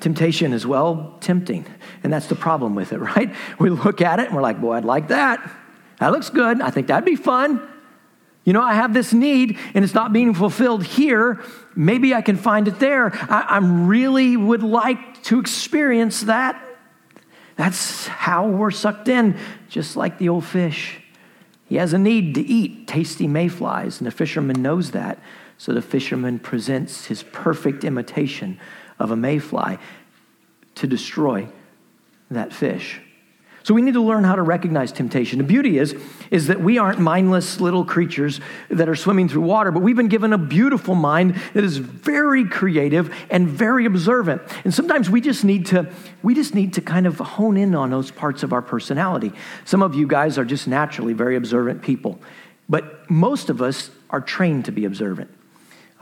Temptation 0.00 0.52
is 0.52 0.66
well 0.66 1.16
tempting, 1.20 1.64
and 2.02 2.12
that's 2.12 2.26
the 2.26 2.34
problem 2.34 2.74
with 2.74 2.92
it, 2.92 2.98
right? 3.16 3.32
We 3.58 3.70
look 3.70 4.00
at 4.00 4.18
it 4.18 4.26
and 4.26 4.34
we're 4.34 4.42
like, 4.42 4.60
boy, 4.60 4.74
I'd 4.74 4.84
like 4.84 5.08
that. 5.08 5.50
That 6.00 6.10
looks 6.10 6.30
good. 6.30 6.60
I 6.60 6.70
think 6.70 6.88
that'd 6.88 7.04
be 7.04 7.16
fun. 7.16 7.68
You 8.44 8.52
know, 8.52 8.62
I 8.62 8.74
have 8.74 8.92
this 8.92 9.12
need 9.12 9.58
and 9.74 9.84
it's 9.84 9.94
not 9.94 10.12
being 10.12 10.34
fulfilled 10.34 10.84
here. 10.84 11.40
Maybe 11.76 12.14
I 12.14 12.22
can 12.22 12.36
find 12.36 12.66
it 12.68 12.78
there. 12.78 13.12
I, 13.30 13.58
really 13.62 14.36
would 14.36 14.62
like 14.62 15.22
to 15.24 15.38
experience 15.38 16.22
that. 16.22 16.62
That's 17.56 18.06
how 18.06 18.48
we're 18.48 18.70
sucked 18.70 19.08
in, 19.08 19.38
just 19.68 19.96
like 19.96 20.18
the 20.18 20.28
old 20.28 20.44
fish. 20.44 21.00
He 21.66 21.76
has 21.76 21.92
a 21.92 21.98
need 21.98 22.34
to 22.34 22.40
eat 22.40 22.88
tasty 22.88 23.26
mayflies, 23.26 24.00
and 24.00 24.06
the 24.06 24.10
fisherman 24.10 24.60
knows 24.60 24.90
that. 24.90 25.18
So 25.56 25.72
the 25.72 25.82
fisherman 25.82 26.38
presents 26.38 27.06
his 27.06 27.22
perfect 27.22 27.84
imitation 27.84 28.58
of 28.98 29.10
a 29.10 29.16
mayfly 29.16 29.78
to 30.74 30.86
destroy 30.86 31.48
that 32.30 32.52
fish. 32.52 33.00
So 33.64 33.74
we 33.74 33.82
need 33.82 33.94
to 33.94 34.02
learn 34.02 34.24
how 34.24 34.34
to 34.34 34.42
recognize 34.42 34.90
temptation. 34.90 35.38
The 35.38 35.44
beauty 35.44 35.78
is, 35.78 35.94
is 36.30 36.48
that 36.48 36.60
we 36.60 36.78
aren't 36.78 36.98
mindless 36.98 37.60
little 37.60 37.84
creatures 37.84 38.40
that 38.68 38.88
are 38.88 38.96
swimming 38.96 39.28
through 39.28 39.42
water, 39.42 39.70
but 39.70 39.82
we've 39.82 39.96
been 39.96 40.08
given 40.08 40.32
a 40.32 40.38
beautiful 40.38 40.94
mind 40.94 41.40
that 41.54 41.62
is 41.62 41.76
very 41.76 42.44
creative 42.44 43.14
and 43.30 43.48
very 43.48 43.86
observant. 43.86 44.42
And 44.64 44.74
sometimes 44.74 45.08
we 45.08 45.20
just 45.20 45.44
need 45.44 45.66
to, 45.66 45.92
we 46.22 46.34
just 46.34 46.54
need 46.54 46.72
to 46.74 46.80
kind 46.80 47.06
of 47.06 47.18
hone 47.18 47.56
in 47.56 47.74
on 47.74 47.90
those 47.90 48.10
parts 48.10 48.42
of 48.42 48.52
our 48.52 48.62
personality. 48.62 49.32
Some 49.64 49.82
of 49.82 49.94
you 49.94 50.06
guys 50.06 50.38
are 50.38 50.44
just 50.44 50.66
naturally 50.66 51.12
very 51.12 51.36
observant 51.36 51.82
people, 51.82 52.18
but 52.68 53.08
most 53.10 53.48
of 53.48 53.62
us 53.62 53.90
are 54.10 54.20
trained 54.20 54.64
to 54.64 54.72
be 54.72 54.84
observant. 54.84 55.30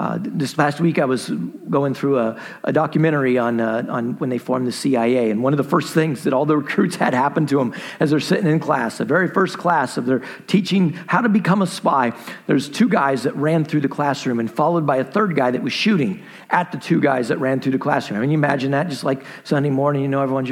Uh, 0.00 0.16
this 0.18 0.54
past 0.54 0.80
week, 0.80 0.98
I 0.98 1.04
was 1.04 1.28
going 1.28 1.92
through 1.92 2.20
a, 2.20 2.40
a 2.64 2.72
documentary 2.72 3.36
on, 3.36 3.60
uh, 3.60 3.84
on 3.86 4.14
when 4.14 4.30
they 4.30 4.38
formed 4.38 4.66
the 4.66 4.72
CIA. 4.72 5.30
And 5.30 5.42
one 5.42 5.52
of 5.52 5.58
the 5.58 5.62
first 5.62 5.92
things 5.92 6.24
that 6.24 6.32
all 6.32 6.46
the 6.46 6.56
recruits 6.64 6.96
had 6.96 7.12
happen 7.12 7.44
to 7.48 7.58
them 7.58 7.74
as 8.00 8.08
they're 8.08 8.18
sitting 8.18 8.46
in 8.46 8.60
class, 8.60 8.96
the 8.96 9.04
very 9.04 9.28
first 9.28 9.58
class 9.58 9.98
of 9.98 10.06
their 10.06 10.22
teaching 10.46 10.94
how 11.06 11.20
to 11.20 11.28
become 11.28 11.60
a 11.60 11.66
spy, 11.66 12.14
there's 12.46 12.66
two 12.70 12.88
guys 12.88 13.24
that 13.24 13.36
ran 13.36 13.62
through 13.62 13.82
the 13.82 13.88
classroom 13.88 14.40
and 14.40 14.50
followed 14.50 14.86
by 14.86 14.96
a 14.96 15.04
third 15.04 15.36
guy 15.36 15.50
that 15.50 15.62
was 15.62 15.74
shooting 15.74 16.22
at 16.48 16.72
the 16.72 16.78
two 16.78 16.98
guys 16.98 17.28
that 17.28 17.38
ran 17.38 17.60
through 17.60 17.72
the 17.72 17.78
classroom. 17.78 18.16
I 18.16 18.22
mean, 18.22 18.30
you 18.30 18.38
imagine 18.38 18.70
that 18.70 18.88
just 18.88 19.04
like 19.04 19.22
Sunday 19.44 19.68
morning, 19.68 20.00
you 20.00 20.08
know, 20.08 20.22
everyone's 20.22 20.48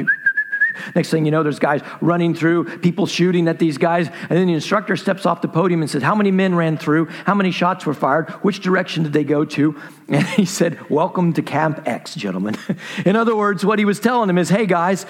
Next 0.95 1.09
thing 1.09 1.25
you 1.25 1.31
know, 1.31 1.43
there's 1.43 1.59
guys 1.59 1.81
running 2.01 2.33
through, 2.33 2.79
people 2.79 3.05
shooting 3.05 3.47
at 3.47 3.59
these 3.59 3.77
guys. 3.77 4.07
And 4.07 4.31
then 4.31 4.47
the 4.47 4.53
instructor 4.53 4.95
steps 4.95 5.25
off 5.25 5.41
the 5.41 5.47
podium 5.47 5.81
and 5.81 5.89
says, 5.89 6.03
How 6.03 6.15
many 6.15 6.31
men 6.31 6.55
ran 6.55 6.77
through? 6.77 7.05
How 7.25 7.35
many 7.35 7.51
shots 7.51 7.85
were 7.85 7.93
fired? 7.93 8.29
Which 8.43 8.59
direction 8.59 9.03
did 9.03 9.13
they 9.13 9.23
go 9.23 9.45
to? 9.45 9.79
And 10.09 10.25
he 10.25 10.45
said, 10.45 10.89
Welcome 10.89 11.33
to 11.33 11.43
Camp 11.43 11.83
X, 11.85 12.15
gentlemen. 12.15 12.55
in 13.05 13.15
other 13.15 13.35
words, 13.35 13.63
what 13.63 13.77
he 13.77 13.85
was 13.85 13.99
telling 13.99 14.25
them 14.25 14.39
is, 14.39 14.49
Hey, 14.49 14.65
guys, 14.65 15.05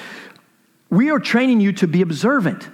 we 0.90 1.10
are 1.10 1.20
training 1.20 1.62
you 1.62 1.72
to 1.74 1.88
be 1.88 2.02
observant. 2.02 2.68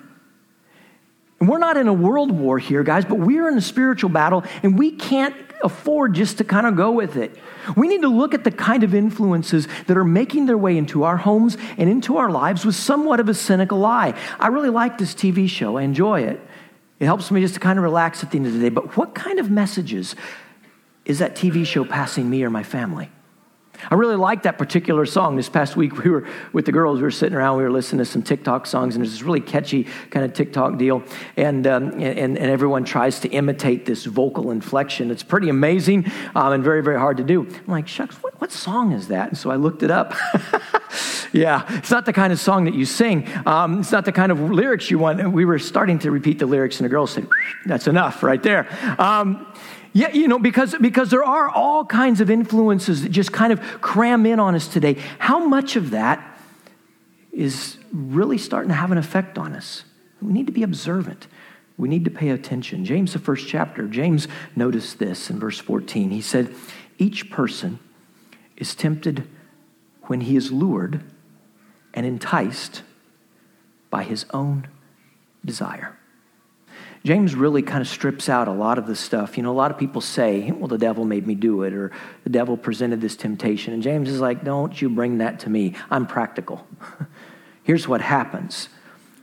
And 1.39 1.50
we're 1.50 1.60
not 1.60 1.78
in 1.78 1.88
a 1.88 1.93
world 1.93 2.32
war 2.32 2.58
here, 2.58 2.82
guys, 2.82 3.06
but 3.06 3.19
we're 3.19 3.48
in 3.48 3.58
a 3.58 3.62
spiritual 3.62 4.10
battle, 4.10 4.43
and 4.63 4.80
we 4.80 4.91
can't 4.91 5.36
afford 5.63 6.13
just 6.13 6.38
to 6.38 6.44
kind 6.44 6.68
of 6.68 6.76
go 6.76 6.91
with 6.91 7.15
it. 7.15 7.38
We 7.76 7.88
need 7.88 8.02
to 8.02 8.08
look 8.08 8.34
at 8.34 8.44
the 8.44 8.52
kind 8.52 8.84
of 8.84 8.94
influences 8.94 9.68
that 9.88 9.98
are 9.98 10.04
making 10.04 10.46
their 10.46 10.58
way 10.58 10.78
into 10.78 11.04
our 11.04 11.18
homes 11.18 11.58
and 11.78 11.89
into 11.89 12.18
our 12.18 12.30
lives 12.30 12.65
with 12.65 12.76
somewhat 12.76 13.20
of 13.20 13.30
a 13.30 13.34
cynical 13.34 13.86
eye. 13.86 14.18
I 14.39 14.48
really 14.48 14.70
like 14.70 14.98
this 14.98 15.13
TV 15.13 15.50
show, 15.50 15.78
I 15.78 15.84
enjoy 15.84 16.22
it. 16.22 16.39
It 17.00 17.06
helps 17.06 17.30
me 17.32 17.41
just 17.41 17.56
to 17.56 17.60
kind 17.60 17.78
of 17.78 17.84
relax 17.84 18.24
at 18.24 18.32
the 18.32 18.38
end 18.38 18.48
of 18.48 18.54
the 18.54 18.60
day. 18.60 18.70
But 18.70 18.96
what 18.96 19.15
kind 19.15 19.39
of 19.39 19.52
messages 19.52 20.15
is 21.04 21.20
that 21.20 21.36
TV 21.36 21.65
show 21.65 21.84
passing 21.84 22.30
me 22.30 22.44
or 22.44 22.50
my 22.50 22.63
family? 22.63 23.10
I 23.90 23.96
really 23.96 24.16
like 24.16 24.44
that 24.44 24.58
particular 24.58 25.06
song. 25.06 25.36
This 25.36 25.50
past 25.50 25.76
week, 25.76 26.04
we 26.04 26.10
were 26.10 26.28
with 26.54 26.66
the 26.66 26.72
girls, 26.72 26.98
we 26.98 27.04
were 27.04 27.12
sitting 27.12 27.38
around, 27.38 27.58
we 27.58 27.64
were 27.64 27.72
listening 27.72 28.00
to 28.00 28.06
some 28.06 28.22
TikTok 28.22 28.66
songs, 28.66 28.96
and 28.96 29.04
there's 29.04 29.14
this 29.14 29.24
really 29.24 29.42
catchy 29.42 29.86
kind 30.10 30.26
of 30.26 30.34
TikTok 30.34 30.78
deal. 30.78 31.04
And, 31.38 31.66
um, 31.68 31.92
and, 31.94 32.38
and 32.38 32.38
everyone 32.38 32.84
tries 32.84 33.20
to 33.22 33.30
imitate 33.30 33.86
this 33.86 34.06
vocal 34.06 34.52
inflection. 34.52 35.12
It's 35.12 35.24
pretty 35.24 35.50
amazing 35.50 36.12
um, 36.36 36.54
and 36.54 36.64
very, 36.64 36.82
very 36.82 37.00
hard 37.00 37.18
to 37.18 37.24
do. 37.24 37.42
I'm 37.42 37.68
like, 37.68 37.88
shucks, 37.88 38.16
what, 38.24 38.40
what 38.42 38.52
song 38.52 38.92
is 38.92 39.08
that? 39.10 39.30
And 39.30 39.38
so 39.38 39.52
I 39.52 39.56
looked 39.56 39.84
it 39.84 39.92
up. 39.92 40.14
yeah, 41.34 41.66
it's 41.78 41.92
not 41.92 42.06
the 42.06 42.14
kind 42.14 42.32
of 42.32 42.40
song 42.40 42.66
that 42.66 42.74
you 42.74 42.86
sing, 42.86 43.28
um, 43.46 43.80
it's 43.80 43.92
not 43.92 44.06
the 44.06 44.12
kind 44.12 44.32
of 44.32 44.40
lyrics 44.40 44.90
you 44.90 45.00
want. 45.00 45.20
And 45.20 45.34
we 45.34 45.46
were 45.46 45.60
starting 45.60 46.00
to 46.00 46.12
repeat 46.12 46.40
the 46.40 46.46
lyrics, 46.46 46.80
and 46.80 46.86
the 46.86 46.90
girls 46.90 47.12
said, 47.12 47.28
that's 47.66 47.88
enough 47.88 48.24
right 48.24 48.42
there. 48.42 48.68
Yeah, 49.96 50.12
you 50.12 50.28
know, 50.28 50.40
because, 50.40 50.76
because 50.82 51.10
there 51.10 51.24
are 51.24 51.48
all 51.48 51.86
kinds 51.86 52.20
of 52.20 52.30
influences 52.30 53.04
that 53.04 53.14
just 53.14 53.32
kind 53.32 53.54
of 53.54 53.62
cram 53.80 54.26
in 54.26 54.42
on 54.42 54.54
us 54.54 54.68
today. 54.68 54.98
How 55.20 55.48
much 55.48 55.78
of 55.78 55.92
that 55.92 56.38
is 57.32 57.78
really 57.94 58.38
starting 58.38 58.68
to 58.68 58.76
have 58.76 58.92
an 58.92 58.98
effect 58.98 59.38
on 59.38 59.54
us? 59.54 59.86
We 60.22 60.34
need 60.34 60.48
to 60.48 60.52
be 60.52 60.64
observant. 60.64 61.28
We 61.78 61.88
need 61.88 62.04
to 62.04 62.12
pay 62.12 62.32
attention. 62.32 62.84
James, 62.84 63.14
the 63.14 63.20
first 63.20 63.48
chapter, 63.48 63.88
James 63.88 64.28
noticed 64.54 65.00
this 65.00 65.30
in 65.30 65.40
verse 65.40 65.60
14. 65.60 66.12
He 66.12 66.20
said, 66.20 66.54
Each 66.98 67.32
person 67.32 67.80
is 68.58 68.76
tempted 68.76 69.26
when 70.04 70.20
he 70.20 70.36
is 70.36 70.52
lured 70.52 71.06
and 71.94 72.06
enticed 72.06 72.84
by 73.90 74.04
his 74.04 74.26
own 74.34 74.68
desire. 75.46 75.98
James 77.06 77.36
really 77.36 77.62
kind 77.62 77.82
of 77.82 77.88
strips 77.88 78.30
out 78.30 78.48
a 78.48 78.52
lot 78.52 78.80
of 78.80 78.88
the 78.88 78.96
stuff. 78.96 79.38
You 79.38 79.44
know, 79.44 79.52
a 79.52 79.54
lot 79.54 79.70
of 79.70 79.78
people 79.78 80.02
say, 80.02 80.52
well, 80.52 80.68
the 80.68 80.80
devil 80.80 81.06
made 81.06 81.28
me 81.28 81.36
do 81.36 81.62
it, 81.62 81.72
or 81.72 81.91
the 82.24 82.32
devil 82.32 82.58
presented 82.58 83.00
this 83.00 83.15
temptation. 83.15 83.76
And 83.76 83.84
James 83.84 84.10
is 84.10 84.20
like, 84.20 84.44
don't 84.44 84.82
you 84.82 84.89
bring 84.89 85.20
that 85.20 85.39
to 85.41 85.50
me. 85.52 85.76
I'm 85.91 86.08
practical. 86.08 86.65
Here's 87.63 87.88
what 87.88 88.02
happens 88.02 88.70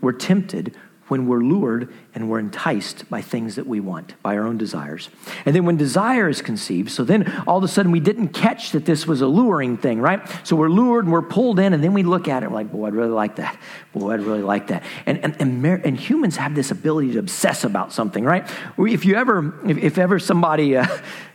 we're 0.01 0.12
tempted 0.12 0.77
when 1.09 1.27
we're 1.27 1.40
lured 1.40 1.92
and 2.14 2.31
we're 2.31 2.38
enticed 2.38 3.11
by 3.11 3.22
things 3.22 3.57
that 3.57 3.66
we 3.66 3.81
want, 3.81 4.14
by 4.22 4.37
our 4.37 4.46
own 4.46 4.59
desires. 4.59 5.11
And 5.44 5.57
then 5.57 5.64
when 5.64 5.77
desire 5.77 6.29
is 6.29 6.42
conceived, 6.42 6.90
so 6.90 7.03
then 7.03 7.31
all 7.46 7.59
of 7.59 7.64
a 7.64 7.68
sudden 7.68 7.90
we 7.90 8.01
didn't 8.01 8.29
catch 8.29 8.70
that 8.72 8.85
this 8.85 9.07
was 9.07 9.20
a 9.20 9.27
luring 9.27 9.77
thing, 9.77 10.01
right? 10.01 10.20
So 10.44 10.55
we're 10.55 10.68
lured 10.68 11.07
and 11.07 11.12
we're 11.12 11.22
pulled 11.22 11.59
in, 11.59 11.72
and 11.72 11.83
then 11.83 11.92
we 11.92 12.05
look 12.05 12.29
at 12.29 12.42
it 12.42 12.53
we're 12.53 12.59
like, 12.59 12.72
boy, 12.72 12.87
I'd 12.87 12.94
really 12.94 13.11
like 13.11 13.37
that. 13.37 13.59
Boy, 13.92 14.12
I'd 14.12 14.20
really 14.20 14.42
like 14.42 14.68
that. 14.68 14.85
And, 15.07 15.18
and, 15.25 15.37
and, 15.40 15.64
and 15.66 15.98
humans 15.98 16.37
have 16.37 16.55
this 16.55 16.70
ability 16.70 17.12
to 17.12 17.18
obsess 17.18 17.64
about 17.64 17.92
something, 17.92 18.25
right? 18.25 18.48
If 18.79 19.05
you 19.05 19.16
ever, 19.16 19.55
if, 19.68 19.79
if 19.79 19.98
ever 19.98 20.18
somebody, 20.18 20.77
uh, 20.77 20.87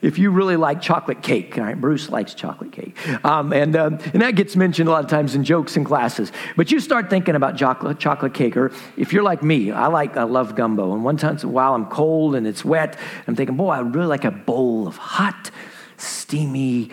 if 0.01 0.17
you 0.19 0.31
really 0.31 0.55
like 0.55 0.81
chocolate 0.81 1.21
cake, 1.21 1.57
all 1.57 1.63
right, 1.63 1.79
Bruce 1.79 2.09
likes 2.09 2.33
chocolate 2.33 2.71
cake. 2.71 2.95
Um, 3.25 3.51
and, 3.51 3.75
um, 3.75 3.99
and 4.13 4.21
that 4.21 4.35
gets 4.35 4.55
mentioned 4.55 4.87
a 4.87 4.91
lot 4.91 5.03
of 5.03 5.09
times 5.09 5.35
in 5.35 5.43
jokes 5.43 5.75
and 5.75 5.85
classes. 5.85 6.31
But 6.55 6.71
you 6.71 6.79
start 6.79 7.09
thinking 7.09 7.35
about 7.35 7.57
chocolate, 7.57 7.99
chocolate 7.99 8.33
cake, 8.33 8.55
or 8.55 8.71
if 8.95 9.13
you're 9.13 9.23
like 9.23 9.41
me, 9.43 9.71
I 9.71 9.87
like, 9.87 10.17
I 10.17 10.23
love 10.23 10.55
gumbo. 10.67 10.93
And 10.93 11.03
one 11.03 11.17
time 11.17 11.38
while 11.39 11.73
I'm 11.73 11.86
cold 11.86 12.36
and 12.36 12.45
it's 12.45 12.65
wet, 12.65 12.97
I'm 13.25 13.36
thinking, 13.36 13.56
boy, 13.56 13.71
I'd 13.71 13.95
really 13.95 14.08
like 14.08 14.25
a 14.25 14.32
bowl 14.32 14.88
of 14.88 14.97
hot, 14.97 15.49
steamy 15.97 16.91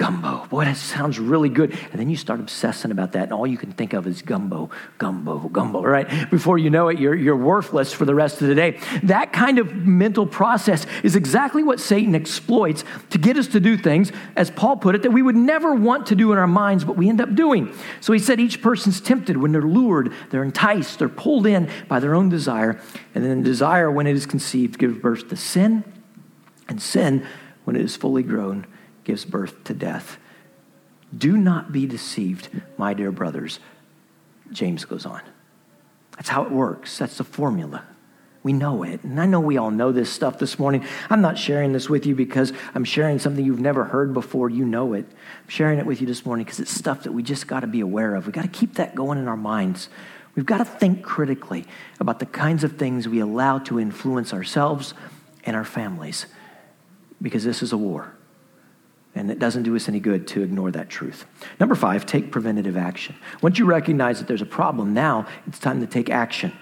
gumbo. 0.00 0.46
Boy, 0.46 0.64
that 0.64 0.78
sounds 0.78 1.18
really 1.18 1.50
good. 1.50 1.72
And 1.72 2.00
then 2.00 2.08
you 2.08 2.16
start 2.16 2.40
obsessing 2.40 2.90
about 2.90 3.12
that, 3.12 3.24
and 3.24 3.32
all 3.34 3.46
you 3.46 3.58
can 3.58 3.70
think 3.70 3.92
of 3.92 4.06
is 4.06 4.22
gumbo, 4.22 4.70
gumbo, 4.96 5.40
gumbo, 5.50 5.82
right? 5.82 6.30
Before 6.30 6.56
you 6.56 6.70
know 6.70 6.88
it, 6.88 6.98
you're, 6.98 7.14
you're 7.14 7.36
worthless 7.36 7.92
for 7.92 8.06
the 8.06 8.14
rest 8.14 8.40
of 8.40 8.48
the 8.48 8.54
day. 8.54 8.80
That 9.02 9.34
kind 9.34 9.58
of 9.58 9.74
mental 9.74 10.26
process 10.26 10.86
is 11.02 11.16
exactly 11.16 11.62
what 11.62 11.80
Satan 11.80 12.14
exploits 12.14 12.82
to 13.10 13.18
get 13.18 13.36
us 13.36 13.48
to 13.48 13.60
do 13.60 13.76
things, 13.76 14.10
as 14.36 14.50
Paul 14.50 14.78
put 14.78 14.94
it, 14.94 15.02
that 15.02 15.10
we 15.10 15.20
would 15.20 15.36
never 15.36 15.74
want 15.74 16.06
to 16.06 16.14
do 16.14 16.32
in 16.32 16.38
our 16.38 16.46
minds, 16.46 16.82
but 16.82 16.96
we 16.96 17.10
end 17.10 17.20
up 17.20 17.34
doing. 17.34 17.70
So 18.00 18.14
he 18.14 18.18
said 18.18 18.40
each 18.40 18.62
person's 18.62 19.02
tempted 19.02 19.36
when 19.36 19.52
they're 19.52 19.60
lured, 19.60 20.14
they're 20.30 20.42
enticed, 20.42 20.98
they're 20.98 21.10
pulled 21.10 21.46
in 21.46 21.68
by 21.88 22.00
their 22.00 22.14
own 22.14 22.30
desire. 22.30 22.80
And 23.14 23.22
then 23.22 23.42
desire, 23.42 23.90
when 23.90 24.06
it 24.06 24.16
is 24.16 24.24
conceived, 24.24 24.78
gives 24.78 24.96
birth 24.96 25.28
to 25.28 25.36
sin. 25.36 25.84
And 26.70 26.80
sin 26.80 27.26
when 27.64 27.76
it 27.76 27.82
is 27.82 27.96
fully 27.96 28.22
grown, 28.22 28.66
gives 29.10 29.24
birth 29.24 29.64
to 29.64 29.74
death. 29.74 30.18
Do 31.18 31.36
not 31.36 31.72
be 31.72 31.84
deceived, 31.84 32.48
my 32.78 32.94
dear 32.94 33.10
brothers. 33.10 33.58
James 34.52 34.84
goes 34.84 35.04
on. 35.04 35.20
That's 36.12 36.28
how 36.28 36.44
it 36.44 36.52
works. 36.52 36.96
That's 36.96 37.16
the 37.16 37.24
formula. 37.24 37.82
We 38.44 38.52
know 38.52 38.84
it. 38.84 39.02
And 39.02 39.20
I 39.20 39.26
know 39.26 39.40
we 39.40 39.56
all 39.56 39.72
know 39.72 39.90
this 39.90 40.12
stuff 40.12 40.38
this 40.38 40.60
morning. 40.60 40.86
I'm 41.10 41.20
not 41.20 41.36
sharing 41.36 41.72
this 41.72 41.90
with 41.90 42.06
you 42.06 42.14
because 42.14 42.52
I'm 42.72 42.84
sharing 42.84 43.18
something 43.18 43.44
you've 43.44 43.58
never 43.58 43.82
heard 43.82 44.14
before. 44.14 44.48
You 44.48 44.64
know 44.64 44.92
it. 44.92 45.06
I'm 45.08 45.48
sharing 45.48 45.80
it 45.80 45.86
with 45.86 46.00
you 46.00 46.06
this 46.06 46.24
morning 46.24 46.44
because 46.44 46.60
it's 46.60 46.70
stuff 46.70 47.02
that 47.02 47.10
we 47.10 47.24
just 47.24 47.48
got 47.48 47.60
to 47.60 47.66
be 47.66 47.80
aware 47.80 48.14
of. 48.14 48.28
We 48.28 48.32
got 48.32 48.42
to 48.42 48.48
keep 48.48 48.74
that 48.74 48.94
going 48.94 49.18
in 49.18 49.26
our 49.26 49.36
minds. 49.36 49.88
We've 50.36 50.46
got 50.46 50.58
to 50.58 50.64
think 50.64 51.02
critically 51.02 51.66
about 51.98 52.20
the 52.20 52.26
kinds 52.26 52.62
of 52.62 52.76
things 52.76 53.08
we 53.08 53.18
allow 53.18 53.58
to 53.58 53.80
influence 53.80 54.32
ourselves 54.32 54.94
and 55.42 55.56
our 55.56 55.64
families 55.64 56.26
because 57.20 57.42
this 57.42 57.60
is 57.60 57.72
a 57.72 57.76
war. 57.76 58.14
And 59.14 59.30
it 59.30 59.38
doesn't 59.38 59.64
do 59.64 59.74
us 59.74 59.88
any 59.88 59.98
good 59.98 60.26
to 60.28 60.42
ignore 60.42 60.70
that 60.70 60.88
truth. 60.88 61.24
Number 61.58 61.74
five, 61.74 62.06
take 62.06 62.30
preventative 62.30 62.76
action. 62.76 63.16
Once 63.42 63.58
you 63.58 63.64
recognize 63.64 64.18
that 64.18 64.28
there's 64.28 64.42
a 64.42 64.46
problem, 64.46 64.94
now 64.94 65.26
it's 65.46 65.58
time 65.58 65.80
to 65.80 65.86
take 65.86 66.10
action. 66.10 66.52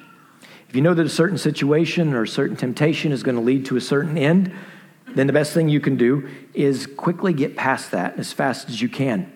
If 0.68 0.74
you 0.74 0.82
know 0.82 0.94
that 0.94 1.04
a 1.04 1.10
certain 1.10 1.38
situation 1.38 2.14
or 2.14 2.22
a 2.22 2.28
certain 2.28 2.56
temptation 2.56 3.12
is 3.12 3.22
going 3.22 3.36
to 3.36 3.42
lead 3.42 3.66
to 3.66 3.76
a 3.76 3.80
certain 3.80 4.18
end, 4.18 4.52
then 5.14 5.26
the 5.26 5.32
best 5.32 5.52
thing 5.52 5.68
you 5.68 5.80
can 5.80 5.96
do 5.96 6.28
is 6.54 6.86
quickly 6.86 7.32
get 7.32 7.56
past 7.56 7.90
that 7.92 8.18
as 8.18 8.32
fast 8.32 8.68
as 8.68 8.80
you 8.80 8.88
can. 8.88 9.32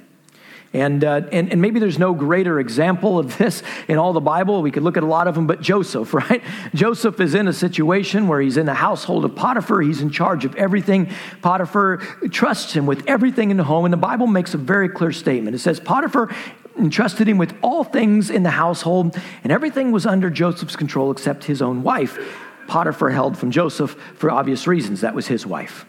And, 0.74 1.04
uh, 1.04 1.22
and, 1.32 1.52
and 1.52 1.60
maybe 1.60 1.80
there's 1.80 1.98
no 1.98 2.14
greater 2.14 2.58
example 2.58 3.18
of 3.18 3.36
this 3.36 3.62
in 3.88 3.98
all 3.98 4.12
the 4.12 4.20
Bible. 4.20 4.62
We 4.62 4.70
could 4.70 4.82
look 4.82 4.96
at 4.96 5.02
a 5.02 5.06
lot 5.06 5.28
of 5.28 5.34
them, 5.34 5.46
but 5.46 5.60
Joseph, 5.60 6.14
right? 6.14 6.42
Joseph 6.74 7.20
is 7.20 7.34
in 7.34 7.46
a 7.46 7.52
situation 7.52 8.26
where 8.26 8.40
he's 8.40 8.56
in 8.56 8.66
the 8.66 8.74
household 8.74 9.24
of 9.24 9.36
Potiphar. 9.36 9.82
He's 9.82 10.00
in 10.00 10.10
charge 10.10 10.44
of 10.44 10.54
everything. 10.56 11.10
Potiphar 11.42 11.98
trusts 12.30 12.72
him 12.72 12.86
with 12.86 13.06
everything 13.06 13.50
in 13.50 13.56
the 13.58 13.64
home. 13.64 13.84
And 13.84 13.92
the 13.92 13.98
Bible 13.98 14.26
makes 14.26 14.54
a 14.54 14.58
very 14.58 14.88
clear 14.88 15.12
statement. 15.12 15.54
It 15.54 15.58
says, 15.58 15.78
Potiphar 15.78 16.34
entrusted 16.78 17.28
him 17.28 17.36
with 17.36 17.54
all 17.62 17.84
things 17.84 18.30
in 18.30 18.42
the 18.42 18.50
household, 18.50 19.20
and 19.44 19.52
everything 19.52 19.92
was 19.92 20.06
under 20.06 20.30
Joseph's 20.30 20.74
control 20.74 21.10
except 21.10 21.44
his 21.44 21.60
own 21.60 21.82
wife. 21.82 22.18
Potiphar 22.66 23.10
held 23.10 23.36
from 23.36 23.50
Joseph 23.50 23.90
for 24.14 24.30
obvious 24.30 24.66
reasons. 24.66 25.02
That 25.02 25.14
was 25.14 25.26
his 25.26 25.46
wife. 25.46 25.84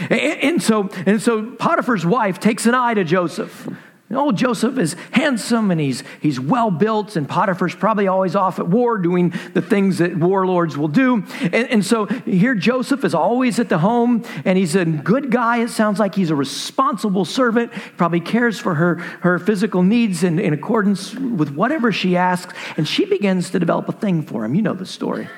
And, 0.00 0.12
and, 0.12 0.62
so, 0.62 0.88
and 1.06 1.20
so 1.20 1.50
Potiphar's 1.52 2.06
wife 2.06 2.38
takes 2.38 2.66
an 2.66 2.74
eye 2.74 2.94
to 2.94 3.04
Joseph. 3.04 3.68
Oh, 4.14 4.32
Joseph 4.32 4.78
is 4.78 4.94
handsome 5.12 5.70
and 5.70 5.80
he's, 5.80 6.02
he's 6.20 6.38
well 6.38 6.70
built, 6.70 7.16
and 7.16 7.28
Potiphar's 7.28 7.74
probably 7.74 8.08
always 8.08 8.36
off 8.36 8.58
at 8.58 8.68
war 8.68 8.98
doing 8.98 9.32
the 9.54 9.62
things 9.62 9.98
that 9.98 10.16
warlords 10.16 10.76
will 10.76 10.88
do. 10.88 11.24
And, 11.40 11.54
and, 11.54 11.84
so 11.84 12.06
here 12.06 12.54
Joseph 12.54 13.04
is 13.04 13.14
always 13.14 13.58
at 13.58 13.68
the 13.68 13.78
home, 13.78 14.24
and 14.44 14.58
he's 14.58 14.76
a 14.76 14.84
good 14.84 15.30
guy. 15.30 15.58
It 15.58 15.70
sounds 15.70 15.98
like 15.98 16.14
he's 16.14 16.30
a 16.30 16.36
responsible 16.36 17.24
servant, 17.24 17.72
probably 17.96 18.20
cares 18.20 18.58
for 18.58 18.74
her, 18.74 18.96
her 18.96 19.38
physical 19.38 19.82
needs 19.82 20.22
in, 20.22 20.38
in 20.38 20.52
accordance 20.52 21.14
with 21.14 21.50
whatever 21.50 21.92
she 21.92 22.16
asks. 22.16 22.54
And 22.76 22.86
she 22.86 23.04
begins 23.04 23.50
to 23.50 23.58
develop 23.58 23.88
a 23.88 23.92
thing 23.92 24.22
for 24.22 24.44
him. 24.44 24.54
You 24.54 24.62
know 24.62 24.74
the 24.74 24.86
story. 24.86 25.28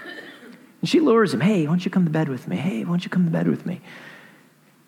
And 0.80 0.88
she 0.88 1.00
lures 1.00 1.32
him, 1.32 1.40
Hey, 1.40 1.62
why 1.62 1.68
don't 1.68 1.84
you 1.84 1.90
come 1.90 2.04
to 2.04 2.10
bed 2.10 2.28
with 2.28 2.46
me? 2.46 2.56
Hey, 2.56 2.84
why 2.84 2.90
don't 2.90 3.04
you 3.04 3.10
come 3.10 3.24
to 3.24 3.30
bed 3.30 3.48
with 3.48 3.64
me? 3.64 3.80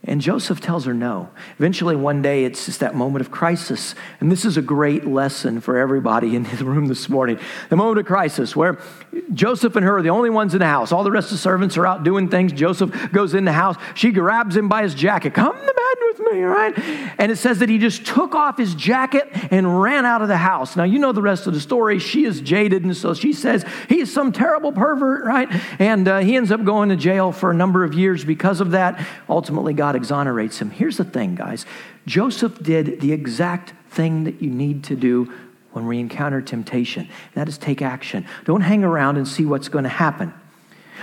And 0.07 0.21
Joseph 0.21 0.61
tells 0.61 0.85
her 0.85 0.95
no. 0.95 1.31
Eventually, 1.59 1.97
one 1.97 2.23
day, 2.23 2.45
it's 2.45 2.67
just 2.67 2.81
that 2.81 2.95
moment 2.95 3.23
of 3.23 3.33
crisis. 3.33 3.95
And 4.21 4.31
this 4.31 4.45
is 4.45 4.57
a 4.57 4.63
great 4.63 5.05
lesson 5.05 5.61
for 5.61 5.77
everybody 5.79 6.37
in 6.37 6.45
the 6.45 6.65
room 6.65 6.87
this 6.87 7.09
morning. 7.09 7.41
The 7.71 7.77
moment 7.77 7.99
of 7.99 8.07
crisis 8.07 8.55
where 8.55 8.79
Joseph 9.35 9.75
and 9.75 9.85
her 9.85 9.99
are 9.99 10.03
the 10.03 10.11
only 10.11 10.31
ones 10.31 10.55
in 10.55 10.61
the 10.61 10.67
house. 10.67 10.93
All 10.93 11.03
the 11.03 11.11
rest 11.11 11.27
of 11.27 11.33
the 11.33 11.39
servants 11.39 11.77
are 11.77 11.87
out 11.87 12.05
doing 12.05 12.29
things. 12.29 12.53
Joseph 12.53 13.13
goes 13.13 13.35
in 13.35 13.45
the 13.45 13.53
house. 13.53 13.77
She 13.95 14.13
grabs 14.13 14.57
him 14.57 14.69
by 14.69 14.83
his 14.83 14.95
jacket. 14.95 15.35
Come 15.35 15.57
to 15.57 15.61
bed 15.61 16.07
with 16.07 16.33
me, 16.33 16.43
right? 16.43 16.79
And 17.19 17.33
it 17.33 17.37
says 17.37 17.59
that 17.59 17.69
he 17.69 17.79
just 17.79 18.07
took 18.07 18.35
off 18.35 18.57
his 18.57 18.75
jacket 18.75 19.29
and 19.51 19.81
ran 19.83 20.07
out 20.07 20.23
of 20.23 20.29
the 20.29 20.37
house. 20.37 20.77
Now, 20.77 20.85
you 20.85 21.01
know 21.01 21.13
the 21.13 21.23
rest 21.23 21.49
of 21.49 21.55
the 21.55 21.61
story. 21.61 21.99
She 21.99 22.25
is 22.25 22.41
jaded, 22.41 22.85
and 22.85 22.97
so 22.97 23.13
she 23.15 23.33
says 23.33 23.65
he 23.89 24.01
is 24.01 24.13
some 24.13 24.31
terrible 24.33 24.71
pervert, 24.71 25.25
right? 25.25 25.49
And 25.81 26.07
uh, 26.07 26.19
he 26.19 26.37
ends 26.37 26.53
up 26.53 26.65
going 26.65 26.91
to 26.91 26.97
jail 26.97 27.33
for 27.33 27.51
a 27.51 27.55
number 27.55 27.83
of 27.83 27.95
years 27.95 28.25
because 28.25 28.61
of 28.61 28.71
that. 28.71 29.05
Ultimately, 29.29 29.75
God 29.75 29.96
exonerates 29.97 30.59
him. 30.59 30.71
Here's 30.71 30.97
the 30.97 31.05
thing, 31.05 31.35
guys 31.35 31.67
Joseph 32.07 32.63
did 32.63 33.01
the 33.01 33.13
exact 33.13 33.73
thing 33.91 34.25
that 34.25 34.41
you 34.41 34.51
need 34.51 34.85
to 34.85 34.97
do 34.97 35.33
when 35.73 35.87
we 35.87 35.99
encounter 35.99 36.41
temptation. 36.41 37.09
That 37.35 37.49
is 37.49 37.59
take 37.59 37.83
action. 37.83 38.27
Don't 38.45 38.63
hang 38.63 38.85
around 38.85 39.17
and 39.17 39.27
see 39.27 39.45
what's 39.45 39.69
going 39.69 39.85
to 39.85 39.91
happen. 39.91 40.33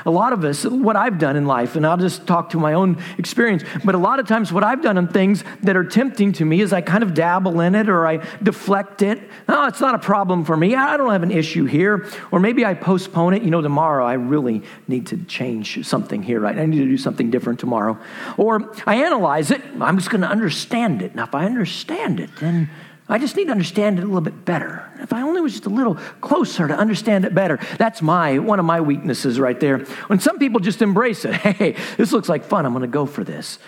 A 0.06 0.12
lot 0.12 0.34
of 0.34 0.44
us, 0.44 0.66
what 0.66 0.96
I've 0.96 1.20
done 1.20 1.36
in 1.36 1.46
life, 1.46 1.76
and 1.76 1.86
I'll 1.86 1.98
just 1.98 2.28
talk 2.28 2.50
to 2.52 2.58
my 2.58 2.74
own 2.74 3.02
experience, 3.18 3.64
but 3.84 3.96
a 3.96 3.98
lot 3.98 4.20
of 4.20 4.28
times 4.28 4.52
what 4.52 4.64
I've 4.64 4.82
done 4.82 4.98
on 4.98 5.08
things 5.08 5.44
that 5.64 5.76
are 5.76 5.84
tempting 5.84 6.34
to 6.34 6.46
me 6.46 6.62
is 6.62 6.74
I 6.74 6.82
kind 6.82 7.04
of 7.04 7.14
dabble 7.14 7.60
in 7.62 7.76
it 7.76 7.90
or 7.90 8.08
I 8.08 8.18
deflect 8.42 9.02
it. 9.02 9.20
No, 9.48 9.66
it's 9.66 9.82
not 9.82 9.96
a 9.96 10.00
problem 10.00 10.46
for 10.46 10.56
me. 10.58 10.76
I 10.76 10.98
don't 10.98 11.12
have 11.12 11.24
an 11.24 11.32
issue 11.32 11.66
here. 11.66 12.08
Or 12.32 12.40
maybe 12.40 12.66
I 12.66 12.74
postpone 12.74 13.34
it. 13.34 13.44
You 13.44 13.52
know, 13.52 13.62
tomorrow 13.62 14.06
I 14.06 14.14
really 14.14 14.64
need 14.88 15.08
to 15.08 15.18
change 15.26 15.86
something 15.86 16.24
here, 16.24 16.40
right? 16.40 16.58
I 16.58 16.66
need 16.66 16.80
to 16.80 16.86
do 16.86 16.98
something 16.98 17.32
different 17.32 17.60
tomorrow. 17.60 17.98
Or 18.38 18.74
I 18.86 19.04
analyze 19.04 19.52
it. 19.52 19.62
I'm 19.80 19.98
just 19.98 20.10
going 20.10 20.22
to 20.22 20.28
understand 20.28 21.02
it. 21.02 21.16
Now, 21.16 21.24
if 21.24 21.36
I 21.36 21.46
understand 21.46 22.20
it, 22.20 22.30
then 22.40 22.70
I 23.10 23.18
just 23.18 23.36
need 23.36 23.46
to 23.46 23.52
understand 23.52 24.00
it 24.00 24.04
a 24.04 24.06
little 24.06 24.22
bit 24.22 24.46
better. 24.46 24.90
If 25.00 25.12
I 25.12 25.22
only 25.22 25.42
was 25.42 25.52
just 25.52 25.66
a 25.66 25.70
little 25.70 25.96
closer 26.22 26.68
to 26.68 26.76
understand 26.76 27.26
it 27.26 27.36
better. 27.36 27.60
That's 27.78 28.02
my 28.02 28.40
one 28.40 28.60
of 28.60 28.66
my 28.66 28.80
weaknesses 28.80 29.40
right 29.40 29.60
there. 29.60 29.80
When 30.08 30.20
some 30.20 30.40
people 30.40 30.60
just 30.60 30.82
embrace 30.82 31.26
it. 31.26 31.34
Hey, 31.54 31.76
this 31.98 32.12
looks 32.12 32.30
like 32.30 32.46
fun. 32.46 32.66
I'm 32.66 32.72
going 32.72 32.82
to 32.82 32.88
go 32.88 33.06
for 33.06 33.24
this. 33.24 33.60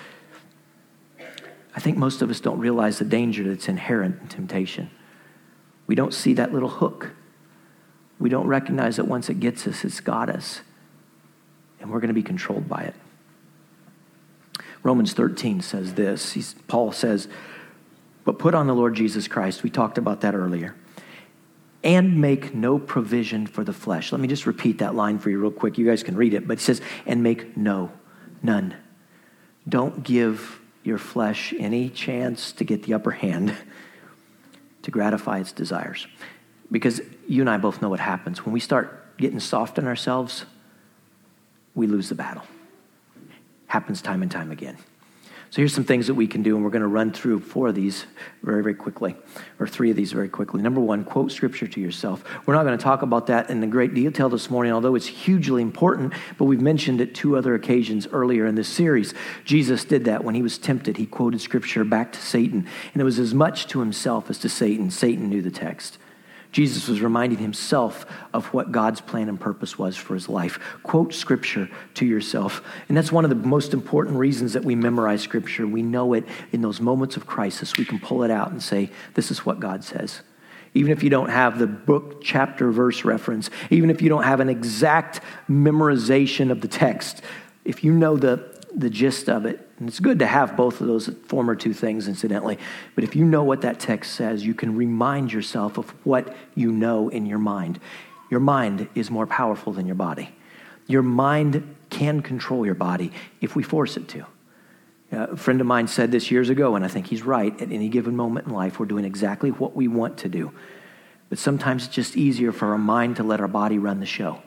I 1.75 1.79
think 1.81 1.97
most 1.97 2.21
of 2.21 2.29
us 2.29 2.39
don't 2.39 2.59
realize 2.59 2.99
the 2.99 3.05
danger 3.05 3.43
that's 3.43 3.67
inherent 3.67 4.21
in 4.21 4.27
temptation. 4.27 4.89
We 5.87 5.95
don't 5.95 6.13
see 6.13 6.33
that 6.35 6.53
little 6.53 6.69
hook. 6.69 7.11
We 8.17 8.29
don't 8.29 8.47
recognize 8.47 8.95
that 8.95 9.07
once 9.07 9.29
it 9.29 9.41
gets 9.41 9.67
us, 9.67 9.83
it's 9.83 9.99
got 9.99 10.29
us. 10.29 10.61
And 11.79 11.91
we're 11.91 11.99
going 11.99 12.07
to 12.07 12.13
be 12.13 12.23
controlled 12.23 12.69
by 12.69 12.83
it. 12.83 12.95
Romans 14.83 15.13
13 15.13 15.61
says 15.61 15.95
this. 15.95 16.31
He's, 16.33 16.55
Paul 16.67 16.91
says, 16.91 17.27
but 18.25 18.39
put 18.39 18.55
on 18.55 18.67
the 18.67 18.73
Lord 18.73 18.95
Jesus 18.95 19.27
Christ. 19.27 19.63
We 19.63 19.69
talked 19.69 19.97
about 19.97 20.21
that 20.21 20.35
earlier. 20.35 20.75
And 21.83 22.19
make 22.19 22.55
no 22.55 22.79
provision 22.79 23.45
for 23.45 23.63
the 23.63 23.71
flesh. 23.71 24.11
Let 24.11 24.19
me 24.19 24.27
just 24.27 24.47
repeat 24.47 24.79
that 24.79 24.95
line 24.95 25.19
for 25.19 25.29
you 25.29 25.39
real 25.39 25.51
quick. 25.51 25.77
You 25.77 25.85
guys 25.85 26.01
can 26.01 26.15
read 26.17 26.33
it, 26.33 26.47
but 26.47 26.57
it 26.57 26.61
says, 26.61 26.81
and 27.05 27.21
make 27.21 27.55
no, 27.55 27.91
none. 28.41 28.75
Don't 29.69 30.03
give 30.03 30.59
your 30.83 30.97
flesh 30.97 31.53
any 31.59 31.89
chance 31.89 32.51
to 32.53 32.63
get 32.63 32.83
the 32.83 32.95
upper 32.95 33.11
hand 33.11 33.55
to 34.81 34.91
gratify 34.91 35.39
its 35.39 35.51
desires. 35.51 36.07
Because 36.71 37.01
you 37.27 37.41
and 37.41 37.49
I 37.49 37.57
both 37.57 37.83
know 37.83 37.89
what 37.89 37.99
happens. 37.99 38.43
When 38.43 38.53
we 38.53 38.59
start 38.59 39.17
getting 39.17 39.39
soft 39.39 39.77
on 39.77 39.85
ourselves, 39.85 40.45
we 41.75 41.85
lose 41.85 42.09
the 42.09 42.15
battle. 42.15 42.43
Happens 43.67 44.01
time 44.01 44.23
and 44.23 44.31
time 44.31 44.51
again. 44.51 44.77
So 45.55 45.61
here's 45.61 45.73
some 45.73 45.85
things 45.85 46.07
that 46.07 46.15
we 46.15 46.27
can 46.27 46.43
do, 46.43 46.57
and 46.57 46.65
we're 46.65 46.69
going 46.69 46.81
to 46.81 46.87
run 46.89 47.13
through 47.13 47.39
four 47.39 47.69
of 47.69 47.75
these 47.75 48.05
very, 48.43 48.61
very 48.61 48.75
quickly, 48.75 49.15
or 49.57 49.65
three 49.65 49.89
of 49.89 49.95
these 49.95 50.11
very 50.11 50.27
quickly. 50.27 50.61
Number 50.61 50.81
one, 50.81 51.05
quote 51.05 51.31
scripture 51.31 51.65
to 51.65 51.79
yourself. 51.79 52.25
We're 52.45 52.55
not 52.55 52.65
going 52.65 52.77
to 52.77 52.83
talk 52.83 53.03
about 53.03 53.27
that 53.27 53.49
in 53.49 53.61
the 53.61 53.67
great 53.67 53.93
detail 53.93 54.27
this 54.27 54.49
morning, 54.49 54.73
although 54.73 54.95
it's 54.95 55.07
hugely 55.07 55.61
important, 55.61 56.11
but 56.37 56.43
we've 56.43 56.59
mentioned 56.59 56.99
it 56.99 57.15
two 57.15 57.37
other 57.37 57.55
occasions 57.55 58.05
earlier 58.11 58.45
in 58.45 58.55
this 58.55 58.67
series. 58.67 59.13
Jesus 59.45 59.85
did 59.85 60.03
that 60.03 60.25
when 60.25 60.35
he 60.35 60.41
was 60.41 60.57
tempted. 60.57 60.97
He 60.97 61.05
quoted 61.05 61.39
scripture 61.39 61.85
back 61.85 62.11
to 62.11 62.19
Satan, 62.19 62.67
and 62.91 62.99
it 63.01 63.05
was 63.05 63.17
as 63.17 63.33
much 63.33 63.67
to 63.67 63.79
himself 63.79 64.29
as 64.29 64.39
to 64.39 64.49
Satan. 64.49 64.91
Satan 64.91 65.29
knew 65.29 65.41
the 65.41 65.51
text. 65.51 65.97
Jesus 66.55 66.87
was 66.87 67.01
reminding 67.01 67.39
himself 67.39 68.05
of 68.33 68.45
what 68.53 68.71
God's 68.71 69.01
plan 69.01 69.27
and 69.27 69.37
purpose 69.37 69.77
was 69.77 69.97
for 69.97 70.13
his 70.13 70.29
life. 70.29 70.57
Quote 70.83 71.13
scripture 71.13 71.69
to 71.95 72.05
yourself. 72.05 72.63
And 72.87 72.95
that's 72.95 73.11
one 73.11 73.25
of 73.25 73.29
the 73.29 73.35
most 73.35 73.73
important 73.73 74.15
reasons 74.15 74.53
that 74.53 74.63
we 74.63 74.73
memorize 74.73 75.21
scripture. 75.21 75.67
We 75.67 75.81
know 75.81 76.13
it 76.13 76.23
in 76.53 76.61
those 76.61 76.79
moments 76.79 77.17
of 77.17 77.27
crisis. 77.27 77.75
We 77.75 77.83
can 77.83 77.99
pull 77.99 78.23
it 78.23 78.31
out 78.31 78.51
and 78.51 78.63
say, 78.63 78.89
This 79.15 79.31
is 79.31 79.45
what 79.45 79.59
God 79.59 79.83
says. 79.83 80.21
Even 80.73 80.93
if 80.93 81.03
you 81.03 81.09
don't 81.09 81.27
have 81.27 81.59
the 81.59 81.67
book, 81.67 82.23
chapter, 82.23 82.71
verse 82.71 83.03
reference, 83.03 83.49
even 83.69 83.89
if 83.89 84.01
you 84.01 84.07
don't 84.07 84.23
have 84.23 84.39
an 84.39 84.47
exact 84.47 85.19
memorization 85.49 86.51
of 86.51 86.61
the 86.61 86.69
text, 86.69 87.21
if 87.65 87.83
you 87.83 87.91
know 87.91 88.15
the, 88.15 88.54
the 88.75 88.89
gist 88.89 89.29
of 89.29 89.45
it, 89.45 89.67
and 89.79 89.87
it's 89.87 89.99
good 89.99 90.19
to 90.19 90.27
have 90.27 90.57
both 90.57 90.81
of 90.81 90.87
those 90.87 91.09
former 91.27 91.55
two 91.55 91.73
things, 91.73 92.07
incidentally. 92.07 92.59
But 92.93 93.03
if 93.03 93.15
you 93.15 93.23
know 93.23 93.43
what 93.43 93.61
that 93.61 93.79
text 93.79 94.13
says, 94.13 94.45
you 94.45 94.53
can 94.53 94.75
remind 94.75 95.31
yourself 95.31 95.77
of 95.77 95.89
what 96.05 96.35
you 96.55 96.71
know 96.71 97.09
in 97.09 97.25
your 97.25 97.39
mind. 97.39 97.79
Your 98.29 98.39
mind 98.39 98.89
is 98.95 99.09
more 99.09 99.27
powerful 99.27 99.71
than 99.71 99.85
your 99.85 99.95
body. 99.95 100.29
Your 100.87 101.03
mind 101.03 101.75
can 101.89 102.21
control 102.21 102.65
your 102.65 102.75
body 102.75 103.11
if 103.41 103.55
we 103.55 103.63
force 103.63 103.97
it 103.97 104.07
to. 104.09 104.25
Uh, 105.11 105.27
a 105.31 105.37
friend 105.37 105.61
of 105.61 105.67
mine 105.67 105.87
said 105.87 106.11
this 106.11 106.29
years 106.29 106.49
ago, 106.49 106.75
and 106.75 106.83
I 106.83 106.87
think 106.87 107.07
he's 107.07 107.23
right. 107.23 107.53
At 107.61 107.71
any 107.71 107.89
given 107.89 108.15
moment 108.15 108.47
in 108.47 108.53
life, 108.53 108.79
we're 108.79 108.85
doing 108.85 109.05
exactly 109.05 109.51
what 109.51 109.75
we 109.75 109.87
want 109.87 110.17
to 110.19 110.29
do. 110.29 110.51
But 111.29 111.39
sometimes 111.39 111.85
it's 111.85 111.95
just 111.95 112.17
easier 112.17 112.51
for 112.51 112.71
our 112.71 112.77
mind 112.77 113.15
to 113.17 113.23
let 113.23 113.39
our 113.39 113.47
body 113.47 113.77
run 113.77 113.99
the 113.99 114.05
show. 114.05 114.41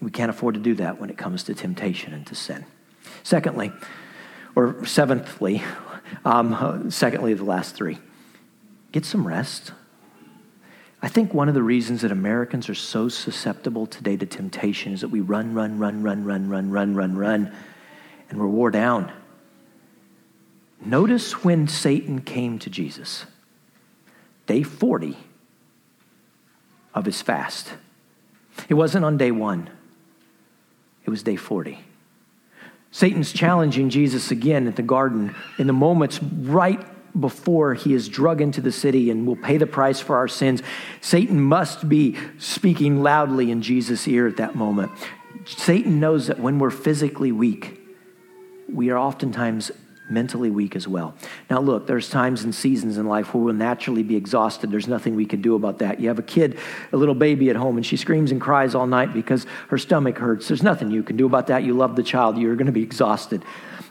We 0.00 0.10
can't 0.10 0.30
afford 0.30 0.54
to 0.54 0.60
do 0.60 0.74
that 0.74 1.00
when 1.00 1.10
it 1.10 1.16
comes 1.16 1.44
to 1.44 1.54
temptation 1.54 2.12
and 2.12 2.26
to 2.26 2.34
sin. 2.34 2.66
Secondly, 3.22 3.72
or 4.54 4.84
seventhly, 4.86 5.62
um, 6.24 6.90
secondly, 6.90 7.34
the 7.34 7.44
last 7.44 7.74
three, 7.74 7.98
get 8.92 9.04
some 9.04 9.26
rest. 9.26 9.72
I 11.02 11.08
think 11.08 11.34
one 11.34 11.48
of 11.48 11.54
the 11.54 11.62
reasons 11.62 12.02
that 12.02 12.10
Americans 12.10 12.68
are 12.68 12.74
so 12.74 13.08
susceptible 13.08 13.86
today 13.86 14.16
to 14.16 14.26
temptation 14.26 14.92
is 14.92 15.02
that 15.02 15.08
we 15.08 15.20
run, 15.20 15.54
run, 15.54 15.78
run, 15.78 16.02
run, 16.02 16.24
run, 16.24 16.48
run, 16.48 16.70
run, 16.70 16.94
run, 16.94 17.16
run, 17.16 17.52
and 18.30 18.40
we're 18.40 18.46
wore 18.46 18.70
down. 18.70 19.12
Notice 20.84 21.44
when 21.44 21.68
Satan 21.68 22.20
came 22.20 22.58
to 22.60 22.70
Jesus, 22.70 23.26
day 24.46 24.62
40 24.62 25.16
of 26.94 27.04
his 27.04 27.20
fast. 27.22 27.74
It 28.68 28.74
wasn't 28.74 29.04
on 29.04 29.18
day 29.18 29.30
one, 29.30 29.70
it 31.04 31.10
was 31.10 31.22
day 31.22 31.36
40. 31.36 31.78
Satan's 32.90 33.32
challenging 33.32 33.90
Jesus 33.90 34.30
again 34.30 34.66
at 34.66 34.76
the 34.76 34.82
garden 34.82 35.34
in 35.58 35.66
the 35.66 35.72
moments 35.72 36.22
right 36.22 36.80
before 37.20 37.74
he 37.74 37.94
is 37.94 38.08
drug 38.08 38.40
into 38.40 38.60
the 38.60 38.72
city 38.72 39.10
and 39.10 39.26
will 39.26 39.36
pay 39.36 39.56
the 39.56 39.66
price 39.66 40.00
for 40.00 40.16
our 40.16 40.28
sins. 40.28 40.62
Satan 41.00 41.40
must 41.40 41.88
be 41.88 42.16
speaking 42.38 43.02
loudly 43.02 43.50
in 43.50 43.62
Jesus' 43.62 44.06
ear 44.06 44.26
at 44.26 44.36
that 44.36 44.54
moment. 44.54 44.92
Satan 45.44 46.00
knows 46.00 46.26
that 46.26 46.40
when 46.40 46.58
we're 46.58 46.70
physically 46.70 47.32
weak, 47.32 47.80
we 48.72 48.90
are 48.90 48.98
oftentimes 48.98 49.70
mentally 50.08 50.50
weak 50.50 50.76
as 50.76 50.86
well. 50.86 51.14
Now, 51.50 51.60
look, 51.60 51.86
there's 51.86 52.08
times 52.08 52.44
and 52.44 52.54
seasons 52.54 52.96
in 52.98 53.06
life 53.06 53.34
where 53.34 53.42
we'll 53.42 53.54
naturally 53.54 54.02
be 54.02 54.16
exhausted. 54.16 54.70
There's 54.70 54.88
nothing 54.88 55.16
we 55.16 55.26
can 55.26 55.42
do 55.42 55.54
about 55.54 55.78
that. 55.78 56.00
You 56.00 56.08
have 56.08 56.18
a 56.18 56.22
kid, 56.22 56.58
a 56.92 56.96
little 56.96 57.14
baby 57.14 57.50
at 57.50 57.56
home, 57.56 57.76
and 57.76 57.84
she 57.84 57.96
screams 57.96 58.30
and 58.30 58.40
cries 58.40 58.74
all 58.74 58.86
night 58.86 59.12
because 59.12 59.46
her 59.68 59.78
stomach 59.78 60.18
hurts. 60.18 60.48
There's 60.48 60.62
nothing 60.62 60.90
you 60.90 61.02
can 61.02 61.16
do 61.16 61.26
about 61.26 61.48
that. 61.48 61.64
You 61.64 61.74
love 61.74 61.96
the 61.96 62.02
child, 62.02 62.38
you're 62.38 62.56
going 62.56 62.66
to 62.66 62.72
be 62.72 62.82
exhausted. 62.82 63.44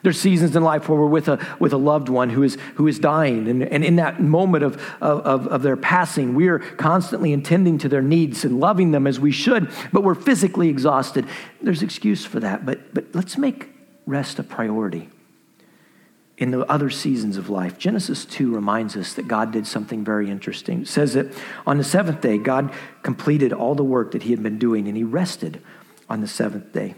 There's 0.04 0.20
seasons 0.20 0.56
in 0.56 0.64
life 0.64 0.88
where 0.88 1.00
we're 1.00 1.08
with 1.08 1.28
a, 1.28 1.44
with 1.60 1.74
a 1.74 1.78
loved 1.78 2.10
one 2.10 2.30
who 2.30 2.44
is, 2.44 2.60
who 2.76 2.88
is 2.88 3.00
dying. 3.00 3.48
And, 3.48 3.64
and 3.64 3.84
in 3.84 3.96
that 3.96 4.22
moment 4.22 4.64
of, 4.64 4.76
of, 5.02 5.48
of 5.48 5.64
their 5.64 5.76
passing, 5.76 6.36
we 6.36 6.48
are 6.48 6.60
constantly 6.60 7.34
attending 7.34 7.80
to 7.80 7.90
their 7.90 8.04
needs 8.04 8.46
and 8.46 8.60
loving 8.60 8.92
them 8.92 9.08
as 9.08 9.20
we 9.20 9.32
should, 9.32 9.68
but 9.92 10.04
we're 10.04 10.14
physically 10.14 10.70
exhausted. 10.70 11.26
There's 11.60 11.82
excuse 11.82 12.24
for 12.24 12.40
that, 12.40 12.68
but, 12.68 12.94
but 12.94 13.06
let's 13.14 13.36
make 13.36 13.70
rest 14.06 14.38
a 14.38 14.44
priority 14.44 15.10
in 16.38 16.52
the 16.52 16.62
other 16.66 16.90
seasons 16.90 17.38
of 17.38 17.50
life. 17.50 17.78
Genesis 17.78 18.26
2 18.26 18.54
reminds 18.54 18.98
us 18.98 19.14
that 19.14 19.28
God 19.28 19.52
did 19.52 19.66
something 19.66 20.04
very 20.04 20.30
interesting. 20.30 20.82
It 20.82 20.88
says 20.88 21.14
that 21.14 21.34
on 21.66 21.78
the 21.78 21.84
seventh 21.84 22.22
day, 22.22 22.38
God 22.38 22.74
completed 23.04 23.54
all 23.54 23.76
the 23.76 23.84
work 23.84 24.12
that 24.12 24.24
he 24.24 24.32
had 24.32 24.44
been 24.44 24.60
doing, 24.60 24.88
and 24.88 24.98
he 24.98 25.04
rested 25.04 25.62
on 26.10 26.22
the 26.22 26.28
seventh 26.28 26.74
day 26.74 26.96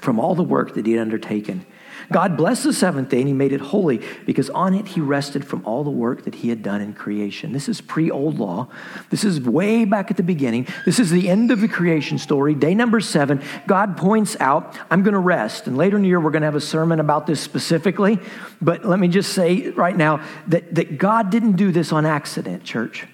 from 0.00 0.18
all 0.18 0.34
the 0.34 0.42
work 0.42 0.74
that 0.74 0.84
he 0.84 0.92
had 0.92 1.00
undertaken. 1.00 1.64
God 2.10 2.36
blessed 2.36 2.64
the 2.64 2.72
seventh 2.72 3.08
day 3.10 3.18
and 3.18 3.28
he 3.28 3.34
made 3.34 3.52
it 3.52 3.60
holy 3.60 4.02
because 4.26 4.50
on 4.50 4.74
it 4.74 4.88
he 4.88 5.00
rested 5.00 5.44
from 5.44 5.64
all 5.64 5.84
the 5.84 5.90
work 5.90 6.24
that 6.24 6.36
he 6.36 6.48
had 6.48 6.62
done 6.62 6.80
in 6.80 6.94
creation. 6.94 7.52
This 7.52 7.68
is 7.68 7.80
pre 7.80 8.10
old 8.10 8.38
law. 8.38 8.68
This 9.10 9.24
is 9.24 9.40
way 9.40 9.84
back 9.84 10.10
at 10.10 10.16
the 10.16 10.22
beginning. 10.22 10.66
This 10.84 10.98
is 10.98 11.10
the 11.10 11.28
end 11.28 11.50
of 11.50 11.60
the 11.60 11.68
creation 11.68 12.18
story. 12.18 12.54
Day 12.54 12.74
number 12.74 13.00
seven, 13.00 13.42
God 13.66 13.96
points 13.96 14.36
out, 14.40 14.76
I'm 14.90 15.02
going 15.02 15.14
to 15.14 15.20
rest. 15.20 15.66
And 15.66 15.76
later 15.76 15.96
in 15.96 16.02
the 16.02 16.08
year, 16.08 16.20
we're 16.20 16.30
going 16.30 16.42
to 16.42 16.46
have 16.46 16.54
a 16.54 16.60
sermon 16.60 17.00
about 17.00 17.26
this 17.26 17.40
specifically. 17.40 18.18
But 18.60 18.84
let 18.84 18.98
me 18.98 19.08
just 19.08 19.32
say 19.32 19.70
right 19.70 19.96
now 19.96 20.24
that, 20.48 20.74
that 20.74 20.98
God 20.98 21.30
didn't 21.30 21.52
do 21.52 21.72
this 21.72 21.92
on 21.92 22.06
accident, 22.06 22.64
church. 22.64 23.06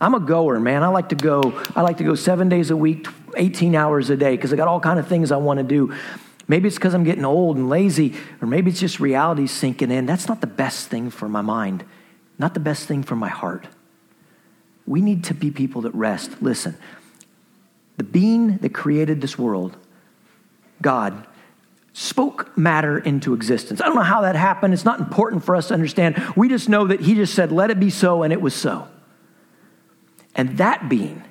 I'm 0.00 0.14
a 0.14 0.20
goer, 0.20 0.60
man. 0.60 0.82
I 0.82 0.88
like 0.88 1.08
to 1.08 1.16
go. 1.16 1.60
I 1.74 1.82
like 1.82 1.98
to 1.98 2.04
go 2.04 2.14
seven 2.14 2.48
days 2.48 2.70
a 2.70 2.76
week, 2.76 3.08
18 3.36 3.74
hours 3.74 4.10
a 4.10 4.16
day, 4.16 4.36
because 4.36 4.52
I 4.52 4.56
got 4.56 4.68
all 4.68 4.80
kind 4.80 4.98
of 4.98 5.08
things 5.08 5.32
I 5.32 5.36
want 5.38 5.58
to 5.58 5.64
do. 5.64 5.94
Maybe 6.48 6.66
it's 6.66 6.76
because 6.76 6.94
I'm 6.94 7.04
getting 7.04 7.26
old 7.26 7.58
and 7.58 7.68
lazy, 7.68 8.14
or 8.40 8.48
maybe 8.48 8.70
it's 8.70 8.80
just 8.80 8.98
reality 8.98 9.46
sinking 9.46 9.90
in. 9.90 10.06
That's 10.06 10.26
not 10.26 10.40
the 10.40 10.46
best 10.46 10.88
thing 10.88 11.10
for 11.10 11.28
my 11.28 11.42
mind, 11.42 11.84
not 12.38 12.54
the 12.54 12.60
best 12.60 12.86
thing 12.86 13.02
for 13.02 13.14
my 13.14 13.28
heart. 13.28 13.66
We 14.86 15.02
need 15.02 15.24
to 15.24 15.34
be 15.34 15.50
people 15.50 15.82
that 15.82 15.94
rest. 15.94 16.42
Listen, 16.42 16.74
the 17.98 18.04
being 18.04 18.56
that 18.58 18.72
created 18.72 19.20
this 19.20 19.38
world, 19.38 19.76
God, 20.80 21.26
spoke 21.92 22.56
matter 22.56 22.98
into 22.98 23.34
existence. 23.34 23.82
I 23.82 23.86
don't 23.86 23.96
know 23.96 24.02
how 24.02 24.22
that 24.22 24.34
happened. 24.34 24.72
It's 24.72 24.86
not 24.86 25.00
important 25.00 25.44
for 25.44 25.54
us 25.54 25.68
to 25.68 25.74
understand. 25.74 26.32
We 26.34 26.48
just 26.48 26.70
know 26.70 26.86
that 26.86 27.00
He 27.00 27.14
just 27.14 27.34
said, 27.34 27.52
let 27.52 27.70
it 27.70 27.78
be 27.78 27.90
so, 27.90 28.22
and 28.22 28.32
it 28.32 28.40
was 28.40 28.54
so. 28.54 28.88
And 30.34 30.56
that 30.56 30.88
being, 30.88 31.24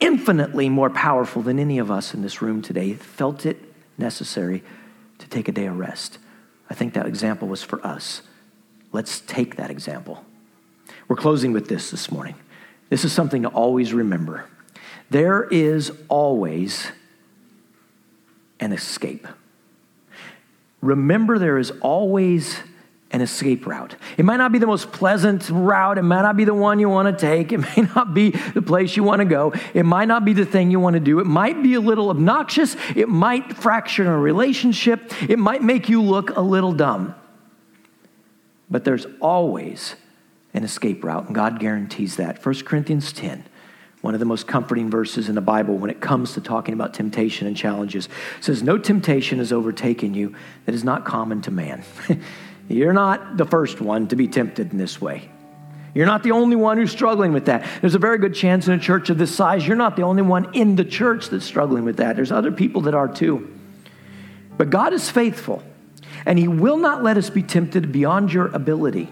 infinitely 0.00 0.70
more 0.70 0.88
powerful 0.88 1.42
than 1.42 1.58
any 1.58 1.78
of 1.78 1.90
us 1.90 2.14
in 2.14 2.22
this 2.22 2.40
room 2.40 2.62
today, 2.62 2.94
felt 2.94 3.44
it 3.44 3.67
necessary 3.98 4.62
to 5.18 5.28
take 5.28 5.48
a 5.48 5.52
day 5.52 5.66
of 5.66 5.78
rest. 5.78 6.18
I 6.70 6.74
think 6.74 6.94
that 6.94 7.06
example 7.06 7.48
was 7.48 7.62
for 7.62 7.84
us. 7.86 8.22
Let's 8.92 9.20
take 9.20 9.56
that 9.56 9.70
example. 9.70 10.24
We're 11.08 11.16
closing 11.16 11.52
with 11.52 11.68
this 11.68 11.90
this 11.90 12.10
morning. 12.10 12.34
This 12.88 13.04
is 13.04 13.12
something 13.12 13.42
to 13.42 13.48
always 13.48 13.92
remember. 13.92 14.44
There 15.10 15.44
is 15.44 15.92
always 16.08 16.90
an 18.60 18.72
escape. 18.72 19.26
Remember, 20.80 21.38
there 21.38 21.58
is 21.58 21.72
always 21.80 22.58
an 23.10 23.22
escape 23.22 23.66
route. 23.66 23.96
It 24.18 24.24
might 24.24 24.36
not 24.36 24.52
be 24.52 24.58
the 24.58 24.66
most 24.66 24.92
pleasant 24.92 25.48
route. 25.48 25.96
It 25.96 26.02
might 26.02 26.22
not 26.22 26.36
be 26.36 26.44
the 26.44 26.54
one 26.54 26.78
you 26.78 26.88
want 26.88 27.18
to 27.18 27.26
take. 27.26 27.52
It 27.58 27.58
may 27.58 27.88
not 27.94 28.12
be 28.12 28.30
the 28.30 28.62
place 28.62 28.96
you 28.96 29.02
want 29.02 29.20
to 29.20 29.24
go. 29.24 29.54
It 29.72 29.84
might 29.84 30.06
not 30.06 30.24
be 30.24 30.34
the 30.34 30.44
thing 30.44 30.70
you 30.70 30.78
want 30.78 30.94
to 30.94 31.00
do. 31.00 31.18
It 31.18 31.26
might 31.26 31.62
be 31.62 31.74
a 31.74 31.80
little 31.80 32.10
obnoxious. 32.10 32.76
It 32.94 33.08
might 33.08 33.56
fracture 33.56 34.12
a 34.12 34.18
relationship. 34.18 35.12
It 35.28 35.38
might 35.38 35.62
make 35.62 35.88
you 35.88 36.02
look 36.02 36.36
a 36.36 36.40
little 36.40 36.72
dumb. 36.72 37.14
But 38.70 38.84
there's 38.84 39.06
always 39.20 39.96
an 40.52 40.64
escape 40.64 41.02
route, 41.02 41.26
and 41.26 41.34
God 41.34 41.60
guarantees 41.60 42.16
that. 42.16 42.44
1 42.44 42.54
Corinthians 42.64 43.12
10 43.12 43.44
one 44.00 44.14
of 44.14 44.20
the 44.20 44.26
most 44.26 44.46
comforting 44.46 44.88
verses 44.88 45.28
in 45.28 45.34
the 45.34 45.40
Bible 45.40 45.76
when 45.76 45.90
it 45.90 46.00
comes 46.00 46.34
to 46.34 46.40
talking 46.40 46.72
about 46.72 46.94
temptation 46.94 47.48
and 47.48 47.56
challenges. 47.56 48.08
says, 48.40 48.62
No 48.62 48.78
temptation 48.78 49.38
has 49.38 49.52
overtaken 49.52 50.14
you 50.14 50.36
that 50.66 50.74
is 50.74 50.84
not 50.84 51.04
common 51.04 51.42
to 51.42 51.50
man. 51.50 51.82
You're 52.68 52.92
not 52.92 53.36
the 53.36 53.46
first 53.46 53.80
one 53.80 54.08
to 54.08 54.16
be 54.16 54.28
tempted 54.28 54.72
in 54.72 54.78
this 54.78 55.00
way. 55.00 55.30
You're 55.94 56.06
not 56.06 56.22
the 56.22 56.32
only 56.32 56.54
one 56.54 56.76
who's 56.76 56.92
struggling 56.92 57.32
with 57.32 57.46
that. 57.46 57.66
There's 57.80 57.94
a 57.94 57.98
very 57.98 58.18
good 58.18 58.34
chance 58.34 58.68
in 58.68 58.74
a 58.74 58.78
church 58.78 59.10
of 59.10 59.18
this 59.18 59.34
size, 59.34 59.66
you're 59.66 59.76
not 59.76 59.96
the 59.96 60.02
only 60.02 60.22
one 60.22 60.54
in 60.54 60.76
the 60.76 60.84
church 60.84 61.28
that's 61.28 61.44
struggling 61.44 61.84
with 61.84 61.96
that. 61.96 62.14
There's 62.16 62.30
other 62.30 62.52
people 62.52 62.82
that 62.82 62.94
are 62.94 63.08
too. 63.08 63.52
But 64.58 64.70
God 64.70 64.92
is 64.92 65.10
faithful, 65.10 65.62
and 66.26 66.38
He 66.38 66.46
will 66.46 66.76
not 66.76 67.02
let 67.02 67.16
us 67.16 67.30
be 67.30 67.42
tempted 67.42 67.90
beyond 67.90 68.32
your 68.32 68.48
ability. 68.48 69.08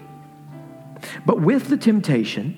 But 1.25 1.41
with 1.41 1.67
the 1.67 1.77
temptation, 1.77 2.57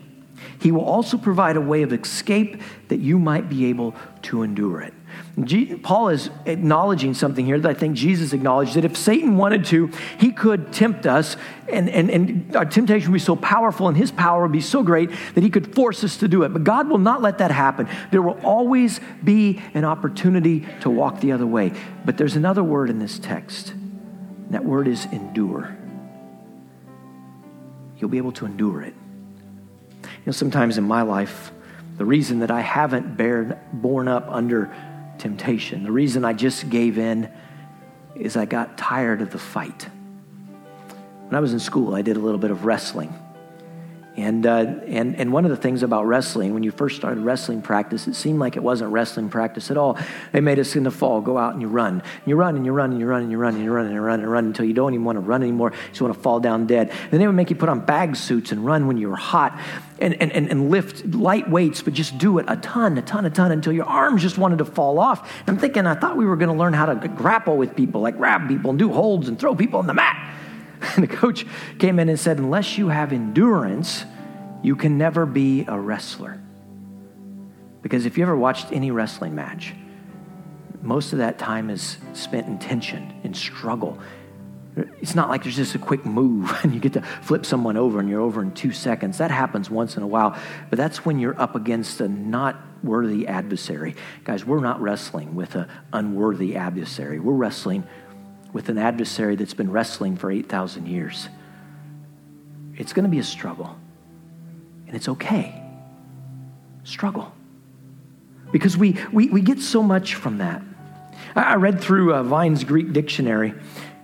He 0.60 0.72
will 0.72 0.86
also 0.86 1.18
provide 1.18 1.56
a 1.56 1.62
way 1.62 1.84
of 1.84 1.94
escape 1.94 2.62
that 2.90 3.00
you 3.00 3.20
might 3.20 3.48
be 3.48 3.66
able 3.66 3.96
to 4.24 4.44
endure 4.44 4.82
it. 4.82 4.94
Paul 5.84 6.10
is 6.10 6.30
acknowledging 6.46 7.14
something 7.14 7.46
here 7.46 7.60
that 7.60 7.70
I 7.70 7.74
think 7.74 7.96
Jesus 7.96 8.34
acknowledged 8.34 8.76
that 8.76 8.84
if 8.84 8.98
Satan 8.98 9.38
wanted 9.38 9.66
to, 9.66 9.92
he 10.18 10.32
could 10.32 10.74
tempt 10.74 11.06
us, 11.06 11.38
and, 11.72 11.90
and, 11.90 12.10
and 12.10 12.56
our 12.56 12.66
temptation 12.66 13.12
would 13.12 13.18
be 13.18 13.24
so 13.24 13.36
powerful, 13.36 13.88
and 13.88 13.96
his 13.96 14.12
power 14.12 14.42
would 14.44 14.52
be 14.52 14.62
so 14.62 14.84
great 14.84 15.10
that 15.36 15.44
he 15.44 15.50
could 15.50 15.74
force 15.74 16.04
us 16.04 16.18
to 16.18 16.28
do 16.28 16.44
it. 16.44 16.50
But 16.50 16.64
God 16.64 16.90
will 16.90 16.98
not 16.98 17.22
let 17.22 17.38
that 17.38 17.52
happen. 17.52 17.88
There 18.12 18.22
will 18.22 18.40
always 18.44 19.00
be 19.24 19.62
an 19.74 19.86
opportunity 19.86 20.68
to 20.82 20.90
walk 20.90 21.22
the 21.22 21.32
other 21.32 21.48
way. 21.48 21.72
But 22.04 22.18
there's 22.18 22.36
another 22.36 22.64
word 22.64 22.90
in 22.90 23.00
this 23.00 23.20
text. 23.20 23.74
That 24.50 24.66
word 24.66 24.88
is 24.88 25.06
endure. 25.06 25.78
You'll 27.98 28.10
be 28.10 28.18
able 28.18 28.32
to 28.34 28.46
endure 28.46 28.82
it. 28.82 28.94
You 30.04 30.10
know, 30.26 30.32
sometimes 30.32 30.78
in 30.78 30.86
my 30.86 31.02
life, 31.04 31.52
the 31.98 32.06
reason 32.06 32.40
that 32.40 32.50
I 32.50 32.62
haven't 32.62 33.18
borne 33.74 34.08
up 34.08 34.26
under 34.30 34.74
temptation. 35.20 35.84
The 35.84 35.92
reason 35.92 36.26
I 36.26 36.34
just 36.34 36.70
gave 36.70 36.98
in 36.98 37.32
is 38.16 38.36
I 38.36 38.46
got 38.46 38.78
tired 38.78 39.22
of 39.22 39.32
the 39.32 39.40
fight. 39.40 39.88
When 41.28 41.36
I 41.36 41.40
was 41.40 41.54
in 41.54 41.60
school, 41.60 41.94
I 41.94 42.02
did 42.02 42.18
a 42.18 42.20
little 42.20 42.40
bit 42.40 42.52
of 42.52 42.66
wrestling. 42.66 43.14
And, 44.20 44.46
uh, 44.46 44.66
and, 44.88 45.16
and 45.16 45.32
one 45.32 45.46
of 45.46 45.52
the 45.52 45.58
things 45.58 45.82
about 45.82 46.06
wrestling, 46.06 46.54
when 46.54 46.62
you 46.62 46.72
first 46.72 46.98
started 46.98 47.22
wrestling 47.24 47.62
practice, 47.62 48.06
it 48.06 48.16
seemed 48.16 48.38
like 48.38 48.58
it 48.58 48.64
wasn't 48.64 48.92
wrestling 48.92 49.30
practice 49.30 49.72
at 49.72 49.78
all. 49.78 49.98
They 50.34 50.42
made 50.42 50.60
us 50.60 50.76
in 50.76 50.84
the 50.84 50.92
fall 50.92 51.22
go 51.22 51.38
out 51.38 51.54
and 51.54 51.62
you 51.62 51.70
run. 51.70 52.02
And 52.02 52.28
you 52.28 52.36
run 52.36 52.58
and 52.58 52.66
you 52.66 52.74
run 52.74 52.92
and 52.92 53.00
you 53.00 53.08
run 53.08 53.24
and 53.24 53.32
you 53.32 53.40
run 53.40 53.56
and 53.56 53.64
you 53.64 53.72
run 53.72 53.86
and 53.86 53.96
you 53.96 54.02
run 54.02 54.20
and 54.20 54.30
run 54.30 54.46
until 54.48 54.66
you 54.66 54.74
don't 54.74 54.94
even 54.94 55.06
want 55.06 55.16
to 55.16 55.22
run 55.22 55.42
anymore. 55.42 55.72
You 55.72 55.90
just 55.90 56.02
want 56.02 56.14
to 56.14 56.20
fall 56.20 56.42
down 56.42 56.68
dead. 56.68 56.92
And 57.12 57.22
they 57.22 57.28
would 57.28 57.36
make 57.36 57.50
you 57.50 57.56
put 57.56 57.70
on 57.70 57.86
bag 57.86 58.18
suits 58.18 58.52
and 58.52 58.66
run 58.66 58.88
when 58.88 58.98
you 58.98 59.08
were 59.08 59.16
hot 59.16 59.58
and, 60.00 60.14
and, 60.22 60.34
and, 60.34 60.50
and 60.50 60.70
lift 60.70 61.06
light 61.06 61.50
weights, 61.50 61.82
but 61.82 61.94
just 61.94 62.18
do 62.18 62.40
it 62.40 62.46
a 62.50 62.58
ton, 62.58 62.98
a 62.98 63.02
ton, 63.02 63.26
a 63.26 63.30
ton 63.30 63.54
until 63.54 63.72
your 63.72 63.86
arms 63.86 64.22
just 64.22 64.38
wanted 64.38 64.58
to 64.58 64.66
fall 64.66 65.00
off. 65.00 65.32
And 65.40 65.50
I'm 65.50 65.58
thinking, 65.58 65.86
I 65.86 65.96
thought 65.96 66.18
we 66.18 66.26
were 66.26 66.36
going 66.36 66.50
to 66.50 66.56
learn 66.56 66.74
how 66.74 66.88
to 66.88 67.08
grapple 67.08 67.56
with 67.56 67.74
people, 67.74 68.02
like 68.02 68.18
grab 68.18 68.50
people 68.50 68.72
and 68.72 68.80
do 68.80 68.92
holds 68.92 69.30
and 69.30 69.40
throw 69.40 69.56
people 69.56 69.80
on 69.80 69.88
the 69.88 69.94
mat. 69.94 70.36
And 70.96 71.04
the 71.04 71.16
coach 71.16 71.46
came 71.78 72.00
in 72.00 72.10
and 72.10 72.20
said, 72.20 72.38
Unless 72.38 72.78
you 72.78 72.90
have 72.90 73.12
endurance, 73.12 74.06
you 74.62 74.76
can 74.76 74.98
never 74.98 75.26
be 75.26 75.66
a 75.68 75.80
wrestler. 75.80 76.42
Because 77.82 78.06
if 78.06 78.18
you 78.18 78.24
ever 78.24 78.36
watched 78.36 78.72
any 78.72 78.92
wrestling 78.92 79.36
match, 79.36 79.74
most 80.82 81.14
of 81.14 81.20
that 81.20 81.38
time 81.38 81.70
is 81.70 81.98
spent 82.14 82.48
in 82.48 82.58
tension, 82.60 83.14
in 83.24 83.34
struggle. 83.34 84.00
It's 85.02 85.16
not 85.16 85.30
like 85.30 85.44
there's 85.44 85.56
just 85.56 85.76
a 85.76 85.80
quick 85.80 86.06
move 86.06 86.58
and 86.64 86.74
you 86.74 86.80
get 86.80 86.94
to 86.94 87.02
flip 87.02 87.46
someone 87.46 87.78
over 87.78 88.00
and 88.00 88.10
you're 88.10 88.22
over 88.22 88.42
in 88.42 88.52
two 88.54 88.72
seconds. 88.72 89.18
That 89.18 89.32
happens 89.32 89.70
once 89.70 89.98
in 89.98 90.04
a 90.04 90.08
while, 90.08 90.38
but 90.70 90.78
that's 90.78 91.06
when 91.06 91.20
you're 91.20 91.40
up 91.40 91.56
against 91.56 92.00
a 92.02 92.08
not 92.08 92.58
worthy 92.84 93.28
adversary. 93.28 93.96
Guys, 94.24 94.46
we're 94.46 94.62
not 94.62 94.82
wrestling 94.82 95.36
with 95.36 95.56
an 95.56 95.68
unworthy 95.92 96.56
adversary. 96.56 97.20
We're 97.20 97.34
wrestling 97.34 97.84
with 98.54 98.70
an 98.70 98.78
adversary 98.78 99.36
that's 99.36 99.54
been 99.54 99.72
wrestling 99.72 100.16
for 100.16 100.32
8,000 100.32 100.88
years. 100.88 101.30
It's 102.76 102.94
going 102.94 103.04
to 103.04 103.10
be 103.10 103.20
a 103.20 103.24
struggle, 103.24 103.78
and 104.88 104.96
it's 104.96 105.10
okay. 105.10 105.62
Struggle. 106.84 107.32
Because 108.52 108.78
we, 108.78 108.98
we, 109.12 109.30
we 109.30 109.42
get 109.42 109.60
so 109.60 109.84
much 109.84 110.16
from 110.16 110.40
that. 110.40 110.62
I 111.36 111.56
read 111.56 111.82
through 111.82 112.16
uh, 112.16 112.24
Vine's 112.24 112.64
Greek 112.64 112.94
dictionary 112.94 113.54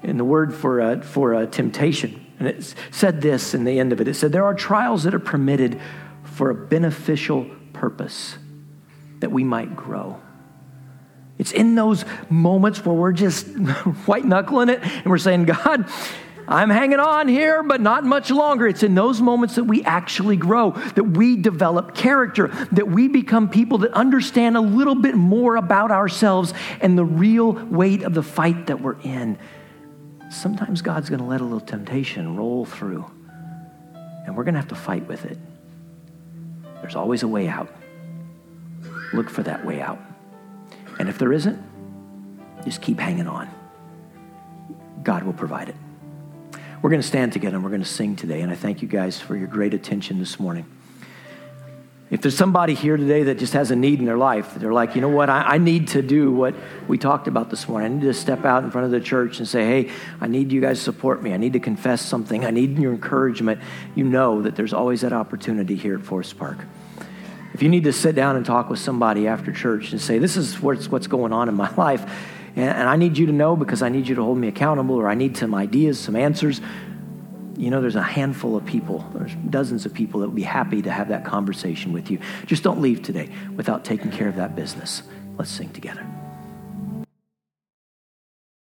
and 0.03 0.19
the 0.19 0.23
word 0.25 0.53
for, 0.53 0.81
uh, 0.81 1.01
for 1.01 1.33
uh, 1.33 1.45
temptation, 1.47 2.25
and 2.37 2.47
it 2.47 2.75
said 2.91 3.21
this 3.21 3.53
in 3.53 3.63
the 3.63 3.79
end 3.79 3.91
of 3.91 4.01
it. 4.01 4.07
It 4.07 4.13
said, 4.13 4.31
There 4.31 4.45
are 4.45 4.53
trials 4.53 5.03
that 5.03 5.15
are 5.15 5.19
permitted 5.19 5.79
for 6.23 6.49
a 6.49 6.55
beneficial 6.55 7.49
purpose 7.73 8.37
that 9.19 9.31
we 9.31 9.43
might 9.43 9.75
grow. 9.75 10.19
It's 11.37 11.51
in 11.51 11.75
those 11.75 12.05
moments 12.29 12.85
where 12.85 12.95
we're 12.95 13.11
just 13.11 13.47
white 14.05 14.25
knuckling 14.25 14.69
it 14.69 14.81
and 14.81 15.05
we're 15.05 15.17
saying, 15.17 15.45
God, 15.45 15.89
I'm 16.47 16.69
hanging 16.69 16.99
on 16.99 17.27
here, 17.27 17.63
but 17.63 17.81
not 17.81 18.03
much 18.03 18.29
longer. 18.29 18.67
It's 18.67 18.83
in 18.83 18.95
those 18.95 19.19
moments 19.19 19.55
that 19.55 19.63
we 19.63 19.83
actually 19.83 20.37
grow, 20.37 20.71
that 20.71 21.03
we 21.03 21.35
develop 21.35 21.95
character, 21.95 22.49
that 22.71 22.87
we 22.87 23.07
become 23.07 23.49
people 23.49 23.79
that 23.79 23.93
understand 23.93 24.55
a 24.55 24.61
little 24.61 24.95
bit 24.95 25.15
more 25.15 25.55
about 25.55 25.91
ourselves 25.91 26.53
and 26.81 26.97
the 26.97 27.05
real 27.05 27.51
weight 27.51 28.03
of 28.03 28.13
the 28.13 28.23
fight 28.23 28.67
that 28.67 28.81
we're 28.81 28.99
in. 29.01 29.37
Sometimes 30.29 30.81
God's 30.81 31.09
going 31.09 31.19
to 31.21 31.25
let 31.25 31.41
a 31.41 31.43
little 31.43 31.59
temptation 31.59 32.35
roll 32.35 32.65
through, 32.65 33.09
and 34.25 34.35
we're 34.35 34.43
going 34.43 34.53
to 34.53 34.59
have 34.59 34.69
to 34.69 34.75
fight 34.75 35.07
with 35.07 35.25
it. 35.25 35.37
There's 36.81 36.95
always 36.95 37.23
a 37.23 37.27
way 37.27 37.47
out. 37.47 37.73
Look 39.13 39.29
for 39.29 39.43
that 39.43 39.65
way 39.65 39.81
out. 39.81 39.99
And 40.99 41.09
if 41.09 41.17
there 41.17 41.33
isn't, 41.33 41.61
just 42.63 42.81
keep 42.81 42.99
hanging 42.99 43.27
on. 43.27 43.49
God 45.03 45.23
will 45.23 45.33
provide 45.33 45.69
it. 45.69 45.75
We're 46.81 46.89
going 46.89 47.01
to 47.01 47.07
stand 47.07 47.33
together 47.33 47.55
and 47.55 47.63
we're 47.63 47.71
going 47.71 47.83
to 47.83 47.87
sing 47.87 48.15
today. 48.15 48.41
And 48.41 48.51
I 48.51 48.55
thank 48.55 48.81
you 48.81 48.87
guys 48.87 49.19
for 49.19 49.35
your 49.35 49.47
great 49.47 49.73
attention 49.73 50.19
this 50.19 50.39
morning. 50.39 50.65
If 52.11 52.21
there's 52.21 52.37
somebody 52.37 52.75
here 52.75 52.97
today 52.97 53.23
that 53.23 53.39
just 53.39 53.53
has 53.53 53.71
a 53.71 53.75
need 53.75 53.97
in 53.97 54.05
their 54.05 54.17
life, 54.17 54.53
they're 54.55 54.71
like, 54.71 54.93
you 54.93 55.01
know 55.01 55.09
what, 55.09 55.27
I, 55.27 55.41
I, 55.41 55.57
need 55.57 55.87
to 55.89 56.03
do 56.03 56.31
what 56.31 56.53
we 56.87 56.99
talked 56.99 57.27
about 57.27 57.49
this 57.49 57.67
morning. 57.67 57.91
I 57.91 57.95
need 57.95 58.05
to 58.05 58.13
step 58.13 58.45
out 58.45 58.63
in 58.63 58.69
front 58.69 58.85
of 58.85 58.91
the 58.91 58.99
church 58.99 59.39
and 59.39 59.47
say, 59.47 59.65
hey, 59.65 59.91
I 60.21 60.27
need 60.27 60.51
you 60.51 60.61
guys 60.61 60.77
to 60.77 60.83
support 60.83 61.23
me. 61.23 61.33
I 61.33 61.37
need 61.37 61.53
to 61.53 61.59
confess 61.59 62.03
something. 62.03 62.45
I 62.45 62.51
need 62.51 62.77
your 62.77 62.91
encouragement. 62.91 63.59
You 63.95 64.03
know 64.03 64.43
that 64.43 64.55
there's 64.55 64.71
always 64.71 65.01
that 65.01 65.13
opportunity 65.13 65.75
here 65.75 65.95
at 65.95 66.05
Forest 66.05 66.37
Park. 66.37 66.59
If 67.55 67.63
you 67.63 67.69
need 67.69 67.85
to 67.85 67.93
sit 67.93 68.15
down 68.15 68.35
and 68.35 68.45
talk 68.45 68.69
with 68.69 68.79
somebody 68.79 69.29
after 69.29 69.49
church 69.49 69.93
and 69.93 70.01
say, 70.01 70.17
this 70.17 70.35
is 70.35 70.59
what's, 70.59 70.91
what's 70.91 71.07
going 71.07 71.31
on 71.31 71.47
in 71.47 71.55
my 71.55 71.73
life, 71.77 72.01
and, 72.57 72.69
and 72.69 72.89
I 72.89 72.97
need 72.97 73.17
you 73.17 73.27
to 73.27 73.31
know 73.31 73.55
because 73.55 73.81
I 73.81 73.87
need 73.87 74.09
you 74.09 74.15
to 74.15 74.21
hold 74.21 74.37
me 74.37 74.49
accountable, 74.49 74.95
or 74.95 75.07
I 75.07 75.15
need 75.15 75.37
some 75.37 75.55
ideas, 75.55 75.97
some 75.97 76.17
answers, 76.17 76.59
you 77.55 77.69
know, 77.69 77.79
there's 77.79 77.95
a 77.95 78.03
handful 78.03 78.57
of 78.57 78.65
people, 78.65 79.09
there's 79.13 79.33
dozens 79.49 79.85
of 79.85 79.93
people 79.93 80.19
that 80.19 80.27
would 80.27 80.35
be 80.35 80.41
happy 80.41 80.81
to 80.81 80.91
have 80.91 81.07
that 81.07 81.23
conversation 81.23 81.93
with 81.93 82.11
you. 82.11 82.19
Just 82.45 82.61
don't 82.61 82.81
leave 82.81 83.01
today 83.01 83.29
without 83.55 83.85
taking 83.85 84.11
care 84.11 84.27
of 84.27 84.35
that 84.35 84.57
business. 84.57 85.03
Let's 85.37 85.49
sing 85.49 85.69
together. 85.69 86.05